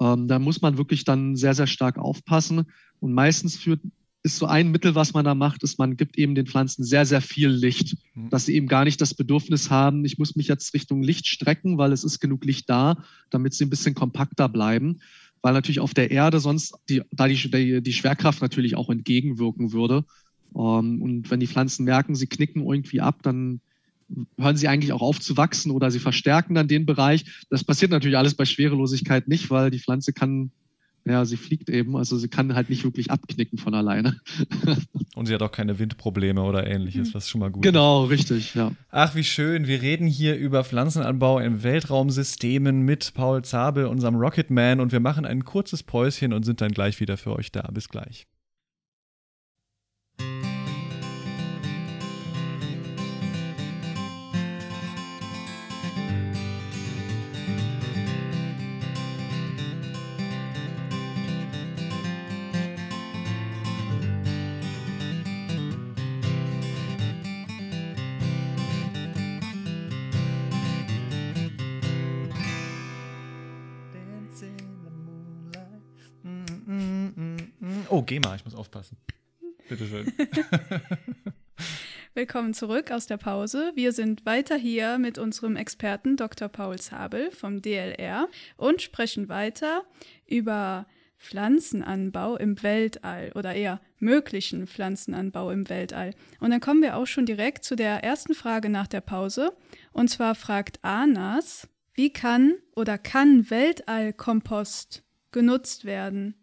Ähm, 0.00 0.26
da 0.26 0.38
muss 0.38 0.62
man 0.62 0.78
wirklich 0.78 1.04
dann 1.04 1.36
sehr, 1.36 1.54
sehr 1.54 1.66
stark 1.66 1.98
aufpassen. 1.98 2.64
Und 2.98 3.12
meistens 3.12 3.56
führt, 3.56 3.80
ist 4.22 4.38
so 4.38 4.46
ein 4.46 4.70
Mittel, 4.70 4.94
was 4.94 5.12
man 5.12 5.26
da 5.26 5.34
macht, 5.34 5.62
ist, 5.62 5.78
man 5.78 5.98
gibt 5.98 6.16
eben 6.16 6.34
den 6.34 6.46
Pflanzen 6.46 6.82
sehr, 6.82 7.04
sehr 7.04 7.20
viel 7.20 7.50
Licht, 7.50 7.98
mhm. 8.14 8.30
dass 8.30 8.46
sie 8.46 8.54
eben 8.54 8.68
gar 8.68 8.84
nicht 8.84 9.00
das 9.02 9.12
Bedürfnis 9.12 9.68
haben, 9.68 10.02
ich 10.06 10.18
muss 10.18 10.34
mich 10.34 10.48
jetzt 10.48 10.72
Richtung 10.72 11.02
Licht 11.02 11.26
strecken, 11.26 11.76
weil 11.76 11.92
es 11.92 12.04
ist 12.04 12.20
genug 12.20 12.42
Licht 12.46 12.70
da, 12.70 13.04
damit 13.28 13.52
sie 13.52 13.66
ein 13.66 13.70
bisschen 13.70 13.94
kompakter 13.94 14.48
bleiben. 14.48 15.00
Weil 15.42 15.52
natürlich 15.52 15.80
auf 15.80 15.92
der 15.92 16.10
Erde 16.10 16.40
sonst 16.40 16.74
die, 16.88 17.02
da 17.10 17.28
die, 17.28 17.82
die, 17.82 17.92
Schwerkraft 17.92 18.40
natürlich 18.40 18.76
auch 18.76 18.88
entgegenwirken 18.88 19.72
würde. 19.72 20.06
Ähm, 20.56 21.02
und 21.02 21.30
wenn 21.30 21.40
die 21.40 21.46
Pflanzen 21.46 21.84
merken, 21.84 22.14
sie 22.14 22.26
knicken 22.26 22.62
irgendwie 22.62 23.02
ab, 23.02 23.22
dann 23.22 23.60
hören 24.38 24.56
sie 24.56 24.68
eigentlich 24.68 24.92
auch 24.92 25.02
auf 25.02 25.20
zu 25.20 25.36
wachsen 25.36 25.70
oder 25.70 25.90
sie 25.90 25.98
verstärken 26.00 26.54
dann 26.54 26.68
den 26.68 26.86
Bereich. 26.86 27.24
Das 27.50 27.64
passiert 27.64 27.90
natürlich 27.90 28.16
alles 28.18 28.34
bei 28.34 28.44
Schwerelosigkeit 28.44 29.28
nicht, 29.28 29.50
weil 29.50 29.70
die 29.70 29.78
Pflanze 29.78 30.12
kann, 30.12 30.50
ja, 31.06 31.24
sie 31.26 31.36
fliegt 31.36 31.68
eben, 31.68 31.96
also 31.96 32.16
sie 32.16 32.28
kann 32.28 32.54
halt 32.54 32.70
nicht 32.70 32.82
wirklich 32.84 33.10
abknicken 33.10 33.58
von 33.58 33.74
alleine. 33.74 34.20
Und 35.14 35.26
sie 35.26 35.34
hat 35.34 35.42
auch 35.42 35.52
keine 35.52 35.78
Windprobleme 35.78 36.42
oder 36.42 36.66
ähnliches, 36.66 37.14
was 37.14 37.28
schon 37.28 37.40
mal 37.40 37.50
gut 37.50 37.62
Genau, 37.62 38.04
ist. 38.04 38.10
richtig, 38.10 38.54
ja. 38.54 38.72
Ach, 38.90 39.14
wie 39.14 39.22
schön. 39.24 39.66
Wir 39.66 39.82
reden 39.82 40.06
hier 40.06 40.36
über 40.36 40.64
Pflanzenanbau 40.64 41.38
in 41.38 41.62
Weltraumsystemen 41.62 42.82
mit 42.82 43.12
Paul 43.14 43.42
Zabel, 43.44 43.86
unserem 43.86 44.16
Rocketman, 44.16 44.80
und 44.80 44.92
wir 44.92 45.00
machen 45.00 45.24
ein 45.26 45.44
kurzes 45.44 45.82
Päuschen 45.82 46.32
und 46.32 46.44
sind 46.44 46.60
dann 46.60 46.72
gleich 46.72 47.00
wieder 47.00 47.16
für 47.16 47.36
euch 47.36 47.52
da. 47.52 47.62
Bis 47.72 47.88
gleich. 47.88 48.26
Oh, 77.94 78.02
GEMA, 78.02 78.34
ich 78.34 78.44
muss 78.44 78.56
aufpassen. 78.56 78.96
Bitteschön. 79.68 80.12
Willkommen 82.14 82.52
zurück 82.52 82.90
aus 82.90 83.06
der 83.06 83.18
Pause. 83.18 83.70
Wir 83.76 83.92
sind 83.92 84.26
weiter 84.26 84.56
hier 84.56 84.98
mit 84.98 85.16
unserem 85.16 85.54
Experten 85.54 86.16
Dr. 86.16 86.48
Paul 86.48 86.76
Zabel 86.80 87.30
vom 87.30 87.62
DLR 87.62 88.26
und 88.56 88.82
sprechen 88.82 89.28
weiter 89.28 89.84
über 90.26 90.88
Pflanzenanbau 91.18 92.36
im 92.36 92.60
Weltall 92.64 93.30
oder 93.36 93.54
eher 93.54 93.80
möglichen 94.00 94.66
Pflanzenanbau 94.66 95.52
im 95.52 95.68
Weltall. 95.68 96.14
Und 96.40 96.50
dann 96.50 96.58
kommen 96.58 96.82
wir 96.82 96.96
auch 96.96 97.06
schon 97.06 97.26
direkt 97.26 97.62
zu 97.62 97.76
der 97.76 98.02
ersten 98.02 98.34
Frage 98.34 98.70
nach 98.70 98.88
der 98.88 99.02
Pause. 99.02 99.56
Und 99.92 100.10
zwar 100.10 100.34
fragt 100.34 100.80
Anas, 100.82 101.68
wie 101.92 102.12
kann 102.12 102.54
oder 102.74 102.98
kann 102.98 103.50
Weltallkompost 103.50 105.04
genutzt 105.30 105.84
werden? 105.84 106.34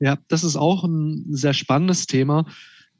Ja, 0.00 0.16
das 0.28 0.44
ist 0.44 0.56
auch 0.56 0.84
ein 0.84 1.24
sehr 1.30 1.54
spannendes 1.54 2.06
Thema. 2.06 2.46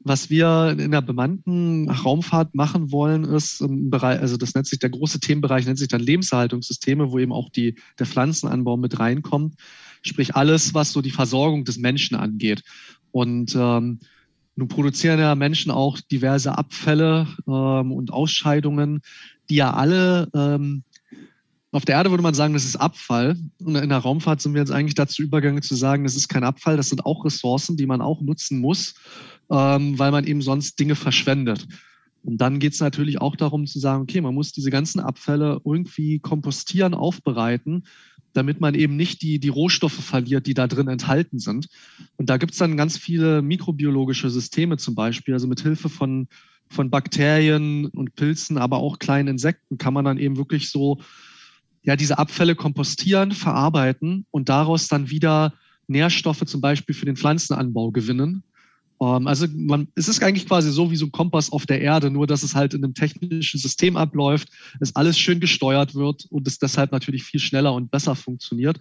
Was 0.01 0.29
wir 0.29 0.77
in 0.79 0.91
der 0.91 1.01
bemannten 1.01 1.89
Raumfahrt 1.89 2.55
machen 2.55 2.91
wollen, 2.91 3.25
ist 3.25 3.61
im 3.61 3.89
Bereich, 3.89 4.19
also 4.19 4.37
das 4.37 4.53
nennt 4.53 4.67
sich 4.67 4.79
der 4.79 4.89
große 4.89 5.19
Themenbereich, 5.19 5.65
nennt 5.65 5.77
sich 5.77 5.89
dann 5.89 5.99
Lebenserhaltungssysteme, 6.01 7.11
wo 7.11 7.19
eben 7.19 7.33
auch 7.33 7.49
die, 7.49 7.75
der 7.99 8.05
Pflanzenanbau 8.05 8.77
mit 8.77 8.99
reinkommt. 8.99 9.55
Sprich 10.01 10.35
alles, 10.35 10.73
was 10.73 10.93
so 10.93 11.01
die 11.01 11.11
Versorgung 11.11 11.65
des 11.65 11.77
Menschen 11.77 12.15
angeht. 12.15 12.63
Und 13.11 13.55
ähm, 13.55 13.99
nun 14.55 14.67
produzieren 14.67 15.19
ja 15.19 15.35
Menschen 15.35 15.71
auch 15.71 15.99
diverse 15.99 16.57
Abfälle 16.57 17.27
ähm, 17.47 17.91
und 17.91 18.11
Ausscheidungen, 18.13 19.01
die 19.49 19.55
ja 19.55 19.73
alle 19.73 20.29
ähm, 20.33 20.83
auf 21.71 21.85
der 21.85 21.95
Erde 21.95 22.09
würde 22.09 22.23
man 22.23 22.33
sagen, 22.33 22.53
das 22.53 22.65
ist 22.65 22.75
Abfall. 22.75 23.37
Und 23.59 23.75
in 23.75 23.89
der 23.89 23.99
Raumfahrt 23.99 24.41
sind 24.41 24.53
wir 24.53 24.61
jetzt 24.61 24.71
eigentlich 24.71 24.95
dazu 24.95 25.21
übergegangen 25.21 25.61
zu 25.61 25.75
sagen, 25.75 26.03
das 26.03 26.15
ist 26.15 26.27
kein 26.27 26.43
Abfall, 26.43 26.77
das 26.77 26.89
sind 26.89 27.05
auch 27.05 27.25
Ressourcen, 27.25 27.77
die 27.77 27.85
man 27.85 28.01
auch 28.01 28.21
nutzen 28.21 28.59
muss, 28.59 28.95
ähm, 29.51 29.99
weil 29.99 30.11
man 30.11 30.25
eben 30.25 30.41
sonst 30.41 30.79
Dinge 30.79 30.95
verschwendet. 30.95 31.67
Und 32.23 32.39
dann 32.41 32.59
geht 32.59 32.73
es 32.73 32.79
natürlich 32.79 33.21
auch 33.21 33.35
darum 33.35 33.65
zu 33.65 33.79
sagen, 33.79 34.03
okay, 34.03 34.19
man 34.19 34.33
muss 34.33 34.51
diese 34.51 34.71
ganzen 34.71 34.99
Abfälle 34.99 35.61
irgendwie 35.63 36.19
kompostieren, 36.19 36.93
aufbereiten, 36.93 37.85
damit 38.33 38.59
man 38.59 38.75
eben 38.75 38.95
nicht 38.95 39.21
die, 39.21 39.39
die 39.39 39.49
Rohstoffe 39.49 39.93
verliert, 39.93 40.47
die 40.47 40.53
da 40.53 40.67
drin 40.67 40.87
enthalten 40.87 41.39
sind. 41.39 41.67
Und 42.17 42.29
da 42.29 42.37
gibt 42.37 42.53
es 42.53 42.57
dann 42.57 42.77
ganz 42.77 42.97
viele 42.97 43.41
mikrobiologische 43.41 44.29
Systeme 44.29 44.77
zum 44.77 44.95
Beispiel, 44.95 45.33
also 45.33 45.47
mit 45.47 45.61
Hilfe 45.61 45.89
von, 45.89 46.27
von 46.67 46.89
Bakterien 46.89 47.85
und 47.87 48.15
Pilzen, 48.15 48.57
aber 48.57 48.77
auch 48.77 48.99
kleinen 48.99 49.29
Insekten 49.29 49.77
kann 49.77 49.93
man 49.93 50.05
dann 50.05 50.17
eben 50.17 50.37
wirklich 50.37 50.69
so 50.69 50.99
ja, 51.83 51.95
diese 51.95 52.17
Abfälle 52.17 52.55
kompostieren, 52.55 53.31
verarbeiten 53.31 54.25
und 54.31 54.49
daraus 54.49 54.87
dann 54.87 55.09
wieder 55.09 55.53
Nährstoffe 55.87 56.45
zum 56.45 56.61
Beispiel 56.61 56.95
für 56.95 57.05
den 57.05 57.15
Pflanzenanbau 57.15 57.91
gewinnen. 57.91 58.43
Ähm, 59.01 59.27
also 59.27 59.47
man, 59.53 59.87
es 59.95 60.07
ist 60.07 60.21
eigentlich 60.21 60.47
quasi 60.47 60.71
so 60.71 60.91
wie 60.91 60.95
so 60.95 61.05
ein 61.05 61.11
Kompass 61.11 61.51
auf 61.51 61.65
der 61.65 61.81
Erde, 61.81 62.11
nur 62.11 62.27
dass 62.27 62.43
es 62.43 62.55
halt 62.55 62.73
in 62.73 62.83
einem 62.83 62.93
technischen 62.93 63.59
System 63.59 63.97
abläuft, 63.97 64.49
es 64.79 64.95
alles 64.95 65.17
schön 65.17 65.39
gesteuert 65.39 65.95
wird 65.95 66.25
und 66.29 66.47
es 66.47 66.59
deshalb 66.59 66.91
natürlich 66.91 67.23
viel 67.23 67.39
schneller 67.39 67.73
und 67.73 67.91
besser 67.91 68.15
funktioniert. 68.15 68.79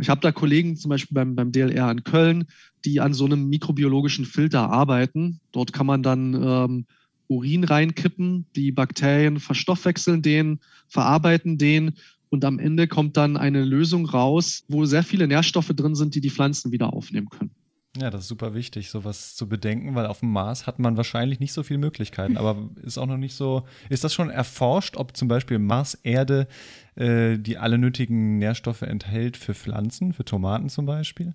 Ich 0.00 0.08
habe 0.08 0.20
da 0.20 0.30
Kollegen 0.30 0.76
zum 0.76 0.90
Beispiel 0.90 1.14
beim, 1.14 1.34
beim 1.34 1.50
DLR 1.50 1.90
in 1.90 2.04
Köln, 2.04 2.46
die 2.84 3.00
an 3.00 3.14
so 3.14 3.24
einem 3.24 3.48
mikrobiologischen 3.48 4.24
Filter 4.24 4.70
arbeiten. 4.70 5.40
Dort 5.50 5.72
kann 5.72 5.86
man 5.86 6.04
dann 6.04 6.34
ähm, 6.34 6.86
Urin 7.26 7.64
reinkippen, 7.64 8.46
die 8.54 8.70
Bakterien 8.70 9.40
verstoffwechseln 9.40 10.22
den, 10.22 10.60
verarbeiten 10.86 11.58
den 11.58 11.94
und 12.30 12.44
am 12.44 12.58
Ende 12.58 12.88
kommt 12.88 13.16
dann 13.16 13.36
eine 13.36 13.64
Lösung 13.64 14.06
raus, 14.06 14.64
wo 14.68 14.84
sehr 14.84 15.02
viele 15.02 15.26
Nährstoffe 15.26 15.68
drin 15.68 15.94
sind, 15.94 16.14
die 16.14 16.20
die 16.20 16.30
Pflanzen 16.30 16.72
wieder 16.72 16.92
aufnehmen 16.92 17.28
können. 17.28 17.50
Ja, 17.96 18.10
das 18.10 18.22
ist 18.22 18.28
super 18.28 18.54
wichtig, 18.54 18.90
sowas 18.90 19.34
zu 19.34 19.48
bedenken, 19.48 19.94
weil 19.94 20.06
auf 20.06 20.20
dem 20.20 20.30
Mars 20.30 20.66
hat 20.66 20.78
man 20.78 20.96
wahrscheinlich 20.96 21.40
nicht 21.40 21.52
so 21.52 21.62
viele 21.62 21.78
Möglichkeiten. 21.78 22.36
Aber 22.38 22.70
ist 22.82 22.98
auch 22.98 23.06
noch 23.06 23.16
nicht 23.16 23.34
so. 23.34 23.64
Ist 23.88 24.04
das 24.04 24.14
schon 24.14 24.30
erforscht, 24.30 24.96
ob 24.96 25.16
zum 25.16 25.28
Beispiel 25.28 25.58
Mars 25.58 25.94
Erde 25.94 26.46
äh, 26.94 27.38
die 27.38 27.58
alle 27.58 27.78
nötigen 27.78 28.38
Nährstoffe 28.38 28.82
enthält 28.82 29.36
für 29.36 29.54
Pflanzen, 29.54 30.12
für 30.12 30.24
Tomaten 30.24 30.68
zum 30.68 30.86
Beispiel? 30.86 31.34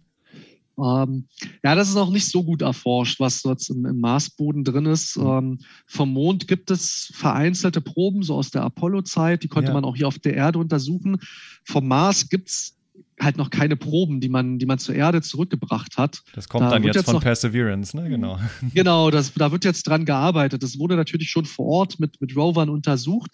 Ähm, 0.78 1.28
ja, 1.64 1.76
das 1.76 1.90
ist 1.90 1.98
auch 1.98 2.10
nicht 2.10 2.30
so 2.30 2.44
gut 2.44 2.62
erforscht, 2.62 3.20
was 3.20 3.42
dort 3.42 3.68
im, 3.70 3.86
im 3.86 4.00
Marsboden 4.00 4.64
drin 4.64 4.86
ist. 4.86 5.18
Mhm. 5.18 5.28
Ähm, 5.28 5.60
vom 5.86 6.14
Mond 6.14 6.48
gibt 6.48 6.72
es 6.72 7.12
vereinzelte 7.14 7.82
Proben, 7.82 8.24
so 8.24 8.36
aus 8.36 8.52
der 8.52 8.64
Apollo-Zeit, 8.64 9.44
die 9.44 9.48
konnte 9.48 9.70
ja. 9.70 9.74
man 9.74 9.86
auch 9.86 9.96
hier 9.96 10.08
auf 10.08 10.20
der 10.20 10.34
Erde 10.36 10.60
untersuchen. 10.60 11.18
Vom 11.64 11.88
Mars 11.88 12.30
gibt 12.30 12.50
es 12.50 12.76
halt 13.20 13.38
noch 13.38 13.50
keine 13.50 13.76
Proben, 13.76 14.20
die 14.20 14.30
man, 14.30 14.60
die 14.60 14.66
man 14.66 14.80
zur 14.80 14.96
Erde 14.96 15.22
zurückgebracht 15.22 15.98
hat. 15.98 16.24
Das 16.34 16.50
kommt 16.50 16.66
da 16.66 16.72
dann 16.72 16.84
jetzt, 16.84 16.96
jetzt 16.96 17.06
von 17.06 17.16
noch, 17.16 17.22
Perseverance, 17.22 17.96
ne? 17.96 18.10
Genau. 18.10 18.40
Genau, 18.74 19.12
das, 19.12 19.34
da 19.34 19.52
wird 19.52 19.66
jetzt 19.66 19.88
dran 19.88 20.06
gearbeitet. 20.06 20.64
Das 20.64 20.80
wurde 20.80 20.96
natürlich 20.96 21.30
schon 21.30 21.46
vor 21.46 21.66
Ort 21.66 22.00
mit, 22.00 22.20
mit 22.22 22.36
Rovern 22.36 22.70
untersucht. 22.70 23.32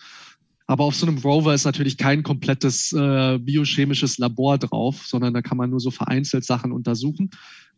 Aber 0.69 0.83
auf 0.83 0.95
so 0.95 1.07
einem 1.07 1.17
Rover 1.17 1.55
ist 1.55 1.65
natürlich 1.65 1.97
kein 1.97 2.21
komplettes 2.21 2.93
äh, 2.93 3.39
biochemisches 3.39 4.19
Labor 4.19 4.59
drauf, 4.59 5.03
sondern 5.07 5.33
da 5.33 5.41
kann 5.41 5.57
man 5.57 5.71
nur 5.71 5.79
so 5.79 5.89
vereinzelt 5.89 6.45
Sachen 6.45 6.71
untersuchen. 6.71 7.31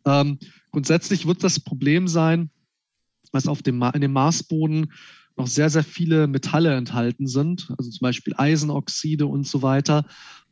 Ähm, 0.04 0.38
grundsätzlich 0.72 1.26
wird 1.26 1.42
das 1.42 1.58
Problem 1.58 2.06
sein, 2.06 2.50
dass 3.32 3.48
auf 3.48 3.62
dem, 3.62 3.82
in 3.94 4.02
dem 4.02 4.12
Marsboden 4.12 4.92
noch 5.38 5.46
sehr, 5.46 5.70
sehr 5.70 5.84
viele 5.84 6.26
Metalle 6.26 6.76
enthalten 6.76 7.26
sind, 7.26 7.72
also 7.78 7.90
zum 7.90 8.00
Beispiel 8.00 8.34
Eisenoxide 8.36 9.26
und 9.26 9.46
so 9.46 9.62
weiter. 9.62 10.04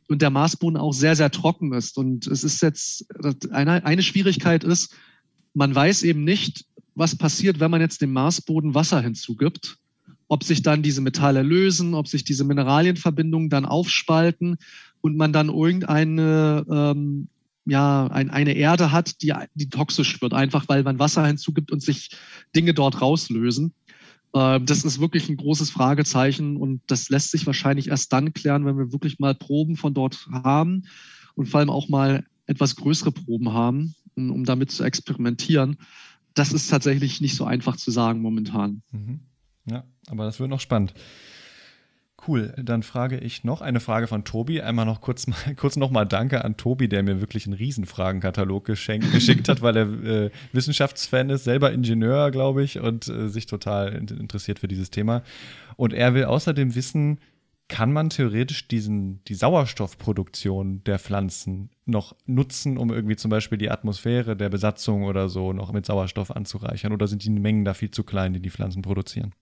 Und 0.09 0.23
der 0.23 0.31
Marsboden 0.31 0.77
auch 0.77 0.93
sehr, 0.93 1.15
sehr 1.15 1.29
trocken 1.29 1.73
ist. 1.73 1.95
Und 1.99 2.25
es 2.25 2.43
ist 2.43 2.59
jetzt, 2.63 3.05
eine, 3.51 3.85
eine 3.85 4.01
Schwierigkeit 4.01 4.63
ist, 4.63 4.95
man 5.53 5.75
weiß 5.75 6.01
eben 6.01 6.23
nicht, 6.23 6.65
was 6.95 7.15
passiert, 7.15 7.59
wenn 7.59 7.69
man 7.69 7.81
jetzt 7.81 8.01
dem 8.01 8.13
Marsboden 8.13 8.73
Wasser 8.73 8.99
hinzugibt 8.99 9.77
ob 10.31 10.45
sich 10.45 10.61
dann 10.61 10.81
diese 10.81 11.01
Metalle 11.01 11.43
lösen, 11.43 11.93
ob 11.93 12.07
sich 12.07 12.23
diese 12.23 12.45
Mineralienverbindungen 12.45 13.49
dann 13.49 13.65
aufspalten 13.65 14.55
und 15.01 15.17
man 15.17 15.33
dann 15.33 15.49
irgendeine 15.49 16.65
ähm, 16.71 17.27
ja, 17.65 18.07
ein, 18.07 18.29
eine 18.29 18.53
Erde 18.53 18.93
hat, 18.93 19.21
die, 19.21 19.33
die 19.55 19.69
toxisch 19.69 20.21
wird, 20.21 20.33
einfach 20.33 20.69
weil 20.69 20.83
man 20.83 20.99
Wasser 20.99 21.27
hinzugibt 21.27 21.69
und 21.69 21.83
sich 21.83 22.11
Dinge 22.55 22.73
dort 22.73 23.01
rauslösen. 23.01 23.73
Äh, 24.31 24.61
das 24.61 24.85
ist 24.85 25.01
wirklich 25.01 25.27
ein 25.27 25.35
großes 25.35 25.69
Fragezeichen 25.69 26.55
und 26.55 26.79
das 26.87 27.09
lässt 27.09 27.31
sich 27.31 27.45
wahrscheinlich 27.45 27.89
erst 27.89 28.13
dann 28.13 28.33
klären, 28.33 28.65
wenn 28.65 28.77
wir 28.77 28.93
wirklich 28.93 29.19
mal 29.19 29.35
Proben 29.35 29.75
von 29.75 29.93
dort 29.93 30.29
haben 30.31 30.83
und 31.35 31.49
vor 31.49 31.59
allem 31.59 31.69
auch 31.69 31.89
mal 31.89 32.23
etwas 32.45 32.77
größere 32.77 33.11
Proben 33.11 33.51
haben, 33.51 33.95
um 34.15 34.45
damit 34.45 34.71
zu 34.71 34.85
experimentieren. 34.85 35.75
Das 36.35 36.53
ist 36.53 36.69
tatsächlich 36.69 37.19
nicht 37.19 37.35
so 37.35 37.43
einfach 37.43 37.75
zu 37.75 37.91
sagen 37.91 38.21
momentan. 38.21 38.81
Mhm. 38.93 39.19
Ja, 39.65 39.83
aber 40.09 40.25
das 40.25 40.39
wird 40.39 40.49
noch 40.49 40.59
spannend. 40.59 40.93
Cool, 42.27 42.53
dann 42.55 42.83
frage 42.83 43.17
ich 43.17 43.43
noch 43.43 43.61
eine 43.61 43.79
Frage 43.79 44.05
von 44.05 44.23
Tobi. 44.23 44.61
Einmal 44.61 44.85
noch 44.85 45.01
kurz, 45.01 45.25
kurz 45.55 45.75
nochmal 45.75 46.05
Danke 46.05 46.45
an 46.45 46.55
Tobi, 46.55 46.87
der 46.87 47.01
mir 47.01 47.19
wirklich 47.19 47.47
einen 47.47 47.55
Riesenfragenkatalog 47.55 48.65
geschenkt, 48.65 49.11
geschickt 49.11 49.49
hat, 49.49 49.61
weil 49.61 49.75
er 49.75 50.03
äh, 50.03 50.31
Wissenschaftsfan 50.51 51.31
ist, 51.31 51.45
selber 51.45 51.71
Ingenieur, 51.71 52.29
glaube 52.29 52.63
ich, 52.63 52.79
und 52.79 53.07
äh, 53.07 53.27
sich 53.27 53.47
total 53.47 53.93
interessiert 53.93 54.59
für 54.59 54.67
dieses 54.67 54.91
Thema. 54.91 55.23
Und 55.77 55.93
er 55.93 56.13
will 56.13 56.25
außerdem 56.25 56.75
wissen, 56.75 57.19
kann 57.71 57.93
man 57.93 58.09
theoretisch 58.09 58.67
diesen, 58.67 59.23
die 59.23 59.33
Sauerstoffproduktion 59.33 60.83
der 60.83 60.99
Pflanzen 60.99 61.71
noch 61.85 62.13
nutzen, 62.25 62.77
um 62.77 62.91
irgendwie 62.91 63.15
zum 63.15 63.31
Beispiel 63.31 63.57
die 63.57 63.71
Atmosphäre 63.71 64.35
der 64.35 64.49
Besatzung 64.49 65.05
oder 65.05 65.29
so 65.29 65.53
noch 65.53 65.71
mit 65.71 65.85
Sauerstoff 65.85 66.31
anzureichern? 66.31 66.91
Oder 66.91 67.07
sind 67.07 67.23
die 67.23 67.29
Mengen 67.29 67.65
da 67.65 67.73
viel 67.73 67.89
zu 67.89 68.03
klein, 68.03 68.33
die 68.33 68.41
die 68.41 68.49
Pflanzen 68.49 68.81
produzieren? 68.81 69.33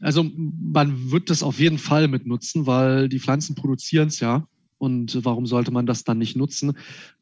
Also 0.00 0.24
man 0.24 1.10
wird 1.10 1.30
das 1.30 1.42
auf 1.42 1.58
jeden 1.58 1.78
Fall 1.78 2.08
mit 2.08 2.26
nutzen, 2.26 2.66
weil 2.66 3.08
die 3.08 3.20
Pflanzen 3.20 3.54
produzieren 3.54 4.08
es 4.08 4.20
ja. 4.20 4.44
Und 4.78 5.24
warum 5.24 5.44
sollte 5.44 5.72
man 5.72 5.84
das 5.84 6.04
dann 6.04 6.16
nicht 6.16 6.36
nutzen? 6.36 6.72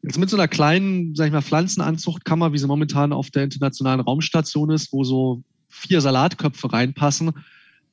Jetzt 0.02 0.18
mit 0.18 0.30
so 0.30 0.36
einer 0.36 0.46
kleinen, 0.46 1.16
sag 1.16 1.26
ich 1.26 1.32
mal, 1.32 1.42
Pflanzenanzuchtkammer, 1.42 2.52
wie 2.52 2.58
sie 2.58 2.68
momentan 2.68 3.12
auf 3.12 3.30
der 3.30 3.42
internationalen 3.42 4.00
Raumstation 4.00 4.70
ist, 4.70 4.92
wo 4.92 5.02
so 5.02 5.42
vier 5.68 6.00
Salatköpfe 6.00 6.72
reinpassen, 6.72 7.32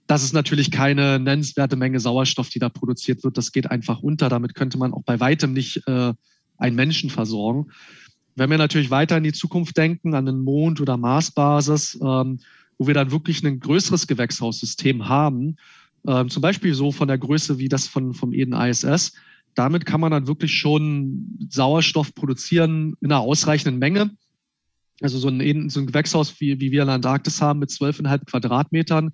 das 0.08 0.24
ist 0.24 0.34
natürlich 0.34 0.70
keine 0.70 1.20
nennenswerte 1.20 1.76
Menge 1.76 2.00
Sauerstoff, 2.00 2.50
die 2.50 2.60
da 2.60 2.70
produziert 2.70 3.24
wird. 3.24 3.38
Das 3.38 3.52
geht 3.52 3.72
einfach 3.72 4.02
unter. 4.02 4.30
Damit 4.30 4.54
könnte 4.54 4.78
man 4.78 4.94
auch 4.94 5.04
bei 5.04 5.20
weitem 5.20 5.54
nicht 5.54 5.82
äh, 5.88 6.14
einen 6.58 6.76
Menschen 6.76 7.10
versorgen. 7.10 7.72
Wenn 8.36 8.50
wir 8.50 8.58
natürlich 8.58 8.92
weiter 8.92 9.18
in 9.18 9.24
die 9.24 9.34
Zukunft 9.34 9.78
denken, 9.78 10.14
an 10.14 10.26
den 10.26 10.42
Mond- 10.42 10.82
oder 10.82 10.98
Marsbasis, 10.98 11.98
ähm, 12.04 12.40
wo 12.78 12.88
wir 12.88 12.94
dann 12.94 13.12
wirklich 13.12 13.44
ein 13.44 13.60
größeres 13.60 14.08
Gewächshaussystem 14.08 15.08
haben, 15.08 15.58
ähm, 16.08 16.30
zum 16.30 16.42
Beispiel 16.42 16.74
so 16.74 16.92
von 16.92 17.08
der 17.08 17.18
Größe 17.18 17.58
wie 17.58 17.70
das 17.70 17.88
von, 17.88 18.14
vom 18.14 18.34
Eden 18.34 18.54
ISS, 18.54 19.14
damit 19.56 19.86
kann 19.86 20.02
man 20.02 20.12
dann 20.12 20.28
wirklich 20.28 20.54
schon 20.54 21.38
Sauerstoff 21.50 22.14
produzieren 22.14 22.96
in 23.02 23.12
einer 23.12 23.22
ausreichenden 23.22 23.80
Menge. 23.80 24.12
Also 25.02 25.18
so 25.18 25.30
ein, 25.30 25.70
so 25.70 25.80
ein 25.80 25.88
Gewächshaus, 25.88 26.40
wie, 26.40 26.60
wie 26.60 26.72
wir 26.72 26.82
in 26.82 26.88
der 26.88 26.96
Antarktis 26.96 27.42
haben, 27.42 27.60
mit 27.60 27.70
12,5 27.70 28.26
Quadratmetern, 28.26 29.12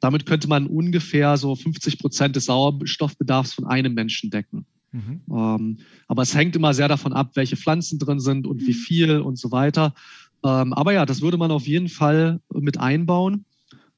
damit 0.00 0.26
könnte 0.26 0.48
man 0.48 0.66
ungefähr 0.66 1.36
so 1.36 1.54
50 1.54 1.98
Prozent 1.98 2.36
des 2.36 2.46
Sauerstoffbedarfs 2.46 3.54
von 3.54 3.66
einem 3.66 3.94
Menschen 3.94 4.30
decken. 4.30 4.66
Mhm. 4.92 5.22
Ähm, 5.30 5.78
aber 6.06 6.22
es 6.22 6.34
hängt 6.34 6.54
immer 6.54 6.72
sehr 6.72 6.88
davon 6.88 7.12
ab, 7.12 7.32
welche 7.34 7.56
Pflanzen 7.56 7.98
drin 7.98 8.20
sind 8.20 8.46
und 8.46 8.60
wie 8.62 8.74
mhm. 8.74 8.78
viel 8.78 9.20
und 9.20 9.38
so 9.38 9.50
weiter. 9.50 9.94
Ähm, 10.44 10.72
aber 10.72 10.92
ja, 10.92 11.06
das 11.06 11.22
würde 11.22 11.38
man 11.38 11.50
auf 11.50 11.66
jeden 11.66 11.88
Fall 11.88 12.40
mit 12.52 12.78
einbauen 12.78 13.46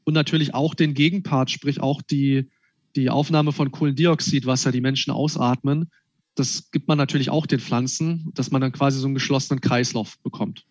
und 0.05 0.15
natürlich 0.15 0.55
auch 0.55 0.75
den 0.75 0.95
Gegenpart, 0.95 1.51
sprich 1.51 1.81
auch 1.81 2.01
die, 2.03 2.49
die 2.95 3.11
Aufnahme 3.11 3.53
von 3.53 3.73
Kohlendioxid, 3.73 4.47
was 4.47 4.65
ja 4.65 4.71
die 4.71 4.81
Menschen 4.81 5.11
ausatmen. 5.11 5.91
Das 6.37 6.71
gibt 6.71 6.87
man 6.87 6.99
natürlich 6.99 7.31
auch 7.31 7.47
den 7.47 7.61
Pflanzen, 7.61 8.31
dass 8.35 8.51
man 8.51 8.61
dann 8.61 8.73
quasi 8.73 9.01
so 9.01 9.07
einen 9.07 9.15
geschlossenen 9.15 9.61
Kreislauf 9.61 10.19
bekommt 10.23 10.65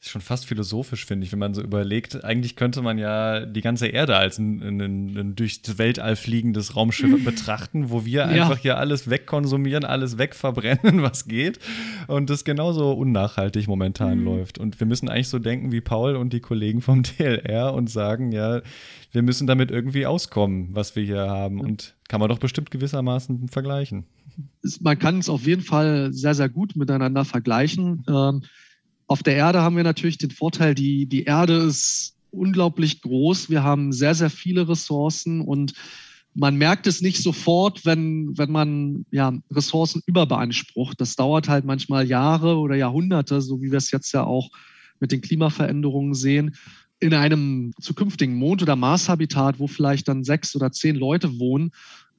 ist 0.00 0.10
schon 0.10 0.20
fast 0.20 0.46
philosophisch, 0.46 1.06
finde 1.06 1.26
ich, 1.26 1.32
wenn 1.32 1.40
man 1.40 1.54
so 1.54 1.62
überlegt. 1.62 2.22
Eigentlich 2.24 2.54
könnte 2.54 2.82
man 2.82 2.98
ja 2.98 3.44
die 3.44 3.62
ganze 3.62 3.88
Erde 3.88 4.16
als 4.16 4.38
ein, 4.38 4.62
ein, 4.62 4.80
ein 5.16 5.34
durch 5.34 5.60
das 5.62 5.76
Weltall 5.78 6.14
fliegendes 6.14 6.76
Raumschiff 6.76 7.24
betrachten, 7.24 7.90
wo 7.90 8.04
wir 8.04 8.20
ja. 8.20 8.26
einfach 8.26 8.58
hier 8.58 8.78
alles 8.78 9.10
wegkonsumieren, 9.10 9.84
alles 9.84 10.16
wegverbrennen, 10.16 11.02
was 11.02 11.26
geht. 11.26 11.58
Und 12.06 12.30
das 12.30 12.44
genauso 12.44 12.92
unnachhaltig 12.92 13.66
momentan 13.66 14.20
mhm. 14.20 14.24
läuft. 14.24 14.58
Und 14.58 14.78
wir 14.78 14.86
müssen 14.86 15.08
eigentlich 15.08 15.28
so 15.28 15.40
denken 15.40 15.72
wie 15.72 15.80
Paul 15.80 16.14
und 16.14 16.32
die 16.32 16.40
Kollegen 16.40 16.80
vom 16.80 17.02
DLR 17.18 17.74
und 17.74 17.90
sagen, 17.90 18.30
ja, 18.30 18.62
wir 19.10 19.22
müssen 19.22 19.48
damit 19.48 19.72
irgendwie 19.72 20.06
auskommen, 20.06 20.68
was 20.76 20.94
wir 20.94 21.02
hier 21.02 21.28
haben. 21.28 21.60
Und 21.60 21.96
kann 22.08 22.20
man 22.20 22.28
doch 22.28 22.38
bestimmt 22.38 22.70
gewissermaßen 22.70 23.48
vergleichen. 23.48 24.06
Man 24.80 24.96
kann 24.96 25.18
es 25.18 25.28
auf 25.28 25.44
jeden 25.44 25.62
Fall 25.62 26.12
sehr, 26.12 26.34
sehr 26.34 26.48
gut 26.48 26.76
miteinander 26.76 27.24
vergleichen. 27.24 28.04
Ähm, 28.08 28.42
auf 29.08 29.22
der 29.22 29.34
Erde 29.34 29.62
haben 29.62 29.76
wir 29.76 29.84
natürlich 29.84 30.18
den 30.18 30.30
Vorteil, 30.30 30.74
die, 30.74 31.06
die 31.06 31.24
Erde 31.24 31.54
ist 31.54 32.14
unglaublich 32.30 33.00
groß. 33.00 33.48
Wir 33.48 33.64
haben 33.64 33.92
sehr, 33.92 34.14
sehr 34.14 34.30
viele 34.30 34.68
Ressourcen 34.68 35.40
und 35.40 35.72
man 36.34 36.56
merkt 36.56 36.86
es 36.86 37.00
nicht 37.00 37.22
sofort, 37.22 37.86
wenn, 37.86 38.36
wenn 38.36 38.52
man 38.52 39.06
ja, 39.10 39.32
Ressourcen 39.50 40.02
überbeansprucht. 40.06 41.00
Das 41.00 41.16
dauert 41.16 41.48
halt 41.48 41.64
manchmal 41.64 42.06
Jahre 42.06 42.58
oder 42.58 42.76
Jahrhunderte, 42.76 43.40
so 43.40 43.62
wie 43.62 43.70
wir 43.70 43.78
es 43.78 43.90
jetzt 43.90 44.12
ja 44.12 44.24
auch 44.24 44.50
mit 45.00 45.10
den 45.10 45.22
Klimaveränderungen 45.22 46.12
sehen. 46.12 46.54
In 47.00 47.14
einem 47.14 47.72
zukünftigen 47.80 48.34
Mond- 48.34 48.62
oder 48.62 48.76
Marshabitat, 48.76 49.58
wo 49.58 49.68
vielleicht 49.68 50.06
dann 50.06 50.22
sechs 50.22 50.54
oder 50.54 50.70
zehn 50.70 50.96
Leute 50.96 51.38
wohnen, 51.38 51.70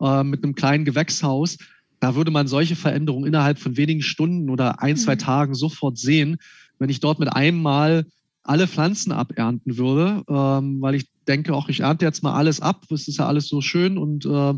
äh, 0.01 0.23
mit 0.23 0.43
einem 0.43 0.55
kleinen 0.55 0.85
Gewächshaus, 0.85 1.57
da 1.99 2.15
würde 2.15 2.31
man 2.31 2.47
solche 2.47 2.75
Veränderungen 2.75 3.27
innerhalb 3.27 3.59
von 3.59 3.77
wenigen 3.77 4.01
Stunden 4.01 4.49
oder 4.49 4.81
ein, 4.81 4.97
zwei 4.97 5.15
mhm. 5.15 5.19
Tagen 5.19 5.53
sofort 5.53 5.97
sehen 5.97 6.37
wenn 6.79 6.89
ich 6.89 6.99
dort 6.99 7.19
mit 7.19 7.31
einem 7.31 7.61
Mal 7.61 8.05
alle 8.43 8.67
Pflanzen 8.67 9.11
abernten 9.11 9.77
würde, 9.77 10.23
ähm, 10.27 10.81
weil 10.81 10.95
ich 10.95 11.05
denke, 11.27 11.53
auch 11.53 11.69
ich 11.69 11.81
ernte 11.81 12.05
jetzt 12.05 12.23
mal 12.23 12.33
alles 12.33 12.61
ab, 12.61 12.85
das 12.89 13.07
ist 13.07 13.19
ja 13.19 13.27
alles 13.27 13.47
so 13.47 13.61
schön 13.61 13.97
und 13.97 14.25
äh, 14.25 14.53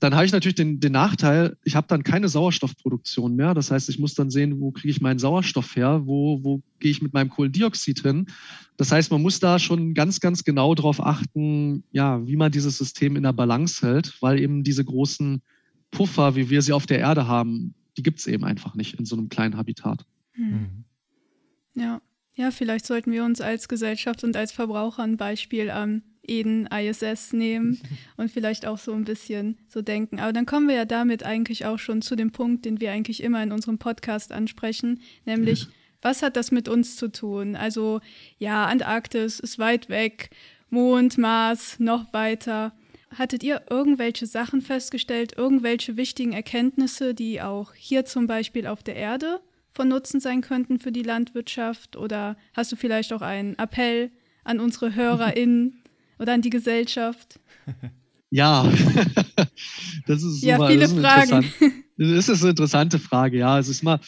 dann 0.00 0.14
habe 0.14 0.26
ich 0.26 0.32
natürlich 0.32 0.56
den, 0.56 0.80
den 0.80 0.92
Nachteil, 0.92 1.56
ich 1.64 1.76
habe 1.76 1.86
dann 1.86 2.02
keine 2.02 2.28
Sauerstoffproduktion 2.28 3.36
mehr. 3.36 3.54
Das 3.54 3.70
heißt, 3.70 3.88
ich 3.88 3.98
muss 3.98 4.12
dann 4.12 4.30
sehen, 4.30 4.60
wo 4.60 4.70
kriege 4.70 4.90
ich 4.90 5.00
meinen 5.00 5.18
Sauerstoff 5.18 5.76
her, 5.76 6.02
wo, 6.04 6.44
wo 6.44 6.60
gehe 6.78 6.90
ich 6.90 7.00
mit 7.00 7.14
meinem 7.14 7.30
Kohlendioxid 7.30 8.02
hin. 8.02 8.26
Das 8.76 8.92
heißt, 8.92 9.10
man 9.10 9.22
muss 9.22 9.40
da 9.40 9.58
schon 9.58 9.94
ganz, 9.94 10.20
ganz 10.20 10.44
genau 10.44 10.74
darauf 10.74 11.00
achten, 11.00 11.84
ja, 11.90 12.26
wie 12.26 12.36
man 12.36 12.52
dieses 12.52 12.76
System 12.76 13.16
in 13.16 13.22
der 13.22 13.32
Balance 13.32 13.86
hält, 13.86 14.20
weil 14.20 14.40
eben 14.40 14.62
diese 14.62 14.84
großen 14.84 15.40
Puffer, 15.90 16.36
wie 16.36 16.50
wir 16.50 16.60
sie 16.60 16.74
auf 16.74 16.84
der 16.84 16.98
Erde 16.98 17.26
haben, 17.26 17.74
die 17.96 18.02
gibt 18.02 18.18
es 18.18 18.26
eben 18.26 18.44
einfach 18.44 18.74
nicht 18.74 18.98
in 18.98 19.06
so 19.06 19.16
einem 19.16 19.30
kleinen 19.30 19.56
Habitat. 19.56 20.04
Mhm. 20.36 20.83
Ja. 21.74 22.00
Ja, 22.36 22.50
vielleicht 22.50 22.84
sollten 22.86 23.12
wir 23.12 23.24
uns 23.24 23.40
als 23.40 23.68
Gesellschaft 23.68 24.24
und 24.24 24.36
als 24.36 24.50
Verbraucher 24.50 25.04
ein 25.04 25.16
Beispiel 25.16 25.70
am 25.70 26.02
Eden 26.26 26.66
ISS 26.66 27.32
nehmen 27.32 27.80
und 28.16 28.30
vielleicht 28.30 28.66
auch 28.66 28.78
so 28.78 28.92
ein 28.92 29.04
bisschen 29.04 29.58
so 29.68 29.82
denken. 29.82 30.18
Aber 30.18 30.32
dann 30.32 30.46
kommen 30.46 30.68
wir 30.68 30.74
ja 30.74 30.84
damit 30.84 31.22
eigentlich 31.22 31.64
auch 31.66 31.78
schon 31.78 32.02
zu 32.02 32.16
dem 32.16 32.32
Punkt, 32.32 32.64
den 32.64 32.80
wir 32.80 32.90
eigentlich 32.90 33.22
immer 33.22 33.42
in 33.42 33.52
unserem 33.52 33.78
Podcast 33.78 34.32
ansprechen, 34.32 35.00
nämlich 35.24 35.68
was 36.02 36.22
hat 36.22 36.36
das 36.36 36.50
mit 36.50 36.68
uns 36.68 36.96
zu 36.96 37.10
tun? 37.10 37.56
Also 37.56 38.00
ja, 38.38 38.66
Antarktis 38.66 39.40
ist 39.40 39.58
weit 39.58 39.88
weg, 39.88 40.30
Mond, 40.70 41.18
Mars 41.18 41.78
noch 41.78 42.12
weiter. 42.12 42.72
Hattet 43.16 43.44
ihr 43.44 43.62
irgendwelche 43.70 44.26
Sachen 44.26 44.60
festgestellt, 44.60 45.34
irgendwelche 45.36 45.96
wichtigen 45.96 46.32
Erkenntnisse, 46.32 47.14
die 47.14 47.40
auch 47.40 47.72
hier 47.74 48.04
zum 48.04 48.26
Beispiel 48.26 48.66
auf 48.66 48.82
der 48.82 48.96
Erde 48.96 49.40
von 49.74 49.88
Nutzen 49.88 50.20
sein 50.20 50.40
könnten 50.40 50.78
für 50.78 50.92
die 50.92 51.02
Landwirtschaft? 51.02 51.96
Oder 51.96 52.36
hast 52.54 52.72
du 52.72 52.76
vielleicht 52.76 53.12
auch 53.12 53.22
einen 53.22 53.58
Appell 53.58 54.10
an 54.44 54.60
unsere 54.60 54.94
HörerInnen 54.94 55.82
oder 56.18 56.32
an 56.32 56.42
die 56.42 56.50
Gesellschaft? 56.50 57.40
Ja, 58.30 58.64
das 60.08 60.24
ist 60.24 60.42
ja, 60.42 60.56
super, 60.56 60.68
viele 60.68 60.80
das 60.80 60.92
Fragen. 60.92 61.52
Das 61.96 62.28
ist 62.28 62.42
eine 62.42 62.50
interessante 62.50 62.98
Frage, 62.98 63.38
ja. 63.38 63.60
Es 63.60 63.68
ist 63.68 63.84
mal 63.84 64.00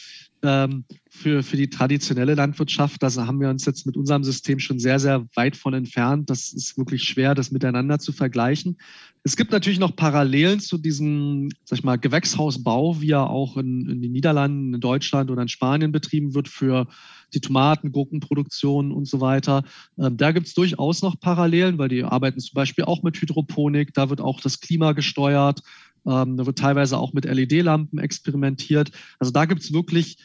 ähm, 0.43 0.85
für, 1.09 1.41
für 1.41 1.57
die 1.57 1.69
traditionelle 1.69 2.35
Landwirtschaft, 2.35 3.01
da 3.01 3.09
haben 3.15 3.39
wir 3.39 3.49
uns 3.49 3.65
jetzt 3.65 3.85
mit 3.85 3.97
unserem 3.97 4.23
System 4.23 4.59
schon 4.59 4.79
sehr, 4.79 4.99
sehr 4.99 5.25
weit 5.35 5.55
von 5.55 5.73
entfernt. 5.73 6.29
Das 6.29 6.53
ist 6.53 6.77
wirklich 6.77 7.03
schwer, 7.03 7.33
das 7.33 7.51
miteinander 7.51 7.97
zu 7.99 8.11
vergleichen. 8.11 8.77
Es 9.23 9.35
gibt 9.35 9.51
natürlich 9.51 9.79
noch 9.79 9.95
Parallelen 9.95 10.59
zu 10.59 10.77
diesem, 10.77 11.49
sag 11.65 11.79
ich 11.79 11.83
mal, 11.83 11.97
Gewächshausbau, 11.97 13.01
wie 13.01 13.11
er 13.11 13.29
auch 13.29 13.57
in, 13.57 13.89
in 13.89 14.01
den 14.01 14.11
Niederlanden, 14.11 14.73
in 14.75 14.79
Deutschland 14.79 15.31
oder 15.31 15.41
in 15.41 15.47
Spanien 15.47 15.91
betrieben 15.91 16.33
wird 16.33 16.47
für 16.47 16.87
die 17.33 17.41
Tomaten, 17.41 17.91
Gurkenproduktion 17.91 18.91
und 18.91 19.05
so 19.05 19.19
weiter. 19.19 19.63
Ähm, 19.97 20.17
da 20.17 20.31
gibt 20.31 20.47
es 20.47 20.53
durchaus 20.53 21.01
noch 21.01 21.19
Parallelen, 21.19 21.77
weil 21.77 21.89
die 21.89 22.03
arbeiten 22.03 22.39
zum 22.39 22.53
Beispiel 22.53 22.85
auch 22.85 23.03
mit 23.03 23.19
Hydroponik. 23.19 23.93
Da 23.93 24.09
wird 24.09 24.21
auch 24.21 24.39
das 24.39 24.59
Klima 24.59 24.93
gesteuert. 24.93 25.61
Ähm, 26.07 26.37
da 26.37 26.45
wird 26.45 26.57
teilweise 26.57 26.97
auch 26.97 27.13
mit 27.13 27.25
LED-Lampen 27.25 27.99
experimentiert. 27.99 28.91
Also 29.19 29.31
da 29.31 29.45
gibt 29.45 29.61
es 29.61 29.73
wirklich 29.73 30.17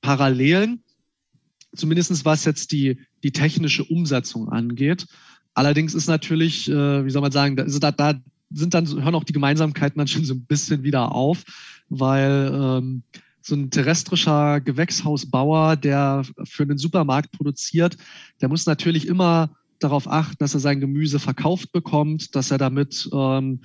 Parallelen, 0.00 0.82
zumindest 1.74 2.24
was 2.24 2.44
jetzt 2.44 2.72
die, 2.72 2.98
die 3.22 3.32
technische 3.32 3.84
Umsetzung 3.84 4.48
angeht. 4.48 5.06
Allerdings 5.54 5.94
ist 5.94 6.06
natürlich, 6.06 6.68
äh, 6.70 7.04
wie 7.04 7.10
soll 7.10 7.22
man 7.22 7.32
sagen, 7.32 7.56
da, 7.56 7.90
da, 7.92 8.14
sind 8.50 8.74
dann, 8.74 8.86
hören 8.86 9.14
auch 9.14 9.24
die 9.24 9.32
Gemeinsamkeiten 9.32 9.98
dann 9.98 10.06
schon 10.06 10.24
so 10.24 10.34
ein 10.34 10.44
bisschen 10.44 10.82
wieder 10.82 11.12
auf, 11.12 11.44
weil 11.88 12.50
ähm, 12.52 13.02
so 13.40 13.54
ein 13.54 13.70
terrestrischer 13.70 14.60
Gewächshausbauer, 14.60 15.76
der 15.76 16.22
für 16.44 16.64
einen 16.64 16.78
Supermarkt 16.78 17.32
produziert, 17.32 17.96
der 18.40 18.48
muss 18.48 18.66
natürlich 18.66 19.06
immer 19.06 19.50
darauf 19.78 20.08
achten, 20.08 20.36
dass 20.38 20.54
er 20.54 20.60
sein 20.60 20.80
Gemüse 20.80 21.18
verkauft 21.18 21.72
bekommt, 21.72 22.34
dass 22.34 22.50
er 22.50 22.58
damit 22.58 23.08
ähm, 23.12 23.60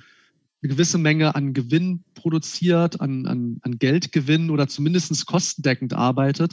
eine 0.62 0.70
gewisse 0.70 0.98
Menge 0.98 1.34
an 1.34 1.54
Gewinn 1.54 2.04
produziert, 2.14 3.00
an, 3.00 3.26
an, 3.26 3.58
an 3.62 3.78
Geldgewinn 3.78 4.50
oder 4.50 4.68
zumindest 4.68 5.26
kostendeckend 5.26 5.92
arbeitet. 5.92 6.52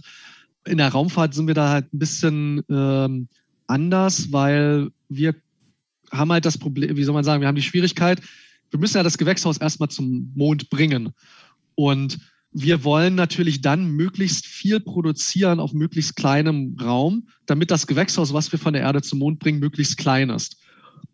In 0.66 0.78
der 0.78 0.89
Raumfahrt 0.89 1.34
sind 1.34 1.47
wir 1.47 1.53
da 1.53 1.70
halt 1.70 1.93
ein 1.93 1.99
bisschen 1.99 2.64
ähm, 2.70 3.28
anders, 3.68 4.32
weil 4.32 4.89
wir 5.10 5.36
haben 6.12 6.32
halt 6.32 6.45
das 6.45 6.57
Problem, 6.57 6.97
wie 6.97 7.03
soll 7.03 7.14
man 7.14 7.24
sagen, 7.24 7.41
wir 7.41 7.47
haben 7.47 7.55
die 7.55 7.62
Schwierigkeit, 7.62 8.22
wir 8.72 8.80
müssen 8.80 8.97
ja 8.97 9.03
das 9.03 9.18
Gewächshaus 9.18 9.57
erstmal 9.57 9.89
zum 9.89 10.32
Mond 10.36 10.70
bringen. 10.70 11.12
Und 11.76 12.20
wir 12.51 12.84
wollen 12.84 13.14
natürlich 13.16 13.62
dann 13.62 13.91
möglichst 13.91 14.47
viel 14.47 14.80
produzieren 14.80 15.60
auf 15.60 15.74
möglichst 15.74 16.16
kleinem 16.16 16.76
Raum, 16.82 17.28
damit 17.45 17.70
das 17.70 17.86
Gewächshaus, 17.86 18.34
was 18.34 18.51
wir 18.51 18.57
von 18.57 18.74
der 18.74 18.82
Erde 18.82 19.01
zum 19.03 19.20
Mond 19.20 19.39
bringen, 19.39 19.60
möglichst 19.60 19.97
klein 19.97 20.30
ist. 20.30 20.57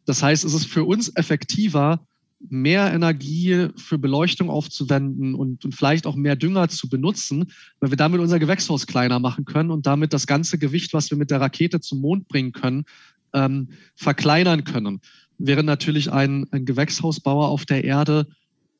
Das 0.05 0.23
heißt, 0.23 0.45
es 0.45 0.53
ist 0.53 0.67
für 0.67 0.85
uns 0.85 1.13
effektiver, 1.15 2.05
mehr 2.49 2.93
Energie 2.93 3.67
für 3.75 3.97
Beleuchtung 3.97 4.49
aufzuwenden 4.49 5.35
und, 5.35 5.65
und, 5.65 5.75
vielleicht 5.75 6.05
auch 6.07 6.15
mehr 6.15 6.35
Dünger 6.35 6.67
zu 6.69 6.89
benutzen, 6.89 7.51
weil 7.79 7.91
wir 7.91 7.97
damit 7.97 8.19
unser 8.19 8.39
Gewächshaus 8.39 8.87
kleiner 8.87 9.19
machen 9.19 9.45
können 9.45 9.71
und 9.71 9.85
damit 9.85 10.13
das 10.13 10.27
ganze 10.27 10.57
Gewicht, 10.57 10.93
was 10.93 11.09
wir 11.09 11.17
mit 11.17 11.31
der 11.31 11.41
Rakete 11.41 11.79
zum 11.79 12.01
Mond 12.01 12.27
bringen 12.27 12.51
können, 12.51 12.85
ähm, 13.33 13.69
verkleinern 13.95 14.63
können. 14.63 15.01
Während 15.37 15.65
natürlich 15.65 16.11
ein, 16.11 16.47
ein 16.51 16.65
Gewächshausbauer 16.65 17.49
auf 17.49 17.65
der 17.65 17.83
Erde 17.83 18.27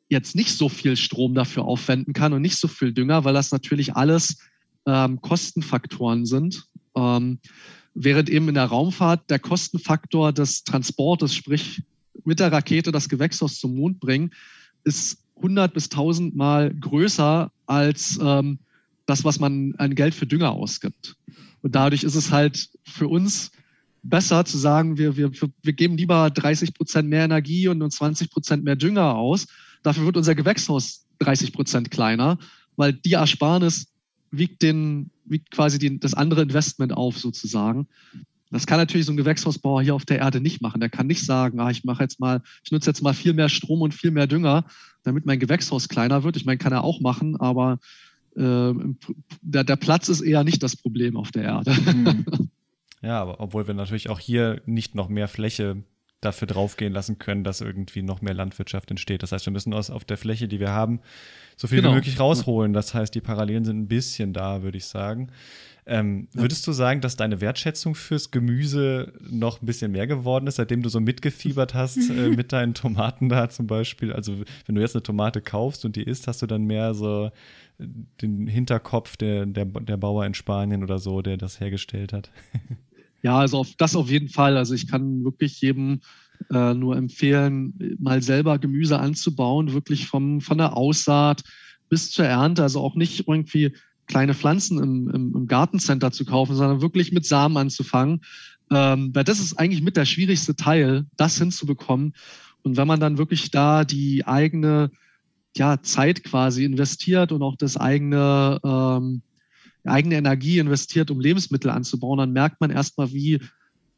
jetzt 0.09 0.36
nicht 0.36 0.55
so 0.55 0.70
viel 0.70 0.95
Strom 0.95 1.34
dafür 1.34 1.66
aufwenden 1.66 2.13
kann 2.13 2.34
und 2.34 2.41
nicht 2.41 2.57
so 2.57 2.68
viel 2.68 2.93
Dünger, 2.93 3.24
weil 3.24 3.34
das 3.34 3.51
natürlich 3.51 3.95
alles 3.95 4.38
ähm, 4.86 5.22
Kostenfaktoren 5.22 6.26
sind. 6.26 6.66
Ähm, 6.95 7.39
während 7.93 8.30
eben 8.30 8.49
in 8.49 8.55
der 8.55 8.66
Raumfahrt 8.66 9.30
der 9.30 9.39
Kostenfaktor 9.39 10.32
des 10.34 10.63
Transportes, 10.63 11.34
sprich 11.34 11.82
mit 12.24 12.39
der 12.39 12.51
Rakete 12.51 12.91
das 12.91 13.09
Gewächshaus 13.09 13.59
zum 13.59 13.76
Mond 13.76 13.99
bringen, 13.99 14.32
ist 14.84 15.18
100 15.38 15.74
bis 15.74 15.86
1000 15.86 16.36
Mal 16.36 16.74
größer 16.74 17.51
als 17.66 18.20
ähm, 18.22 18.59
das, 19.05 19.24
was 19.24 19.39
man 19.39 19.76
an 19.78 19.95
Geld 19.95 20.16
für 20.16 20.26
Dünger 20.26 20.51
ausgibt. 20.51 21.16
Und 21.61 21.76
dadurch 21.76 22.03
ist 22.03 22.16
es 22.16 22.32
halt 22.32 22.70
für 22.84 23.07
uns 23.07 23.51
besser 24.03 24.45
zu 24.45 24.57
sagen, 24.57 24.97
wir, 24.97 25.18
wir, 25.18 25.32
wir 25.32 25.74
geben 25.74 25.97
lieber 25.97 26.30
30 26.30 26.74
Prozent 26.74 27.09
mehr 27.09 27.26
Energie 27.26 27.68
und 27.68 27.91
20 27.91 28.30
Prozent 28.30 28.63
mehr 28.63 28.76
Dünger 28.76 29.16
aus. 29.16 29.47
Dafür 29.84 30.05
wird 30.05 30.18
unser 30.18 30.36
Gewächshaus 30.36 31.05
30 31.20 31.53
Prozent 31.53 31.91
kleiner, 31.91 32.38
weil 32.76 32.93
die 32.93 33.13
Ersparnis 33.13 33.88
wiegt, 34.32 34.61
den, 34.61 35.09
wiegt 35.26 35.51
quasi 35.51 35.80
die, 35.80 35.99
das 35.99 36.13
andere 36.13 36.43
Investment 36.43 36.93
auf 36.93 37.18
sozusagen. 37.18 37.88
Das 38.52 38.68
kann 38.68 38.78
natürlich 38.78 39.06
so 39.06 39.12
ein 39.12 39.18
Gewächshausbauer 39.18 39.82
hier 39.82 39.96
auf 39.96 40.06
der 40.06 40.20
Erde 40.20 40.39
nicht 40.39 40.62
machen. 40.62 40.80
Der 40.80 40.89
kann 40.89 41.08
nicht 41.08 41.26
sagen, 41.26 41.60
ah, 41.60 41.72
ich 41.72 41.84
mache 41.84 42.04
jetzt 42.04 42.20
mal, 42.20 42.41
ich 42.64 42.72
nutze 42.72 42.89
jetzt 42.89 43.02
mal 43.02 43.14
viel 43.14 43.34
mehr 43.34 43.50
Strom 43.50 43.82
und 43.82 43.93
viel 43.93 44.12
mehr 44.12 44.28
Dünger, 44.28 44.66
damit 45.04 45.26
mein 45.26 45.39
Gewächshaus 45.39 45.89
kleiner 45.89 46.24
wird. 46.24 46.38
Ich 46.38 46.46
meine, 46.46 46.58
kann 46.58 46.72
er 46.72 46.84
auch 46.84 47.00
machen, 47.00 47.36
aber 47.36 47.80
äh, 48.36 48.74
der, 49.41 49.64
der 49.64 49.76
Platz 49.76 50.10
ist 50.10 50.22
eher 50.22 50.43
nicht 50.43 50.62
das 50.62 50.76
Problem 50.76 51.18
auf 51.18 51.32
der 51.32 51.43
Erde. 51.43 51.74
Mhm. 51.74 52.26
Ja, 53.02 53.22
aber 53.22 53.39
obwohl 53.39 53.68
wir 53.68 53.76
natürlich 53.76 54.10
auch 54.10 54.20
hier 54.20 54.64
nicht 54.66 54.96
noch 54.96 55.10
mehr 55.10 55.28
Fläche 55.28 55.84
dafür 56.22 56.48
draufgehen 56.48 56.91
lassen 56.91 57.20
können, 57.20 57.43
dass 57.43 57.62
irgendwie 57.62 58.02
noch 58.02 58.22
mehr 58.22 58.34
Landwirtschaft 58.34 58.89
entsteht. 58.89 59.22
Das 59.22 59.32
heißt, 59.32 59.46
wir 59.46 59.54
müssen 59.54 59.74
aus 59.76 59.91
auf 59.91 60.06
der 60.06 60.18
Fläche, 60.18 60.48
die 60.48 60.60
wir 60.60 60.72
haben, 60.72 61.02
so 61.56 61.68
viel 61.68 61.78
genau. 61.78 61.91
wie 61.91 61.96
möglich 61.96 62.20
rausholen. 62.20 62.74
Das 62.74 62.96
heißt, 62.96 63.14
die 63.14 63.22
Parallelen 63.22 63.64
sind 63.64 63.80
ein 63.80 63.88
bisschen 63.88 64.34
da, 64.34 64.64
würde 64.64 64.78
ich 64.80 64.86
sagen. 64.86 65.30
Ähm. 65.88 66.28
Würdest 66.34 66.66
du 66.66 66.72
sagen, 66.72 67.02
dass 67.02 67.16
deine 67.16 67.42
Wertschätzung 67.42 67.94
fürs 67.94 68.32
Gemüse 68.32 69.14
noch 69.22 69.62
ein 69.62 69.66
bisschen 69.66 69.92
mehr 69.92 70.08
geworden 70.08 70.48
ist, 70.48 70.56
seitdem 70.56 70.82
du 70.82 70.90
so 70.90 71.00
mitgefiebert 71.00 71.74
hast 71.74 72.10
äh, 72.10 72.30
mit 72.36 72.52
deinen 72.54 72.74
Tomaten 72.74 73.30
da 73.30 73.50
zum 73.50 73.68
Beispiel? 73.68 74.12
Also 74.12 74.34
wenn 74.66 74.76
du 74.76 74.82
jetzt 74.82 74.96
eine 74.96 75.04
Tomate 75.04 75.42
kaufst 75.42 75.86
und 75.86 75.96
die 75.96 76.04
isst, 76.04 76.28
hast 76.28 76.42
du 76.42 76.48
dann 76.48 76.64
mehr 76.64 76.94
so 76.96 77.32
den 77.78 78.48
Hinterkopf 78.48 79.18
der, 79.18 79.46
der, 79.46 79.66
der 79.66 79.98
Bauer 79.98 80.26
in 80.26 80.34
Spanien 80.34 80.84
oder 80.84 80.98
so, 80.98 81.22
der 81.22 81.38
das 81.38 81.60
hergestellt 81.60 82.14
hat? 82.14 82.32
Ja, 83.22 83.40
also 83.40 83.58
auf, 83.58 83.74
das 83.76 83.96
auf 83.96 84.12
jeden 84.12 84.30
Fall. 84.30 84.56
Also 84.56 84.76
ich 84.76 84.88
kann 84.88 85.24
wirklich 85.24 85.60
jedem 85.60 86.02
äh, 86.54 86.76
nur 86.76 86.96
empfehlen, 86.96 87.98
mal 87.98 88.22
selber 88.22 88.60
Gemüse 88.60 89.00
anzubauen, 89.00 89.74
wirklich 89.74 90.06
vom, 90.06 90.42
von 90.42 90.60
der 90.60 90.78
Aussaat 90.78 91.42
bis 91.90 92.12
zur 92.12 92.26
Ernte. 92.26 92.62
Also 92.62 92.82
auch 92.82 92.94
nicht 92.94 93.28
irgendwie 93.28 93.74
kleine 94.08 94.34
Pflanzen 94.34 94.82
im, 94.82 95.10
im, 95.10 95.36
im 95.36 95.47
Gartencenter 95.47 96.12
zu 96.12 96.26
kaufen, 96.26 96.56
sondern 96.56 96.82
wirklich 96.82 97.12
mit 97.12 97.26
Samen 97.26 97.58
anzufangen. 97.58 98.22
Ähm, 98.72 99.12
weil 99.14 99.24
das 99.24 99.39
ist 99.39 99.60
eigentlich 99.60 99.82
mit 99.82 99.97
der 99.97 100.06
schwierigste 100.06 100.56
Teil, 100.56 101.06
das 101.18 101.38
hinzubekommen. 101.38 102.14
Und 102.64 102.78
wenn 102.78 102.88
man 102.88 102.99
dann 102.99 103.18
wirklich 103.18 103.51
da 103.51 103.84
die 103.84 104.26
eigene 104.26 104.91
ja, 105.56 105.82
Zeit 105.82 106.24
quasi 106.24 106.66
investiert 106.66 107.32
und 107.32 107.41
auch 107.43 107.56
das 107.56 107.78
eigene 107.78 108.60
ähm, 108.64 109.22
eigene 109.86 110.16
Energie 110.16 110.60
investiert, 110.60 111.12
um 111.12 111.20
Lebensmittel 111.20 111.70
anzubauen, 111.70 112.18
dann 112.18 112.32
merkt 112.32 112.62
man 112.62 112.72
erstmal, 112.72 113.12
wie, 113.12 113.39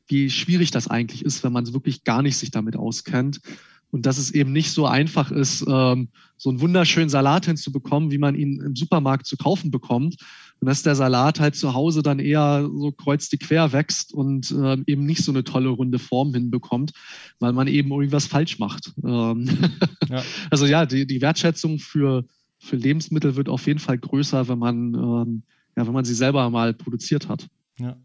wie 0.08 0.30
schwierig 0.30 0.72
das 0.72 0.88
eigentlich 0.88 1.24
ist, 1.26 1.44
wenn 1.44 1.54
man 1.54 1.74
wirklich 1.74 2.04
gar 2.04 2.22
nicht 2.22 2.38
sich 2.38 2.52
damit 2.52 2.76
auskennt. 2.76 3.42
Und 3.90 4.06
dass 4.06 4.18
es 4.18 4.32
eben 4.32 4.52
nicht 4.52 4.72
so 4.72 4.86
einfach 4.86 5.32
ist, 5.32 5.66
ähm, 5.68 6.10
so 6.36 6.50
einen 6.50 6.62
wunderschönen 6.62 7.10
Salat 7.10 7.46
hinzubekommen, 7.46 8.12
wie 8.12 8.18
man 8.18 8.36
ihn 8.36 8.62
im 8.62 8.76
Supermarkt 8.76 9.26
zu 9.26 9.38
kaufen 9.38 9.72
bekommt. 9.72 10.18
Und 10.60 10.68
dass 10.68 10.84
der 10.84 10.96
Salat 10.96 11.40
halt 11.40 11.56
zu 11.56 11.74
Hause 11.74 12.02
dann 12.02 12.20
eher 12.20 12.70
so 12.74 12.92
kreuz 12.92 13.30
die 13.30 13.38
quer 13.38 13.72
wächst 13.72 14.14
und 14.14 14.52
ähm, 14.52 14.84
eben 14.88 15.06
nicht 15.06 15.24
so 15.24 15.32
eine 15.32 15.44
tolle 15.44 15.70
runde 15.70 16.00
Form 16.00 16.34
hinbekommt, 16.34 16.92
weil 17.40 17.54
man 17.54 17.68
eben 17.68 17.92
irgendwas 17.92 18.28
falsch 18.28 18.60
macht. 18.60 18.94
Ähm 19.04 19.48
ja. 20.10 20.24
Also 20.50 20.66
ja, 20.66 20.86
die, 20.86 21.08
die 21.08 21.22
Wertschätzung 21.22 21.80
für, 21.80 22.26
für 22.60 22.76
Lebensmittel 22.76 23.36
wird 23.36 23.50
auf 23.50 23.68
jeden 23.68 23.80
Fall 23.80 23.98
größer, 23.98 24.48
wenn 24.48 24.60
man 24.60 24.94
ähm, 24.96 25.44
ja, 25.78 25.86
wenn 25.86 25.94
man 25.94 26.04
sie 26.04 26.16
selber 26.16 26.50
mal 26.50 26.74
produziert 26.74 27.30
hat. 27.30 27.48
Ja. 27.78 27.96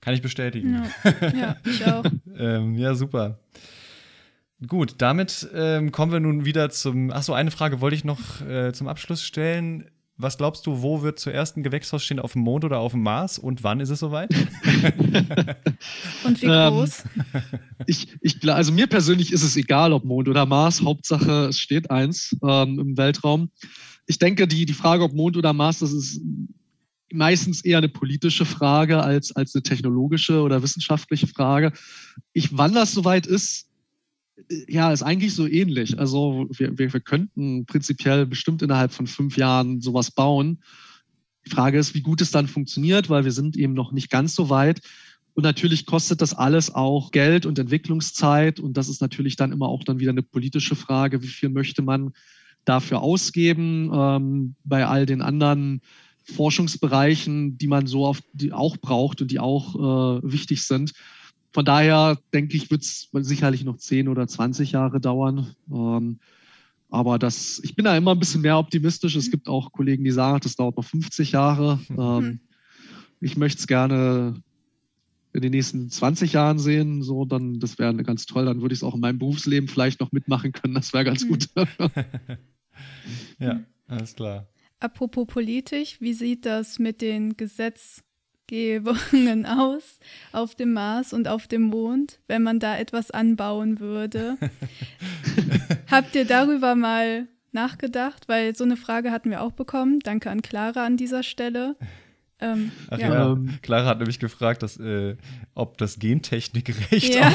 Kann 0.00 0.14
ich 0.14 0.22
bestätigen. 0.22 0.84
Ja, 1.04 1.16
ja 1.36 1.56
ich 1.64 1.84
auch. 1.84 2.04
ähm, 2.36 2.76
ja, 2.76 2.94
super. 2.94 3.40
Gut, 4.66 4.96
damit 4.98 5.48
ähm, 5.54 5.92
kommen 5.92 6.10
wir 6.10 6.18
nun 6.18 6.44
wieder 6.44 6.70
zum. 6.70 7.12
Achso, 7.12 7.32
eine 7.32 7.52
Frage 7.52 7.80
wollte 7.80 7.94
ich 7.94 8.04
noch 8.04 8.40
äh, 8.40 8.72
zum 8.72 8.88
Abschluss 8.88 9.22
stellen. 9.22 9.88
Was 10.16 10.36
glaubst 10.36 10.66
du, 10.66 10.82
wo 10.82 11.02
wird 11.02 11.20
zuerst 11.20 11.56
ein 11.56 11.62
Gewächshaus 11.62 12.02
stehen, 12.02 12.18
auf 12.18 12.32
dem 12.32 12.42
Mond 12.42 12.64
oder 12.64 12.80
auf 12.80 12.90
dem 12.90 13.04
Mars? 13.04 13.38
Und 13.38 13.62
wann 13.62 13.78
ist 13.78 13.90
es 13.90 14.00
soweit? 14.00 14.34
und 16.24 16.42
wie 16.42 16.46
groß? 16.46 17.04
Ähm, 17.34 17.42
ich, 17.86 18.16
ich, 18.20 18.50
also 18.50 18.72
mir 18.72 18.88
persönlich 18.88 19.32
ist 19.32 19.44
es 19.44 19.56
egal, 19.56 19.92
ob 19.92 20.04
Mond 20.04 20.28
oder 20.28 20.44
Mars. 20.44 20.82
Hauptsache, 20.82 21.46
es 21.50 21.60
steht 21.60 21.92
eins 21.92 22.36
ähm, 22.42 22.80
im 22.80 22.96
Weltraum. 22.96 23.50
Ich 24.06 24.18
denke, 24.18 24.48
die, 24.48 24.66
die 24.66 24.72
Frage, 24.72 25.04
ob 25.04 25.12
Mond 25.12 25.36
oder 25.36 25.52
Mars, 25.52 25.78
das 25.78 25.92
ist 25.92 26.20
meistens 27.12 27.64
eher 27.64 27.78
eine 27.78 27.88
politische 27.88 28.44
Frage 28.44 29.00
als, 29.00 29.34
als 29.36 29.54
eine 29.54 29.62
technologische 29.62 30.42
oder 30.42 30.64
wissenschaftliche 30.64 31.28
Frage. 31.28 31.72
Ich, 32.32 32.56
wann 32.58 32.74
das 32.74 32.90
soweit 32.90 33.28
ist, 33.28 33.67
ja, 34.68 34.92
ist 34.92 35.02
eigentlich 35.02 35.34
so 35.34 35.46
ähnlich. 35.46 35.98
Also 35.98 36.46
wir, 36.50 36.78
wir, 36.78 36.92
wir 36.92 37.00
könnten 37.00 37.66
prinzipiell 37.66 38.26
bestimmt 38.26 38.62
innerhalb 38.62 38.92
von 38.92 39.06
fünf 39.06 39.36
Jahren 39.36 39.80
sowas 39.80 40.10
bauen. 40.10 40.62
Die 41.46 41.50
Frage 41.50 41.78
ist, 41.78 41.94
wie 41.94 42.02
gut 42.02 42.20
es 42.20 42.30
dann 42.30 42.46
funktioniert, 42.46 43.08
weil 43.10 43.24
wir 43.24 43.32
sind 43.32 43.56
eben 43.56 43.72
noch 43.72 43.92
nicht 43.92 44.10
ganz 44.10 44.34
so 44.34 44.50
weit. 44.50 44.80
Und 45.34 45.44
natürlich 45.44 45.86
kostet 45.86 46.20
das 46.20 46.34
alles 46.34 46.74
auch 46.74 47.10
Geld 47.10 47.46
und 47.46 47.58
Entwicklungszeit. 47.58 48.58
Und 48.60 48.76
das 48.76 48.88
ist 48.88 49.00
natürlich 49.00 49.36
dann 49.36 49.52
immer 49.52 49.68
auch 49.68 49.84
dann 49.84 50.00
wieder 50.00 50.10
eine 50.10 50.22
politische 50.22 50.76
Frage. 50.76 51.22
Wie 51.22 51.28
viel 51.28 51.48
möchte 51.48 51.82
man 51.82 52.12
dafür 52.64 53.02
ausgeben? 53.02 53.90
Ähm, 53.94 54.54
bei 54.64 54.86
all 54.86 55.06
den 55.06 55.22
anderen 55.22 55.80
Forschungsbereichen, 56.24 57.56
die 57.56 57.68
man 57.68 57.86
so 57.86 58.04
auf, 58.04 58.20
auch 58.50 58.76
braucht 58.76 59.22
und 59.22 59.30
die 59.30 59.38
auch 59.38 59.74
äh, 59.76 60.22
wichtig 60.24 60.64
sind. 60.64 60.92
Von 61.50 61.64
daher 61.64 62.18
denke 62.32 62.56
ich, 62.56 62.70
wird 62.70 62.82
es 62.82 63.08
sicherlich 63.12 63.64
noch 63.64 63.78
10 63.78 64.08
oder 64.08 64.26
20 64.26 64.72
Jahre 64.72 65.00
dauern. 65.00 65.54
Ähm, 65.72 66.18
aber 66.90 67.18
das, 67.18 67.60
ich 67.64 67.74
bin 67.74 67.84
da 67.84 67.96
immer 67.96 68.12
ein 68.12 68.18
bisschen 68.18 68.42
mehr 68.42 68.58
optimistisch. 68.58 69.16
Es 69.16 69.30
gibt 69.30 69.48
auch 69.48 69.72
Kollegen, 69.72 70.04
die 70.04 70.10
sagen, 70.10 70.40
das 70.42 70.56
dauert 70.56 70.76
noch 70.76 70.84
50 70.84 71.32
Jahre. 71.32 71.78
Ähm, 71.90 71.96
hm. 71.96 72.40
ich 73.20 73.36
möchte 73.36 73.60
es 73.60 73.66
gerne 73.66 74.42
in 75.32 75.42
den 75.42 75.50
nächsten 75.50 75.90
20 75.90 76.32
Jahren 76.32 76.58
sehen. 76.58 77.02
So, 77.02 77.24
dann, 77.24 77.60
das 77.60 77.78
wäre 77.78 77.94
ganz 78.02 78.26
toll. 78.26 78.46
Dann 78.46 78.62
würde 78.62 78.72
ich 78.72 78.80
es 78.80 78.84
auch 78.84 78.94
in 78.94 79.00
meinem 79.00 79.18
Berufsleben 79.18 79.68
vielleicht 79.68 80.00
noch 80.00 80.12
mitmachen 80.12 80.52
können. 80.52 80.74
Das 80.74 80.92
wäre 80.92 81.04
ganz 81.04 81.22
hm. 81.22 81.28
gut. 81.28 81.48
ja, 83.38 83.60
alles 83.86 84.14
klar. 84.14 84.48
Apropos 84.80 85.26
politisch, 85.26 86.00
wie 86.00 86.12
sieht 86.12 86.46
das 86.46 86.78
mit 86.78 87.00
den 87.02 87.36
Gesetzgebungen 88.48 89.46
aus 89.46 89.98
auf 90.32 90.54
dem 90.54 90.72
Mars 90.72 91.12
und 91.12 91.28
auf 91.28 91.46
dem 91.46 91.62
Mond, 91.62 92.18
wenn 92.26 92.42
man 92.42 92.58
da 92.58 92.76
etwas 92.76 93.10
anbauen 93.10 93.78
würde? 93.80 94.36
Habt 95.90 96.14
ihr 96.14 96.24
darüber 96.24 96.74
mal 96.74 97.28
nachgedacht, 97.52 98.28
weil 98.28 98.54
so 98.54 98.64
eine 98.64 98.76
Frage 98.76 99.10
hatten 99.10 99.30
wir 99.30 99.42
auch 99.42 99.52
bekommen. 99.52 100.00
Danke 100.00 100.30
an 100.30 100.42
Clara 100.42 100.84
an 100.84 100.96
dieser 100.96 101.22
Stelle. 101.22 101.76
Ähm, 102.40 102.70
Ach 102.90 102.98
ja. 102.98 103.12
ja. 103.12 103.32
Ähm, 103.32 103.58
Clara 103.62 103.86
hat 103.86 103.98
nämlich 103.98 104.20
gefragt, 104.20 104.62
dass, 104.62 104.76
äh, 104.76 105.16
ob 105.54 105.76
das 105.78 105.98
Gentechnikrecht 105.98 107.14
ja. 107.14 107.32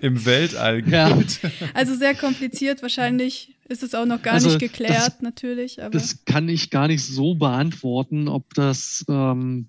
im 0.00 0.24
Weltall 0.24 0.82
gilt. 0.82 1.42
Ja. 1.42 1.50
Also 1.74 1.94
sehr 1.96 2.14
kompliziert, 2.14 2.80
wahrscheinlich 2.82 3.56
ist 3.68 3.82
es 3.82 3.94
auch 3.94 4.06
noch 4.06 4.22
gar 4.22 4.34
also 4.34 4.48
nicht 4.48 4.60
geklärt, 4.60 4.94
das, 4.94 5.22
natürlich. 5.22 5.82
Aber. 5.82 5.90
Das 5.90 6.24
kann 6.24 6.48
ich 6.48 6.70
gar 6.70 6.86
nicht 6.86 7.04
so 7.04 7.34
beantworten, 7.34 8.28
ob 8.28 8.54
das, 8.54 9.04
ähm, 9.08 9.68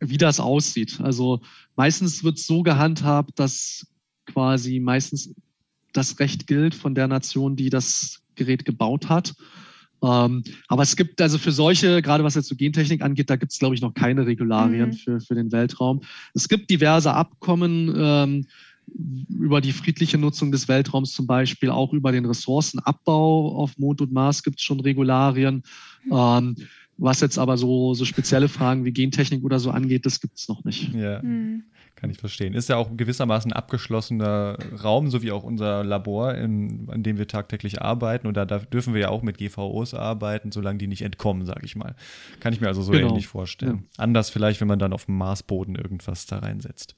wie 0.00 0.18
das 0.18 0.40
aussieht. 0.40 1.00
Also 1.00 1.40
meistens 1.76 2.24
wird 2.24 2.38
es 2.38 2.46
so 2.46 2.62
gehandhabt, 2.62 3.38
dass 3.38 3.86
quasi 4.26 4.78
meistens 4.80 5.34
das 5.92 6.18
Recht 6.20 6.46
gilt 6.46 6.74
von 6.74 6.94
der 6.94 7.08
Nation, 7.08 7.56
die 7.56 7.70
das 7.70 8.20
Gerät 8.34 8.64
gebaut 8.64 9.08
hat. 9.08 9.34
Ähm, 10.02 10.44
aber 10.68 10.82
es 10.82 10.96
gibt 10.96 11.20
also 11.20 11.38
für 11.38 11.50
solche, 11.50 12.02
gerade 12.02 12.22
was 12.22 12.36
jetzt 12.36 12.48
so 12.48 12.54
Gentechnik 12.54 13.02
angeht, 13.02 13.30
da 13.30 13.36
gibt 13.36 13.52
es, 13.52 13.58
glaube 13.58 13.74
ich, 13.74 13.80
noch 13.80 13.94
keine 13.94 14.26
Regularien 14.26 14.90
mhm. 14.90 14.92
für, 14.92 15.20
für 15.20 15.34
den 15.34 15.50
Weltraum. 15.50 16.02
Es 16.34 16.48
gibt 16.48 16.70
diverse 16.70 17.12
Abkommen 17.12 17.92
ähm, 17.96 18.46
über 19.28 19.60
die 19.60 19.72
friedliche 19.72 20.16
Nutzung 20.16 20.52
des 20.52 20.68
Weltraums 20.68 21.12
zum 21.12 21.26
Beispiel, 21.26 21.70
auch 21.70 21.92
über 21.92 22.12
den 22.12 22.24
Ressourcenabbau 22.24 23.56
auf 23.56 23.76
Mond 23.76 24.00
und 24.00 24.12
Mars 24.12 24.42
gibt 24.42 24.60
es 24.60 24.64
schon 24.64 24.80
Regularien. 24.80 25.62
Mhm. 26.04 26.12
Ähm, 26.12 26.56
was 26.98 27.20
jetzt 27.20 27.38
aber 27.38 27.56
so, 27.56 27.94
so 27.94 28.04
spezielle 28.04 28.48
Fragen 28.48 28.84
wie 28.84 28.92
Gentechnik 28.92 29.44
oder 29.44 29.60
so 29.60 29.70
angeht, 29.70 30.04
das 30.04 30.20
gibt 30.20 30.38
es 30.38 30.48
noch 30.48 30.64
nicht. 30.64 30.92
Ja. 30.92 31.22
Mhm. 31.22 31.64
Kann 31.94 32.10
ich 32.10 32.18
verstehen. 32.18 32.54
Ist 32.54 32.68
ja 32.68 32.76
auch 32.76 32.96
gewissermaßen 32.96 33.50
ein 33.50 33.56
abgeschlossener 33.56 34.56
Raum, 34.84 35.10
so 35.10 35.20
wie 35.22 35.32
auch 35.32 35.42
unser 35.42 35.82
Labor, 35.82 36.34
in, 36.34 36.88
in 36.88 37.02
dem 37.02 37.18
wir 37.18 37.26
tagtäglich 37.26 37.82
arbeiten. 37.82 38.28
Und 38.28 38.36
da, 38.36 38.44
da, 38.44 38.58
dürfen 38.58 38.94
wir 38.94 39.00
ja 39.00 39.08
auch 39.08 39.22
mit 39.22 39.38
GVOs 39.38 39.94
arbeiten, 39.94 40.52
solange 40.52 40.78
die 40.78 40.86
nicht 40.86 41.02
entkommen, 41.02 41.44
sage 41.44 41.64
ich 41.64 41.74
mal. 41.74 41.96
Kann 42.38 42.52
ich 42.52 42.60
mir 42.60 42.68
also 42.68 42.82
so 42.82 42.92
genau. 42.92 43.08
ähnlich 43.08 43.26
vorstellen. 43.26 43.84
Ja. 43.96 44.04
Anders 44.04 44.30
vielleicht, 44.30 44.60
wenn 44.60 44.68
man 44.68 44.78
dann 44.78 44.92
auf 44.92 45.06
dem 45.06 45.16
Marsboden 45.18 45.74
irgendwas 45.74 46.26
da 46.26 46.38
reinsetzt. 46.38 46.94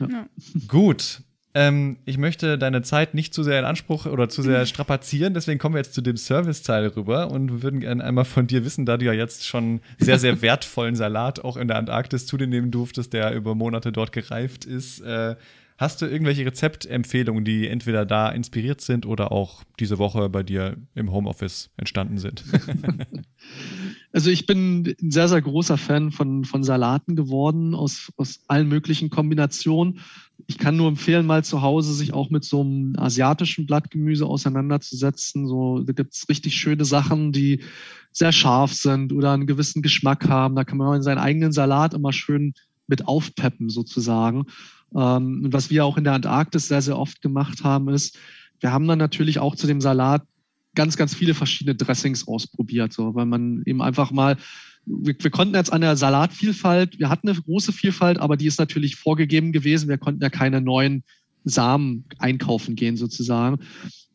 Ja. 0.00 0.26
Gut, 0.66 1.22
ähm, 1.54 1.96
ich 2.04 2.18
möchte 2.18 2.58
deine 2.58 2.82
Zeit 2.82 3.14
nicht 3.14 3.32
zu 3.32 3.42
sehr 3.42 3.58
in 3.58 3.64
Anspruch 3.64 4.06
oder 4.06 4.28
zu 4.28 4.42
sehr 4.42 4.66
strapazieren, 4.66 5.34
deswegen 5.34 5.58
kommen 5.58 5.74
wir 5.74 5.80
jetzt 5.80 5.94
zu 5.94 6.02
dem 6.02 6.16
Service-Teil 6.16 6.88
rüber 6.88 7.30
und 7.30 7.62
würden 7.62 7.80
gerne 7.80 8.04
einmal 8.04 8.24
von 8.24 8.46
dir 8.46 8.64
wissen, 8.64 8.86
da 8.86 8.96
du 8.96 9.06
ja 9.06 9.12
jetzt 9.12 9.46
schon 9.46 9.80
sehr, 9.98 10.18
sehr 10.18 10.42
wertvollen 10.42 10.94
Salat 10.94 11.44
auch 11.44 11.56
in 11.56 11.68
der 11.68 11.78
Antarktis 11.78 12.26
zu 12.26 12.36
dir 12.36 12.46
nehmen 12.46 12.70
durftest, 12.70 13.12
der 13.12 13.34
über 13.34 13.54
Monate 13.54 13.92
dort 13.92 14.12
gereift 14.12 14.66
ist. 14.66 15.00
Äh, 15.00 15.36
hast 15.78 16.02
du 16.02 16.06
irgendwelche 16.06 16.44
Rezeptempfehlungen, 16.44 17.44
die 17.44 17.66
entweder 17.68 18.04
da 18.04 18.28
inspiriert 18.28 18.80
sind 18.80 19.06
oder 19.06 19.32
auch 19.32 19.64
diese 19.80 19.98
Woche 19.98 20.28
bei 20.28 20.42
dir 20.42 20.76
im 20.94 21.12
Homeoffice 21.12 21.70
entstanden 21.76 22.18
sind? 22.18 22.44
Also 24.12 24.30
ich 24.30 24.46
bin 24.46 24.96
ein 25.02 25.10
sehr, 25.10 25.28
sehr 25.28 25.42
großer 25.42 25.76
Fan 25.76 26.12
von, 26.12 26.44
von 26.44 26.64
Salaten 26.64 27.14
geworden, 27.14 27.74
aus, 27.74 28.10
aus 28.16 28.40
allen 28.48 28.68
möglichen 28.68 29.10
Kombinationen 29.10 30.00
ich 30.50 30.56
kann 30.56 30.78
nur 30.78 30.88
empfehlen, 30.88 31.26
mal 31.26 31.44
zu 31.44 31.60
Hause 31.60 31.92
sich 31.92 32.14
auch 32.14 32.30
mit 32.30 32.42
so 32.42 32.62
einem 32.62 32.94
asiatischen 32.96 33.66
Blattgemüse 33.66 34.24
auseinanderzusetzen. 34.24 35.46
So, 35.46 35.80
da 35.80 35.92
gibt 35.92 36.14
es 36.14 36.26
richtig 36.30 36.54
schöne 36.54 36.86
Sachen, 36.86 37.32
die 37.32 37.62
sehr 38.12 38.32
scharf 38.32 38.72
sind 38.72 39.12
oder 39.12 39.32
einen 39.32 39.46
gewissen 39.46 39.82
Geschmack 39.82 40.26
haben. 40.26 40.56
Da 40.56 40.64
kann 40.64 40.78
man 40.78 40.96
in 40.96 41.02
seinen 41.02 41.18
eigenen 41.18 41.52
Salat 41.52 41.92
immer 41.92 42.14
schön 42.14 42.54
mit 42.86 43.06
aufpeppen, 43.06 43.68
sozusagen. 43.68 44.46
Ähm, 44.96 45.42
und 45.44 45.52
was 45.52 45.68
wir 45.68 45.84
auch 45.84 45.98
in 45.98 46.04
der 46.04 46.14
Antarktis 46.14 46.68
sehr, 46.68 46.80
sehr 46.80 46.98
oft 46.98 47.20
gemacht 47.20 47.62
haben, 47.62 47.90
ist, 47.90 48.18
wir 48.60 48.72
haben 48.72 48.88
dann 48.88 48.98
natürlich 48.98 49.40
auch 49.40 49.54
zu 49.54 49.66
dem 49.66 49.82
Salat 49.82 50.22
ganz, 50.74 50.96
ganz 50.96 51.14
viele 51.14 51.34
verschiedene 51.34 51.76
Dressings 51.76 52.26
ausprobiert, 52.26 52.94
so, 52.94 53.14
weil 53.14 53.26
man 53.26 53.62
eben 53.66 53.82
einfach 53.82 54.12
mal 54.12 54.38
wir, 54.88 55.14
wir, 55.18 55.30
konnten 55.30 55.54
jetzt 55.54 55.72
an 55.72 55.80
der 55.80 55.96
Salatvielfalt, 55.96 56.98
wir 56.98 57.08
hatten 57.08 57.28
eine 57.28 57.40
große 57.40 57.72
Vielfalt, 57.72 58.18
aber 58.18 58.36
die 58.36 58.46
ist 58.46 58.58
natürlich 58.58 58.96
vorgegeben 58.96 59.52
gewesen. 59.52 59.88
Wir 59.88 59.98
konnten 59.98 60.22
ja 60.22 60.30
keine 60.30 60.60
neuen 60.60 61.04
Samen 61.44 62.04
einkaufen 62.18 62.74
gehen 62.74 62.96
sozusagen. 62.96 63.58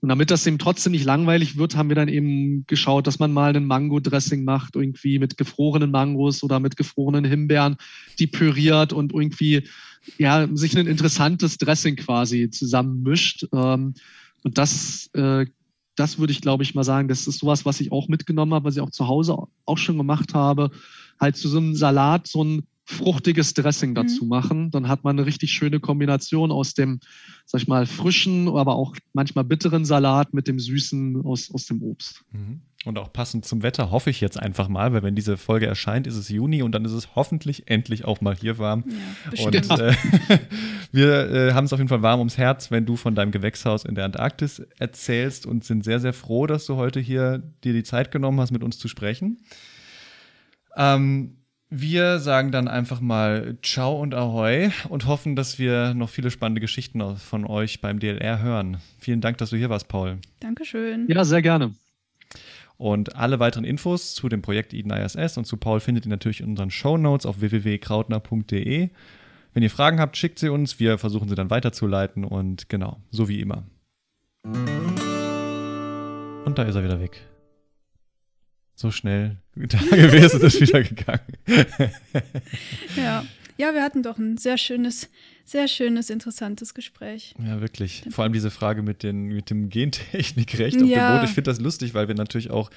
Und 0.01 0.09
damit 0.09 0.31
das 0.31 0.45
eben 0.45 0.59
trotzdem 0.59 0.91
nicht 0.91 1.05
langweilig 1.05 1.57
wird, 1.57 1.77
haben 1.77 1.89
wir 1.89 1.95
dann 1.95 2.09
eben 2.09 2.65
geschaut, 2.67 3.07
dass 3.07 3.19
man 3.19 3.31
mal 3.31 3.55
ein 3.55 3.65
Mango-Dressing 3.65 4.43
macht, 4.43 4.75
irgendwie 4.75 5.17
mit 5.17 5.37
gefrorenen 5.37 5.91
Mangos 5.91 6.43
oder 6.43 6.59
mit 6.59 6.75
gefrorenen 6.75 7.23
Himbeeren, 7.23 7.77
die 8.19 8.27
püriert 8.27 8.91
und 8.91 9.13
irgendwie 9.13 9.63
ja, 10.17 10.47
sich 10.53 10.77
ein 10.77 10.87
interessantes 10.87 11.57
Dressing 11.57 11.95
quasi 11.95 12.49
zusammenmischt. 12.49 13.47
Ähm, 13.53 13.93
und 14.43 14.57
das 14.57 15.09
äh, 15.13 15.45
das 15.95 16.19
würde 16.19 16.31
ich, 16.33 16.41
glaube 16.41 16.63
ich, 16.63 16.75
mal 16.75 16.83
sagen, 16.83 17.07
das 17.07 17.27
ist 17.27 17.39
sowas, 17.39 17.65
was 17.65 17.79
ich 17.79 17.91
auch 17.91 18.07
mitgenommen 18.07 18.53
habe, 18.53 18.65
was 18.65 18.75
ich 18.75 18.81
auch 18.81 18.91
zu 18.91 19.07
Hause 19.07 19.37
auch 19.65 19.77
schon 19.77 19.97
gemacht 19.97 20.33
habe. 20.33 20.71
Halt 21.19 21.37
zu 21.37 21.47
so 21.47 21.57
einem 21.57 21.75
Salat 21.75 22.27
so 22.27 22.43
ein 22.43 22.63
fruchtiges 22.85 23.53
Dressing 23.53 23.91
mhm. 23.91 23.95
dazu 23.95 24.25
machen. 24.25 24.71
Dann 24.71 24.87
hat 24.87 25.03
man 25.03 25.17
eine 25.17 25.25
richtig 25.25 25.51
schöne 25.51 25.79
Kombination 25.79 26.51
aus 26.51 26.73
dem, 26.73 26.99
sag 27.45 27.61
ich 27.61 27.67
mal, 27.67 27.85
frischen, 27.85 28.49
aber 28.49 28.75
auch 28.75 28.95
manchmal 29.13 29.43
bitteren 29.43 29.85
Salat 29.85 30.33
mit 30.33 30.47
dem 30.47 30.59
süßen 30.59 31.23
aus, 31.25 31.53
aus 31.53 31.65
dem 31.65 31.81
Obst. 31.81 32.23
Mhm. 32.31 32.61
Und 32.85 32.99
auch 32.99 33.13
passend 33.13 33.45
zum 33.45 33.63
Wetter 33.63 33.91
hoffe 33.91 34.09
ich 34.09 34.19
jetzt 34.19 34.37
einfach 34.37 34.67
mal, 34.67 34.91
weil 34.91 35.03
wenn 35.03 35.15
diese 35.15 35.37
Folge 35.37 35.67
erscheint, 35.67 36.05
ist 36.05 36.17
es 36.17 36.27
Juni 36.27 36.63
und 36.63 36.73
dann 36.73 36.83
ist 36.83 36.91
es 36.91 37.15
hoffentlich 37.15 37.69
endlich 37.69 38.03
auch 38.03 38.19
mal 38.19 38.35
hier 38.35 38.57
warm. 38.57 38.83
Ja, 39.33 39.45
und 39.45 39.55
äh, 39.55 39.93
wir 40.93 41.31
äh, 41.31 41.53
haben 41.53 41.65
es 41.65 41.73
auf 41.73 41.79
jeden 41.79 41.89
Fall 41.89 42.03
warm 42.03 42.19
ums 42.19 42.37
Herz, 42.37 42.69
wenn 42.69 42.85
du 42.85 42.95
von 42.95 43.15
deinem 43.15 43.31
Gewächshaus 43.31 43.83
in 43.83 43.95
der 43.95 44.05
Antarktis 44.05 44.59
erzählst 44.77 45.47
und 45.47 45.63
sind 45.65 45.83
sehr, 45.83 45.99
sehr 45.99 46.13
froh, 46.13 46.45
dass 46.45 46.67
du 46.67 46.75
heute 46.75 46.99
hier 46.99 47.41
dir 47.63 47.73
die 47.73 47.81
Zeit 47.81 48.11
genommen 48.11 48.39
hast, 48.39 48.51
mit 48.51 48.63
uns 48.63 48.77
zu 48.77 48.87
sprechen. 48.87 49.39
Ähm, 50.77 51.37
wir 51.71 52.19
sagen 52.19 52.51
dann 52.51 52.67
einfach 52.67 53.01
mal 53.01 53.57
Ciao 53.63 53.99
und 53.99 54.13
Ahoi 54.13 54.69
und 54.87 55.07
hoffen, 55.07 55.35
dass 55.35 55.57
wir 55.57 55.95
noch 55.95 56.09
viele 56.09 56.29
spannende 56.29 56.61
Geschichten 56.61 57.17
von 57.17 57.47
euch 57.47 57.81
beim 57.81 57.97
DLR 57.97 58.43
hören. 58.43 58.77
Vielen 58.99 59.19
Dank, 59.19 59.39
dass 59.39 59.49
du 59.49 59.57
hier 59.57 59.71
warst, 59.71 59.87
Paul. 59.87 60.19
Dankeschön. 60.41 61.07
Ja, 61.09 61.25
sehr 61.25 61.41
gerne. 61.41 61.73
Und 62.77 63.15
alle 63.15 63.39
weiteren 63.39 63.65
Infos 63.65 64.13
zu 64.13 64.29
dem 64.29 64.43
Projekt 64.43 64.75
Eden 64.75 64.91
ISS 64.91 65.37
und 65.37 65.45
zu 65.45 65.57
Paul 65.57 65.79
findet 65.79 66.05
ihr 66.05 66.11
natürlich 66.11 66.41
in 66.41 66.49
unseren 66.49 66.69
Show 66.69 66.97
Notes 66.97 67.25
auf 67.25 67.41
www.krautner.de. 67.41 68.91
Wenn 69.53 69.63
ihr 69.63 69.69
Fragen 69.69 69.99
habt, 69.99 70.17
schickt 70.17 70.39
sie 70.39 70.49
uns. 70.49 70.79
Wir 70.79 70.97
versuchen 70.97 71.29
sie 71.29 71.35
dann 71.35 71.49
weiterzuleiten 71.49 72.25
und 72.25 72.69
genau, 72.69 73.01
so 73.11 73.27
wie 73.27 73.39
immer. 73.39 73.65
Und 76.45 76.53
da 76.55 76.63
ist 76.63 76.75
er 76.75 76.83
wieder 76.83 76.99
weg. 76.99 77.21
So 78.75 78.91
schnell 78.91 79.37
da 79.55 79.77
gewesen 79.91 80.41
ist 80.41 80.59
wieder 80.59 80.83
gegangen. 80.83 81.37
ja. 82.97 83.23
ja, 83.57 83.73
wir 83.73 83.83
hatten 83.83 84.01
doch 84.01 84.17
ein 84.17 84.37
sehr 84.37 84.57
schönes 84.57 85.09
sehr 85.45 85.67
schönes, 85.67 86.09
interessantes 86.09 86.73
Gespräch. 86.73 87.35
Ja, 87.43 87.61
wirklich. 87.61 88.03
Vor 88.09 88.23
allem 88.23 88.33
diese 88.33 88.51
Frage 88.51 88.81
mit, 88.81 89.03
den, 89.03 89.23
mit 89.23 89.49
dem 89.49 89.69
Gentechnikrecht 89.69 90.81
auf 90.81 90.87
ja. 90.87 91.11
dem 91.11 91.19
Boot. 91.19 91.29
Ich 91.29 91.35
finde 91.35 91.51
das 91.51 91.59
lustig, 91.59 91.93
weil 91.93 92.07
wir 92.07 92.15
natürlich 92.15 92.49
auch 92.49 92.69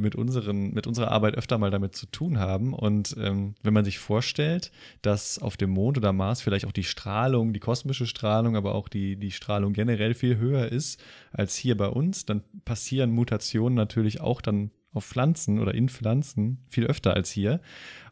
mit, 0.00 0.14
unseren, 0.14 0.72
mit 0.72 0.86
unserer 0.86 1.10
Arbeit 1.10 1.36
öfter 1.36 1.58
mal 1.58 1.70
damit 1.70 1.94
zu 1.94 2.06
tun 2.06 2.38
haben. 2.38 2.72
Und 2.72 3.16
ähm, 3.18 3.54
wenn 3.62 3.74
man 3.74 3.84
sich 3.84 3.98
vorstellt, 3.98 4.72
dass 5.02 5.38
auf 5.38 5.56
dem 5.56 5.70
Mond 5.70 5.98
oder 5.98 6.12
Mars 6.12 6.40
vielleicht 6.40 6.66
auch 6.66 6.72
die 6.72 6.84
Strahlung, 6.84 7.52
die 7.52 7.60
kosmische 7.60 8.06
Strahlung, 8.06 8.56
aber 8.56 8.74
auch 8.74 8.88
die, 8.88 9.16
die 9.16 9.30
Strahlung 9.30 9.72
generell 9.72 10.14
viel 10.14 10.36
höher 10.36 10.68
ist 10.68 11.02
als 11.32 11.56
hier 11.56 11.76
bei 11.76 11.88
uns, 11.88 12.26
dann 12.26 12.42
passieren 12.64 13.10
Mutationen 13.10 13.74
natürlich 13.74 14.20
auch 14.20 14.40
dann 14.40 14.70
auf 14.96 15.04
Pflanzen 15.04 15.60
oder 15.60 15.74
in 15.74 15.88
Pflanzen 15.88 16.64
viel 16.68 16.86
öfter 16.86 17.14
als 17.14 17.30
hier. 17.30 17.60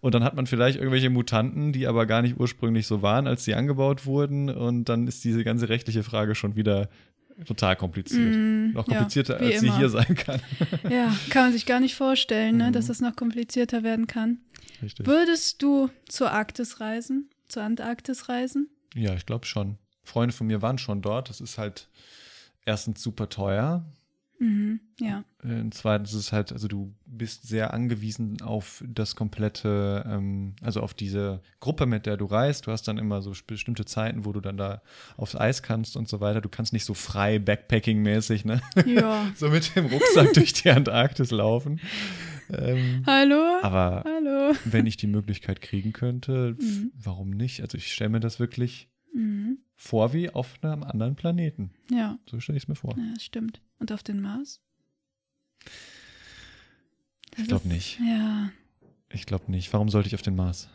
Und 0.00 0.14
dann 0.14 0.22
hat 0.22 0.36
man 0.36 0.46
vielleicht 0.46 0.76
irgendwelche 0.76 1.08
Mutanten, 1.08 1.72
die 1.72 1.86
aber 1.86 2.04
gar 2.04 2.20
nicht 2.20 2.38
ursprünglich 2.38 2.86
so 2.86 3.00
waren, 3.00 3.26
als 3.26 3.44
sie 3.44 3.54
angebaut 3.54 4.04
wurden. 4.04 4.50
Und 4.50 4.84
dann 4.90 5.06
ist 5.06 5.24
diese 5.24 5.44
ganze 5.44 5.70
rechtliche 5.70 6.02
Frage 6.02 6.34
schon 6.34 6.56
wieder 6.56 6.90
total 7.46 7.76
kompliziert. 7.76 8.34
Mm, 8.34 8.72
noch 8.72 8.86
komplizierter, 8.86 9.42
ja, 9.42 9.46
als 9.50 9.62
immer. 9.62 9.72
sie 9.72 9.78
hier 9.78 9.88
sein 9.88 10.14
kann. 10.14 10.40
Ja, 10.90 11.14
kann 11.30 11.44
man 11.44 11.52
sich 11.52 11.66
gar 11.66 11.80
nicht 11.80 11.94
vorstellen, 11.94 12.56
ne, 12.56 12.68
mhm. 12.68 12.72
dass 12.72 12.86
das 12.86 13.00
noch 13.00 13.16
komplizierter 13.16 13.82
werden 13.82 14.06
kann. 14.06 14.38
Richtig. 14.82 15.06
Würdest 15.06 15.62
du 15.62 15.90
zur 16.08 16.30
Arktis 16.30 16.80
reisen? 16.80 17.30
Zur 17.48 17.62
Antarktis 17.62 18.28
reisen? 18.28 18.68
Ja, 18.94 19.14
ich 19.14 19.26
glaube 19.26 19.46
schon. 19.46 19.78
Freunde 20.02 20.34
von 20.34 20.46
mir 20.46 20.62
waren 20.62 20.78
schon 20.78 21.02
dort. 21.02 21.30
Das 21.30 21.40
ist 21.40 21.58
halt 21.58 21.88
erstens 22.64 23.02
super 23.02 23.28
teuer. 23.28 23.84
Mhm, 24.38 24.80
ja. 25.00 25.24
Äh, 25.42 25.70
zweitens 25.70 26.12
ist 26.12 26.20
es 26.20 26.32
halt, 26.32 26.52
also 26.52 26.68
du 26.68 26.92
bist 27.06 27.46
sehr 27.46 27.72
angewiesen 27.72 28.42
auf 28.42 28.82
das 28.86 29.16
komplette, 29.16 30.04
ähm, 30.08 30.54
also 30.60 30.80
auf 30.80 30.94
diese 30.94 31.40
Gruppe, 31.60 31.86
mit 31.86 32.06
der 32.06 32.16
du 32.16 32.26
reist. 32.26 32.66
Du 32.66 32.72
hast 32.72 32.88
dann 32.88 32.98
immer 32.98 33.22
so 33.22 33.32
bestimmte 33.46 33.84
Zeiten, 33.84 34.24
wo 34.24 34.32
du 34.32 34.40
dann 34.40 34.56
da 34.56 34.82
aufs 35.16 35.36
Eis 35.36 35.62
kannst 35.62 35.96
und 35.96 36.08
so 36.08 36.20
weiter. 36.20 36.40
Du 36.40 36.48
kannst 36.48 36.72
nicht 36.72 36.84
so 36.84 36.94
frei 36.94 37.36
Backpacking-mäßig, 37.38 38.44
ne? 38.44 38.60
Ja. 38.86 39.30
so 39.36 39.48
mit 39.48 39.74
dem 39.76 39.86
Rucksack 39.86 40.32
durch 40.34 40.52
die 40.52 40.70
Antarktis 40.70 41.30
laufen. 41.30 41.80
Ähm, 42.52 43.04
Hallo? 43.06 43.58
Aber 43.62 44.04
Hallo. 44.04 44.54
wenn 44.64 44.86
ich 44.86 44.96
die 44.96 45.06
Möglichkeit 45.06 45.60
kriegen 45.60 45.92
könnte, 45.92 46.56
mhm. 46.58 46.92
warum 46.94 47.30
nicht? 47.30 47.62
Also 47.62 47.78
ich 47.78 47.92
stelle 47.92 48.10
mir 48.10 48.20
das 48.20 48.40
wirklich 48.40 48.90
mhm. 49.14 49.58
Vor 49.76 50.12
wie 50.12 50.30
auf 50.30 50.62
einem 50.62 50.82
anderen 50.82 51.16
Planeten. 51.16 51.70
Ja. 51.90 52.18
So 52.28 52.40
stelle 52.40 52.56
ich 52.56 52.64
es 52.64 52.68
mir 52.68 52.74
vor. 52.74 52.96
Ja, 52.96 53.12
das 53.14 53.24
stimmt. 53.24 53.60
Und 53.78 53.92
auf 53.92 54.02
den 54.02 54.20
Mars? 54.20 54.60
Ich 57.36 57.48
glaube 57.48 57.68
nicht. 57.68 57.98
Ja. 58.00 58.50
Ich 59.08 59.26
glaube 59.26 59.50
nicht. 59.50 59.72
Warum 59.72 59.88
sollte 59.88 60.08
ich 60.08 60.14
auf 60.14 60.22
den 60.22 60.36
Mars? 60.36 60.68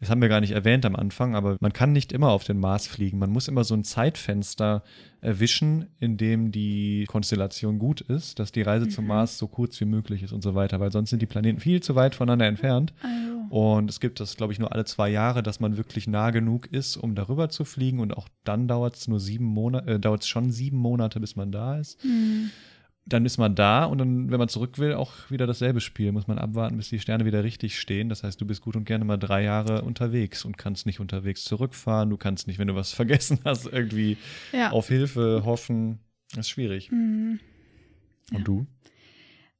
Das 0.00 0.10
haben 0.10 0.20
wir 0.20 0.28
gar 0.28 0.40
nicht 0.40 0.50
erwähnt 0.50 0.84
am 0.84 0.94
Anfang, 0.94 1.34
aber 1.34 1.56
man 1.60 1.72
kann 1.72 1.92
nicht 1.92 2.12
immer 2.12 2.30
auf 2.30 2.44
den 2.44 2.58
Mars 2.58 2.86
fliegen. 2.86 3.18
Man 3.18 3.30
muss 3.30 3.48
immer 3.48 3.64
so 3.64 3.74
ein 3.74 3.82
Zeitfenster 3.82 4.82
erwischen, 5.22 5.86
in 5.98 6.18
dem 6.18 6.52
die 6.52 7.06
Konstellation 7.08 7.78
gut 7.78 8.02
ist, 8.02 8.38
dass 8.38 8.52
die 8.52 8.62
Reise 8.62 8.86
mhm. 8.86 8.90
zum 8.90 9.06
Mars 9.06 9.38
so 9.38 9.48
kurz 9.48 9.80
wie 9.80 9.86
möglich 9.86 10.22
ist 10.22 10.32
und 10.32 10.42
so 10.42 10.54
weiter, 10.54 10.80
weil 10.80 10.92
sonst 10.92 11.10
sind 11.10 11.22
die 11.22 11.26
Planeten 11.26 11.60
viel 11.60 11.82
zu 11.82 11.94
weit 11.94 12.14
voneinander 12.14 12.46
entfernt. 12.46 12.92
Also. 13.00 13.36
Und 13.48 13.88
es 13.88 14.00
gibt 14.00 14.20
das, 14.20 14.36
glaube 14.36 14.52
ich, 14.52 14.58
nur 14.58 14.72
alle 14.72 14.84
zwei 14.84 15.08
Jahre, 15.08 15.42
dass 15.42 15.60
man 15.60 15.76
wirklich 15.76 16.06
nah 16.06 16.30
genug 16.30 16.66
ist, 16.66 16.96
um 16.96 17.14
darüber 17.14 17.48
zu 17.48 17.64
fliegen. 17.64 18.00
Und 18.00 18.16
auch 18.16 18.28
dann 18.44 18.68
dauert 18.68 18.96
es 18.96 19.08
nur 19.08 19.20
sieben 19.20 19.46
Monate, 19.46 19.92
äh, 19.92 19.98
dauert 19.98 20.22
es 20.22 20.28
schon 20.28 20.50
sieben 20.50 20.76
Monate, 20.76 21.20
bis 21.20 21.36
man 21.36 21.52
da 21.52 21.78
ist. 21.78 22.04
Mhm 22.04 22.50
dann 23.06 23.24
ist 23.24 23.38
man 23.38 23.54
da 23.54 23.84
und 23.84 23.98
dann, 23.98 24.30
wenn 24.30 24.38
man 24.38 24.48
zurück 24.48 24.78
will, 24.78 24.92
auch 24.94 25.12
wieder 25.30 25.46
dasselbe 25.46 25.80
Spiel. 25.80 26.10
Muss 26.10 26.26
man 26.26 26.38
abwarten, 26.38 26.76
bis 26.76 26.88
die 26.88 26.98
Sterne 26.98 27.24
wieder 27.24 27.44
richtig 27.44 27.78
stehen. 27.78 28.08
Das 28.08 28.24
heißt, 28.24 28.40
du 28.40 28.46
bist 28.46 28.62
gut 28.62 28.74
und 28.74 28.84
gerne 28.84 29.04
mal 29.04 29.16
drei 29.16 29.44
Jahre 29.44 29.82
unterwegs 29.82 30.44
und 30.44 30.58
kannst 30.58 30.86
nicht 30.86 30.98
unterwegs 30.98 31.44
zurückfahren. 31.44 32.10
Du 32.10 32.16
kannst 32.16 32.48
nicht, 32.48 32.58
wenn 32.58 32.66
du 32.66 32.74
was 32.74 32.92
vergessen 32.94 33.38
hast, 33.44 33.66
irgendwie 33.66 34.16
ja. 34.52 34.70
auf 34.70 34.88
Hilfe 34.88 35.42
hoffen. 35.44 36.00
Das 36.30 36.46
ist 36.46 36.50
schwierig. 36.50 36.90
Mhm. 36.90 37.38
Und 38.32 38.38
ja. 38.38 38.44
du? 38.44 38.66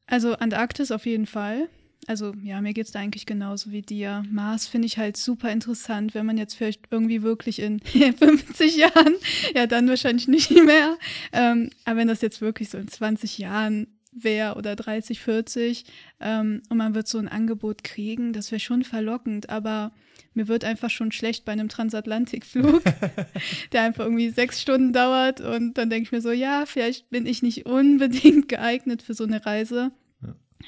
Also 0.07 0.34
Antarktis 0.34 0.90
auf 0.90 1.07
jeden 1.07 1.26
Fall. 1.26 1.68
Also 2.07 2.34
ja, 2.42 2.61
mir 2.61 2.72
geht 2.72 2.86
es 2.86 2.92
da 2.92 3.01
eigentlich 3.01 3.26
genauso 3.26 3.72
wie 3.72 3.82
dir. 3.82 4.22
Mars 4.30 4.68
finde 4.68 4.86
ich 4.86 4.97
halt 4.97 5.16
super 5.16 5.51
interessant, 5.51 6.14
wenn 6.14 6.26
man 6.26 6.38
jetzt 6.38 6.55
vielleicht 6.55 6.82
irgendwie 6.90 7.22
wirklich 7.22 7.59
in 7.59 7.80
50 7.80 8.76
Jahren, 8.76 9.14
ja 9.55 9.66
dann 9.66 9.88
wahrscheinlich 9.88 10.28
nicht 10.28 10.51
mehr, 10.51 10.97
ähm, 11.32 11.70
aber 11.84 11.99
wenn 11.99 12.09
das 12.09 12.20
jetzt 12.20 12.40
wirklich 12.40 12.70
so 12.70 12.78
in 12.78 12.88
20 12.88 13.38
Jahren 13.38 13.88
wäre 14.12 14.55
oder 14.55 14.76
30, 14.76 15.20
40 15.20 15.84
ähm, 16.20 16.62
und 16.68 16.76
man 16.76 16.94
wird 16.94 17.09
so 17.09 17.18
ein 17.18 17.28
Angebot 17.28 17.84
kriegen, 17.84 18.32
das 18.32 18.51
wäre 18.51 18.61
schon 18.61 18.84
verlockend, 18.84 19.51
aber 19.51 19.92
mir 20.32 20.49
wird 20.49 20.64
einfach 20.64 20.90
schon 20.90 21.12
schlecht 21.12 21.44
bei 21.44 21.53
einem 21.53 21.68
Transatlantikflug, 21.68 22.82
der 23.72 23.82
einfach 23.82 24.05
irgendwie 24.05 24.30
sechs 24.30 24.62
Stunden 24.62 24.92
dauert 24.92 25.40
und 25.40 25.74
dann 25.74 25.90
denke 25.90 26.05
ich 26.05 26.12
mir 26.12 26.20
so, 26.20 26.30
ja, 26.30 26.66
vielleicht 26.66 27.11
bin 27.11 27.26
ich 27.26 27.42
nicht 27.42 27.66
unbedingt 27.66 28.49
geeignet 28.49 29.03
für 29.03 29.14
so 29.14 29.24
eine 29.24 29.44
Reise. 29.44 29.92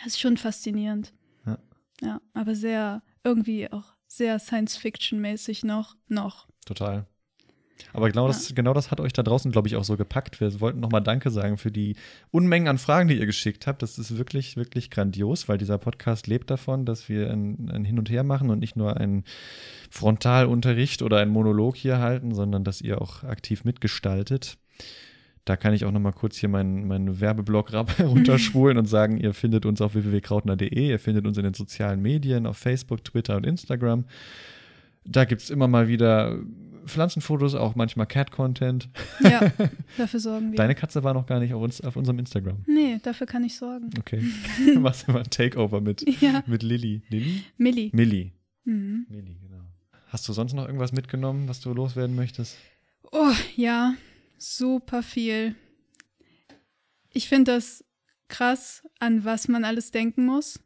Das 0.04 0.08
ist 0.08 0.20
schon 0.20 0.36
faszinierend. 0.36 1.12
Ja, 2.02 2.20
aber 2.34 2.54
sehr, 2.54 3.02
irgendwie 3.24 3.70
auch 3.70 3.94
sehr 4.06 4.38
Science-Fiction-mäßig 4.38 5.64
noch, 5.64 5.96
noch. 6.08 6.48
Total. 6.64 7.06
Aber 7.92 8.08
genau, 8.08 8.26
ja. 8.26 8.28
das, 8.28 8.54
genau 8.54 8.74
das 8.74 8.90
hat 8.90 9.00
euch 9.00 9.12
da 9.12 9.22
draußen, 9.22 9.52
glaube 9.52 9.68
ich, 9.68 9.76
auch 9.76 9.84
so 9.84 9.96
gepackt. 9.96 10.40
Wir 10.40 10.60
wollten 10.60 10.80
nochmal 10.80 11.02
Danke 11.02 11.30
sagen 11.30 11.58
für 11.58 11.70
die 11.70 11.96
Unmengen 12.30 12.68
an 12.68 12.78
Fragen, 12.78 13.08
die 13.08 13.18
ihr 13.18 13.26
geschickt 13.26 13.66
habt. 13.66 13.82
Das 13.82 13.98
ist 13.98 14.18
wirklich, 14.18 14.56
wirklich 14.56 14.90
grandios, 14.90 15.48
weil 15.48 15.58
dieser 15.58 15.78
Podcast 15.78 16.26
lebt 16.26 16.50
davon, 16.50 16.84
dass 16.84 17.08
wir 17.08 17.30
ein, 17.30 17.70
ein 17.70 17.84
Hin 17.84 17.98
und 17.98 18.10
Her 18.10 18.24
machen 18.24 18.50
und 18.50 18.58
nicht 18.58 18.76
nur 18.76 18.96
einen 18.96 19.24
Frontalunterricht 19.90 21.02
oder 21.02 21.18
einen 21.18 21.30
Monolog 21.30 21.76
hier 21.76 21.98
halten, 21.98 22.34
sondern 22.34 22.64
dass 22.64 22.80
ihr 22.80 23.00
auch 23.00 23.22
aktiv 23.24 23.64
mitgestaltet. 23.64 24.58
Da 25.48 25.56
kann 25.56 25.72
ich 25.72 25.86
auch 25.86 25.92
noch 25.92 26.00
mal 26.00 26.12
kurz 26.12 26.36
hier 26.36 26.50
meinen, 26.50 26.86
meinen 26.86 27.20
Werbeblock 27.20 27.72
runterspulen 28.00 28.76
und 28.76 28.84
sagen, 28.84 29.16
ihr 29.16 29.32
findet 29.32 29.64
uns 29.64 29.80
auf 29.80 29.94
www.krautner.de, 29.94 30.90
ihr 30.90 30.98
findet 30.98 31.26
uns 31.26 31.38
in 31.38 31.44
den 31.44 31.54
sozialen 31.54 32.02
Medien, 32.02 32.46
auf 32.46 32.58
Facebook, 32.58 33.02
Twitter 33.02 33.34
und 33.34 33.46
Instagram. 33.46 34.04
Da 35.06 35.24
gibt 35.24 35.40
es 35.40 35.48
immer 35.48 35.66
mal 35.66 35.88
wieder 35.88 36.38
Pflanzenfotos, 36.84 37.54
auch 37.54 37.76
manchmal 37.76 38.04
Cat-Content. 38.04 38.90
Ja, 39.20 39.50
dafür 39.96 40.20
sorgen 40.20 40.52
wir. 40.52 40.56
Deine 40.58 40.74
Katze 40.74 41.02
war 41.02 41.14
noch 41.14 41.24
gar 41.24 41.40
nicht 41.40 41.54
auf, 41.54 41.62
uns, 41.62 41.80
auf 41.80 41.96
unserem 41.96 42.18
Instagram. 42.18 42.58
Nee, 42.66 42.98
dafür 43.02 43.26
kann 43.26 43.42
ich 43.42 43.56
sorgen. 43.56 43.88
Okay. 43.98 44.22
Was 44.74 45.04
immer 45.04 45.20
ein 45.20 45.30
Takeover 45.30 45.80
mit, 45.80 46.04
ja. 46.20 46.42
mit 46.46 46.62
Lilly. 46.62 47.00
Lilly? 47.08 47.42
Millie. 47.56 47.88
Millie. 47.94 48.32
Mhm. 48.66 49.06
Millie, 49.08 49.36
genau. 49.40 49.64
Hast 50.08 50.28
du 50.28 50.34
sonst 50.34 50.52
noch 50.52 50.66
irgendwas 50.66 50.92
mitgenommen, 50.92 51.48
was 51.48 51.60
du 51.60 51.72
loswerden 51.72 52.16
möchtest? 52.16 52.58
Oh, 53.12 53.32
ja 53.56 53.94
super 54.38 55.02
viel. 55.02 55.54
Ich 57.12 57.28
finde 57.28 57.52
das 57.52 57.84
krass, 58.28 58.82
an 58.98 59.24
was 59.24 59.48
man 59.48 59.64
alles 59.64 59.90
denken 59.90 60.24
muss, 60.24 60.60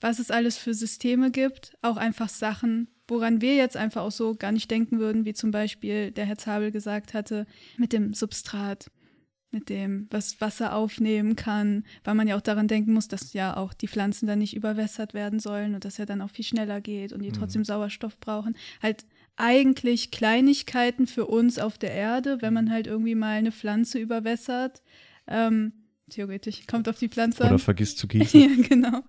was 0.00 0.18
es 0.18 0.30
alles 0.30 0.56
für 0.56 0.74
Systeme 0.74 1.30
gibt, 1.30 1.76
auch 1.82 1.96
einfach 1.96 2.28
Sachen, 2.28 2.88
woran 3.08 3.40
wir 3.40 3.56
jetzt 3.56 3.76
einfach 3.76 4.02
auch 4.02 4.12
so 4.12 4.34
gar 4.34 4.52
nicht 4.52 4.70
denken 4.70 4.98
würden, 4.98 5.24
wie 5.24 5.34
zum 5.34 5.50
Beispiel 5.50 6.10
der 6.12 6.24
Herr 6.24 6.38
Zabel 6.38 6.70
gesagt 6.70 7.14
hatte, 7.14 7.46
mit 7.76 7.92
dem 7.92 8.14
Substrat, 8.14 8.90
mit 9.50 9.68
dem, 9.68 10.06
was 10.10 10.40
Wasser 10.40 10.74
aufnehmen 10.74 11.36
kann, 11.36 11.84
weil 12.04 12.14
man 12.14 12.26
ja 12.26 12.36
auch 12.36 12.42
daran 12.42 12.68
denken 12.68 12.94
muss, 12.94 13.08
dass 13.08 13.34
ja 13.34 13.56
auch 13.56 13.74
die 13.74 13.88
Pflanzen 13.88 14.26
dann 14.26 14.38
nicht 14.38 14.56
überwässert 14.56 15.12
werden 15.12 15.40
sollen 15.40 15.74
und 15.74 15.84
dass 15.84 15.98
ja 15.98 16.06
dann 16.06 16.22
auch 16.22 16.30
viel 16.30 16.44
schneller 16.44 16.80
geht 16.80 17.12
und 17.12 17.22
die 17.22 17.28
mhm. 17.28 17.34
trotzdem 17.34 17.64
Sauerstoff 17.64 18.18
brauchen. 18.18 18.56
Halt 18.82 19.04
eigentlich 19.36 20.10
Kleinigkeiten 20.10 21.06
für 21.06 21.26
uns 21.26 21.58
auf 21.58 21.78
der 21.78 21.92
Erde, 21.92 22.42
wenn 22.42 22.52
man 22.52 22.70
halt 22.70 22.86
irgendwie 22.86 23.14
mal 23.14 23.36
eine 23.36 23.52
Pflanze 23.52 23.98
überwässert. 23.98 24.82
Ähm, 25.26 25.72
theoretisch 26.10 26.66
kommt 26.66 26.88
auf 26.88 26.98
die 26.98 27.08
Pflanze 27.08 27.42
Oder 27.42 27.52
an. 27.52 27.58
vergisst 27.58 27.98
zu 27.98 28.08
gießen. 28.08 28.40
ja, 28.40 28.68
genau. 28.68 29.02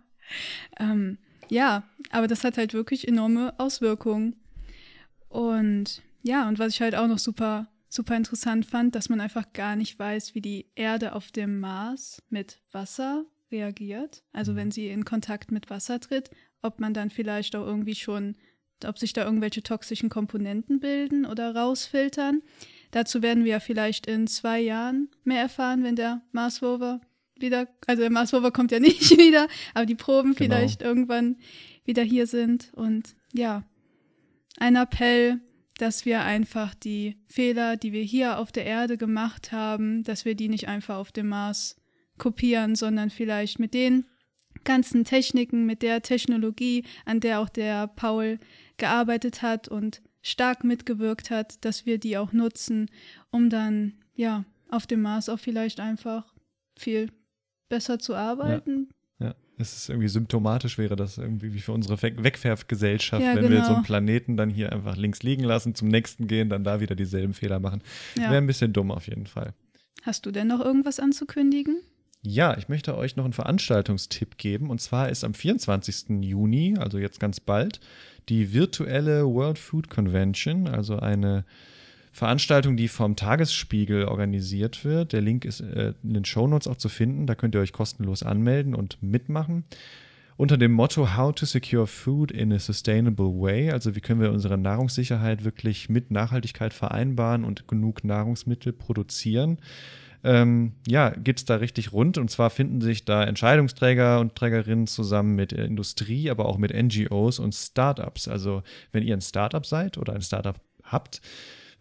Ähm, 0.80 1.18
ja, 1.50 1.84
aber 2.10 2.28
das 2.28 2.44
hat 2.44 2.58
halt 2.58 2.74
wirklich 2.74 3.08
enorme 3.08 3.54
Auswirkungen. 3.60 4.36
Und 5.30 6.02
ja, 6.22 6.48
und 6.48 6.60
was 6.60 6.74
ich 6.74 6.82
halt 6.82 6.96
auch 6.96 7.08
noch 7.08 7.20
super, 7.20 7.68
super 7.90 8.16
interessant 8.16 8.66
fand, 8.66 8.96
dass 8.96 9.10
man 9.10 9.20
einfach 9.20 9.52
gar 9.54 9.76
nicht 9.76 10.00
weiß, 10.00 10.36
wie 10.36 10.42
die 10.42 10.68
Erde 10.76 11.14
auf 11.14 11.32
dem 11.32 11.60
Mars 11.60 12.24
mit 12.30 12.62
Wasser 12.72 13.26
reagiert. 13.52 14.24
Also 14.32 14.54
mhm. 14.54 14.56
wenn 14.58 14.72
sie 14.72 14.88
in 14.88 15.06
Kontakt 15.06 15.52
mit 15.52 15.70
Wasser 15.70 16.00
tritt, 16.00 16.32
ob 16.62 16.80
man 16.80 16.94
dann 16.94 17.10
vielleicht 17.10 17.56
auch 17.56 17.66
irgendwie 17.66 17.96
schon 17.96 18.36
ob 18.86 18.98
sich 19.00 19.14
da 19.14 19.24
irgendwelche 19.26 19.64
toxischen 19.64 20.10
Komponenten 20.10 20.80
bilden 20.80 21.26
oder 21.26 21.56
rausfiltern. 21.56 22.42
Dazu 22.92 23.22
werden 23.22 23.44
wir 23.44 23.54
ja 23.54 23.60
vielleicht 23.60 24.06
in 24.08 24.28
zwei 24.28 24.60
Jahren 24.60 25.10
mehr 25.24 25.42
erfahren, 25.42 25.84
wenn 25.84 25.96
der 25.96 26.22
Mars 26.32 26.62
Rover 26.62 27.02
wieder, 27.36 27.68
also 27.88 28.02
der 28.02 28.12
Mars 28.12 28.34
Rover 28.34 28.52
kommt 28.52 28.72
ja 28.72 28.80
nicht 28.82 29.18
wieder, 29.18 29.48
aber 29.74 29.86
die 29.86 29.96
Proben 29.96 30.36
genau. 30.36 30.56
vielleicht 30.56 30.82
irgendwann 30.82 31.38
wieder 31.86 32.04
hier 32.04 32.28
sind. 32.28 32.72
Und 32.74 33.16
ja, 33.34 33.64
ein 34.58 34.76
Appell, 34.76 35.42
dass 35.78 36.06
wir 36.06 36.24
einfach 36.24 36.76
die 36.76 37.18
Fehler, 37.28 37.78
die 37.78 37.94
wir 37.94 38.04
hier 38.04 38.38
auf 38.38 38.52
der 38.52 38.66
Erde 38.66 38.98
gemacht 38.98 39.52
haben, 39.52 40.04
dass 40.04 40.26
wir 40.26 40.36
die 40.36 40.50
nicht 40.50 40.68
einfach 40.68 40.98
auf 40.98 41.12
dem 41.12 41.30
Mars 41.30 41.78
kopieren, 42.18 42.76
sondern 42.76 43.10
vielleicht 43.10 43.60
mit 43.60 43.74
den 43.74 44.06
ganzen 44.64 45.04
Techniken, 45.04 45.66
mit 45.66 45.82
der 45.82 46.02
Technologie, 46.02 46.84
an 47.06 47.20
der 47.20 47.40
auch 47.40 47.50
der 47.50 47.88
Paul 47.88 48.40
gearbeitet 48.78 49.42
hat 49.42 49.68
und 49.68 50.02
stark 50.22 50.64
mitgewirkt 50.64 51.30
hat, 51.30 51.64
dass 51.66 51.86
wir 51.86 51.98
die 51.98 52.18
auch 52.18 52.32
nutzen, 52.32 52.90
um 53.30 53.50
dann, 53.50 53.94
ja, 54.16 54.46
auf 54.70 54.88
dem 54.88 55.02
Mars 55.02 55.30
auch 55.30 55.40
vielleicht 55.40 55.80
einfach 55.80 56.34
viel 56.76 57.10
besser 57.70 58.00
zu 58.00 58.16
arbeiten. 58.16 58.90
Ja, 59.20 59.28
ja. 59.28 59.36
es 59.58 59.76
ist 59.76 59.90
irgendwie 59.90 60.08
symptomatisch, 60.08 60.78
wäre 60.78 60.96
das 60.96 61.18
irgendwie 61.18 61.54
wie 61.54 61.60
für 61.60 61.74
unsere 61.74 62.02
Wegwerfgesellschaft, 62.02 63.24
ja, 63.24 63.36
wenn 63.36 63.48
genau. 63.48 63.58
wir 63.58 63.66
so 63.66 63.74
einen 63.74 63.84
Planeten 63.84 64.38
dann 64.38 64.50
hier 64.50 64.72
einfach 64.72 64.96
links 64.96 65.22
liegen 65.24 65.44
lassen, 65.44 65.76
zum 65.76 65.90
nächsten 65.90 66.28
gehen, 66.28 66.50
dann 66.50 66.64
da 66.64 66.80
wieder 66.80 66.96
dieselben 66.96 67.34
Fehler 67.34 67.60
machen. 67.60 67.82
Ja. 68.16 68.24
Wäre 68.24 68.38
ein 68.38 68.48
bisschen 68.48 68.74
dumm 68.74 68.92
auf 68.92 69.08
jeden 69.08 69.28
Fall. 69.28 69.54
Hast 70.04 70.26
du 70.26 70.32
denn 70.32 70.48
noch 70.48 70.60
irgendwas 70.60 71.00
anzukündigen? 71.00 71.78
Ja, 72.26 72.58
ich 72.58 72.70
möchte 72.70 72.98
euch 72.98 73.18
noch 73.18 73.26
einen 73.26 73.34
Veranstaltungstipp 73.34 74.38
geben. 74.38 74.70
Und 74.70 74.80
zwar 74.80 75.10
ist 75.10 75.26
am 75.26 75.34
24. 75.34 76.22
Juni, 76.22 76.76
also 76.80 76.98
jetzt 76.98 77.20
ganz 77.20 77.42
bald, 77.42 77.82
die 78.30 78.54
virtuelle 78.54 79.26
World 79.26 79.60
Food 79.60 79.90
Convention, 79.90 80.70
also 80.70 80.98
eine 80.98 81.44
Veranstaltung, 82.14 82.78
die 82.78 82.88
vom 82.88 83.18
Tagesspiegel 83.18 84.06
organisiert 84.06 84.86
wird. 84.86 85.12
Der 85.12 85.20
Link 85.20 85.44
ist 85.44 85.60
äh, 85.60 85.94
in 86.02 86.14
den 86.14 86.24
Shownotes 86.24 86.68
auch 86.68 86.78
zu 86.78 86.88
finden. 86.88 87.28
Da 87.28 87.36
könnt 87.36 87.56
ihr 87.56 87.62
euch 87.62 87.74
kostenlos 87.74 88.24
anmelden 88.24 88.74
und 88.74 89.04
mitmachen. 89.04 89.66
Unter 90.38 90.58
dem 90.58 90.72
Motto 90.72 91.18
How 91.18 91.36
to 91.36 91.46
Secure 91.46 91.88
Food 91.88 92.32
in 92.32 92.54
a 92.54 92.60
Sustainable 92.60 93.42
Way, 93.42 93.72
also 93.72 93.96
wie 93.96 94.02
können 94.02 94.22
wir 94.22 94.32
unsere 94.32 94.58
Nahrungssicherheit 94.58 95.44
wirklich 95.44 95.90
mit 95.90 96.10
Nachhaltigkeit 96.10 96.74
vereinbaren 96.74 97.44
und 97.44 97.68
genug 97.68 98.06
Nahrungsmittel 98.06 98.72
produzieren 98.72 99.58
ähm, 100.24 100.74
ja, 100.88 101.10
geht 101.10 101.38
es 101.38 101.46
da 101.46 101.56
richtig 101.58 101.92
rund. 101.92 102.18
Und 102.18 102.30
zwar 102.32 102.50
finden 102.50 102.82
sich 102.82 103.06
da 103.06 103.24
Entscheidungsträger 103.24 104.20
und 104.20 104.36
Trägerinnen 104.36 104.88
zusammen 104.88 105.36
mit 105.36 105.52
Industrie, 105.52 106.30
aber 106.30 106.46
auch 106.46 106.58
mit 106.58 106.74
NGOs 106.74 107.40
und 107.40 107.54
Startups. 107.54 108.28
Also 108.28 108.64
wenn 108.92 109.04
ihr 109.04 109.16
ein 109.16 109.22
Startup 109.22 109.66
seid 109.66 109.98
oder 109.98 110.14
ein 110.14 110.22
Startup 110.22 110.60
habt, 110.84 111.22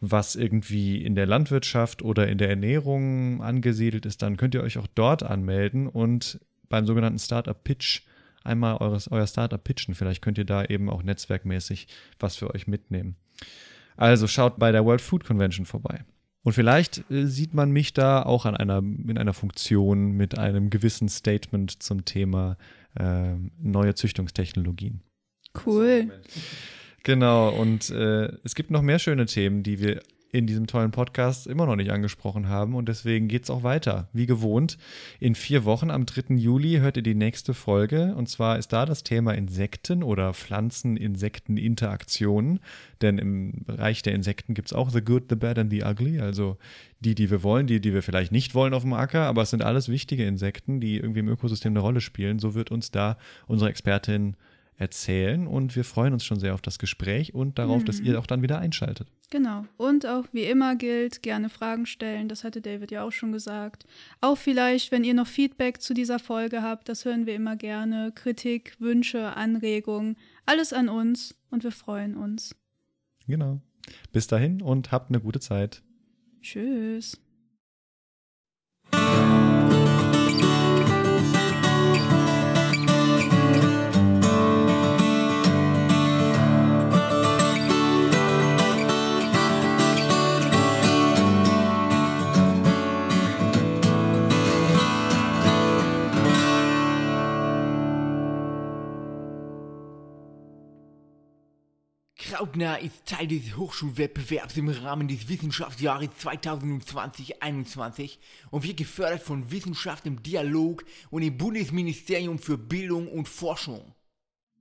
was 0.00 0.34
irgendwie 0.34 1.02
in 1.02 1.14
der 1.14 1.26
Landwirtschaft 1.26 2.02
oder 2.02 2.26
in 2.26 2.38
der 2.38 2.50
Ernährung 2.50 3.40
angesiedelt 3.40 4.04
ist, 4.04 4.22
dann 4.22 4.36
könnt 4.36 4.54
ihr 4.54 4.62
euch 4.62 4.78
auch 4.78 4.88
dort 4.88 5.22
anmelden 5.22 5.86
und 5.86 6.40
beim 6.68 6.86
sogenannten 6.86 7.20
Startup 7.20 7.62
Pitch 7.62 8.02
einmal 8.42 8.78
eures, 8.78 9.10
euer 9.10 9.26
Startup 9.26 9.62
pitchen. 9.62 9.94
Vielleicht 9.94 10.22
könnt 10.22 10.38
ihr 10.38 10.44
da 10.44 10.64
eben 10.64 10.90
auch 10.90 11.04
netzwerkmäßig 11.04 11.86
was 12.18 12.36
für 12.36 12.52
euch 12.52 12.66
mitnehmen. 12.66 13.16
Also 13.96 14.26
schaut 14.26 14.58
bei 14.58 14.72
der 14.72 14.84
World 14.84 15.00
Food 15.00 15.24
Convention 15.24 15.66
vorbei. 15.66 16.04
Und 16.42 16.52
vielleicht 16.54 17.10
äh, 17.10 17.26
sieht 17.26 17.54
man 17.54 17.70
mich 17.70 17.92
da 17.92 18.22
auch 18.22 18.46
an 18.46 18.56
einer, 18.56 18.78
in 18.78 19.16
einer 19.18 19.34
Funktion 19.34 20.12
mit 20.12 20.38
einem 20.38 20.70
gewissen 20.70 21.08
Statement 21.08 21.82
zum 21.82 22.04
Thema 22.04 22.56
äh, 22.98 23.34
neue 23.60 23.94
Züchtungstechnologien. 23.94 25.02
Cool. 25.66 26.10
Genau, 27.04 27.50
und 27.50 27.90
äh, 27.90 28.32
es 28.44 28.54
gibt 28.54 28.70
noch 28.70 28.82
mehr 28.82 28.98
schöne 28.98 29.26
Themen, 29.26 29.62
die 29.62 29.80
wir 29.80 30.02
in 30.32 30.46
diesem 30.46 30.66
tollen 30.66 30.90
Podcast 30.90 31.46
immer 31.46 31.66
noch 31.66 31.76
nicht 31.76 31.92
angesprochen 31.92 32.48
haben. 32.48 32.74
Und 32.74 32.88
deswegen 32.88 33.28
geht 33.28 33.44
es 33.44 33.50
auch 33.50 33.62
weiter. 33.62 34.08
Wie 34.14 34.24
gewohnt, 34.24 34.78
in 35.20 35.34
vier 35.34 35.66
Wochen 35.66 35.90
am 35.90 36.06
3. 36.06 36.36
Juli 36.36 36.78
hört 36.78 36.96
ihr 36.96 37.02
die 37.02 37.14
nächste 37.14 37.52
Folge. 37.52 38.14
Und 38.16 38.30
zwar 38.30 38.58
ist 38.58 38.72
da 38.72 38.86
das 38.86 39.04
Thema 39.04 39.34
Insekten 39.34 40.02
oder 40.02 40.32
Pflanzen-Insekten-Interaktionen. 40.32 42.60
Denn 43.02 43.18
im 43.18 43.66
Bereich 43.66 44.00
der 44.00 44.14
Insekten 44.14 44.54
gibt 44.54 44.68
es 44.68 44.72
auch 44.72 44.88
The 44.88 45.02
Good, 45.02 45.24
The 45.28 45.36
Bad 45.36 45.58
and 45.58 45.70
The 45.70 45.84
Ugly. 45.84 46.20
Also 46.20 46.56
die, 47.00 47.14
die 47.14 47.30
wir 47.30 47.42
wollen, 47.42 47.66
die, 47.66 47.82
die 47.82 47.92
wir 47.92 48.02
vielleicht 48.02 48.32
nicht 48.32 48.54
wollen 48.54 48.72
auf 48.72 48.84
dem 48.84 48.94
Acker. 48.94 49.26
Aber 49.26 49.42
es 49.42 49.50
sind 49.50 49.62
alles 49.62 49.90
wichtige 49.90 50.24
Insekten, 50.24 50.80
die 50.80 50.96
irgendwie 50.96 51.20
im 51.20 51.28
Ökosystem 51.28 51.72
eine 51.72 51.80
Rolle 51.80 52.00
spielen. 52.00 52.38
So 52.38 52.54
wird 52.54 52.70
uns 52.70 52.90
da 52.90 53.18
unsere 53.46 53.68
Expertin 53.68 54.36
erzählen 54.82 55.46
und 55.46 55.76
wir 55.76 55.84
freuen 55.84 56.12
uns 56.12 56.24
schon 56.24 56.40
sehr 56.40 56.54
auf 56.54 56.60
das 56.60 56.78
Gespräch 56.80 57.32
und 57.34 57.58
darauf, 57.58 57.82
mhm. 57.82 57.84
dass 57.86 58.00
ihr 58.00 58.18
auch 58.18 58.26
dann 58.26 58.42
wieder 58.42 58.58
einschaltet. 58.58 59.08
Genau. 59.30 59.64
Und 59.76 60.04
auch 60.06 60.24
wie 60.32 60.42
immer 60.42 60.74
gilt, 60.74 61.22
gerne 61.22 61.48
Fragen 61.48 61.86
stellen. 61.86 62.28
Das 62.28 62.42
hatte 62.42 62.60
David 62.60 62.90
ja 62.90 63.04
auch 63.04 63.12
schon 63.12 63.30
gesagt. 63.32 63.86
Auch 64.20 64.36
vielleicht, 64.36 64.90
wenn 64.90 65.04
ihr 65.04 65.14
noch 65.14 65.28
Feedback 65.28 65.80
zu 65.80 65.94
dieser 65.94 66.18
Folge 66.18 66.62
habt, 66.62 66.88
das 66.88 67.04
hören 67.04 67.26
wir 67.26 67.36
immer 67.36 67.54
gerne. 67.54 68.12
Kritik, 68.12 68.74
Wünsche, 68.80 69.36
Anregungen, 69.36 70.16
alles 70.44 70.72
an 70.72 70.88
uns 70.88 71.36
und 71.50 71.62
wir 71.62 71.72
freuen 71.72 72.16
uns. 72.16 72.54
Genau. 73.28 73.60
Bis 74.10 74.26
dahin 74.26 74.60
und 74.60 74.90
habt 74.90 75.10
eine 75.10 75.20
gute 75.20 75.38
Zeit. 75.38 75.82
Tschüss. 76.42 77.21
Krautner 102.32 102.80
ist 102.80 103.04
Teil 103.04 103.26
des 103.26 103.58
Hochschulwettbewerbs 103.58 104.56
im 104.56 104.70
Rahmen 104.70 105.06
des 105.06 105.28
Wissenschaftsjahres 105.28 106.08
2020-21 106.18 108.16
und 108.50 108.64
wird 108.64 108.78
gefördert 108.78 109.22
von 109.22 109.50
Wissenschaft 109.50 110.06
im 110.06 110.22
Dialog 110.22 110.82
und 111.10 111.20
dem 111.20 111.36
Bundesministerium 111.36 112.38
für 112.38 112.56
Bildung 112.56 113.08
und 113.08 113.28
Forschung. 113.28 113.94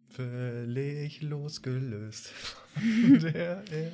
Völlig 0.09 1.21
losgelöst 1.21 2.33
von 2.73 3.19
der 3.21 3.63
Erde. 3.71 3.93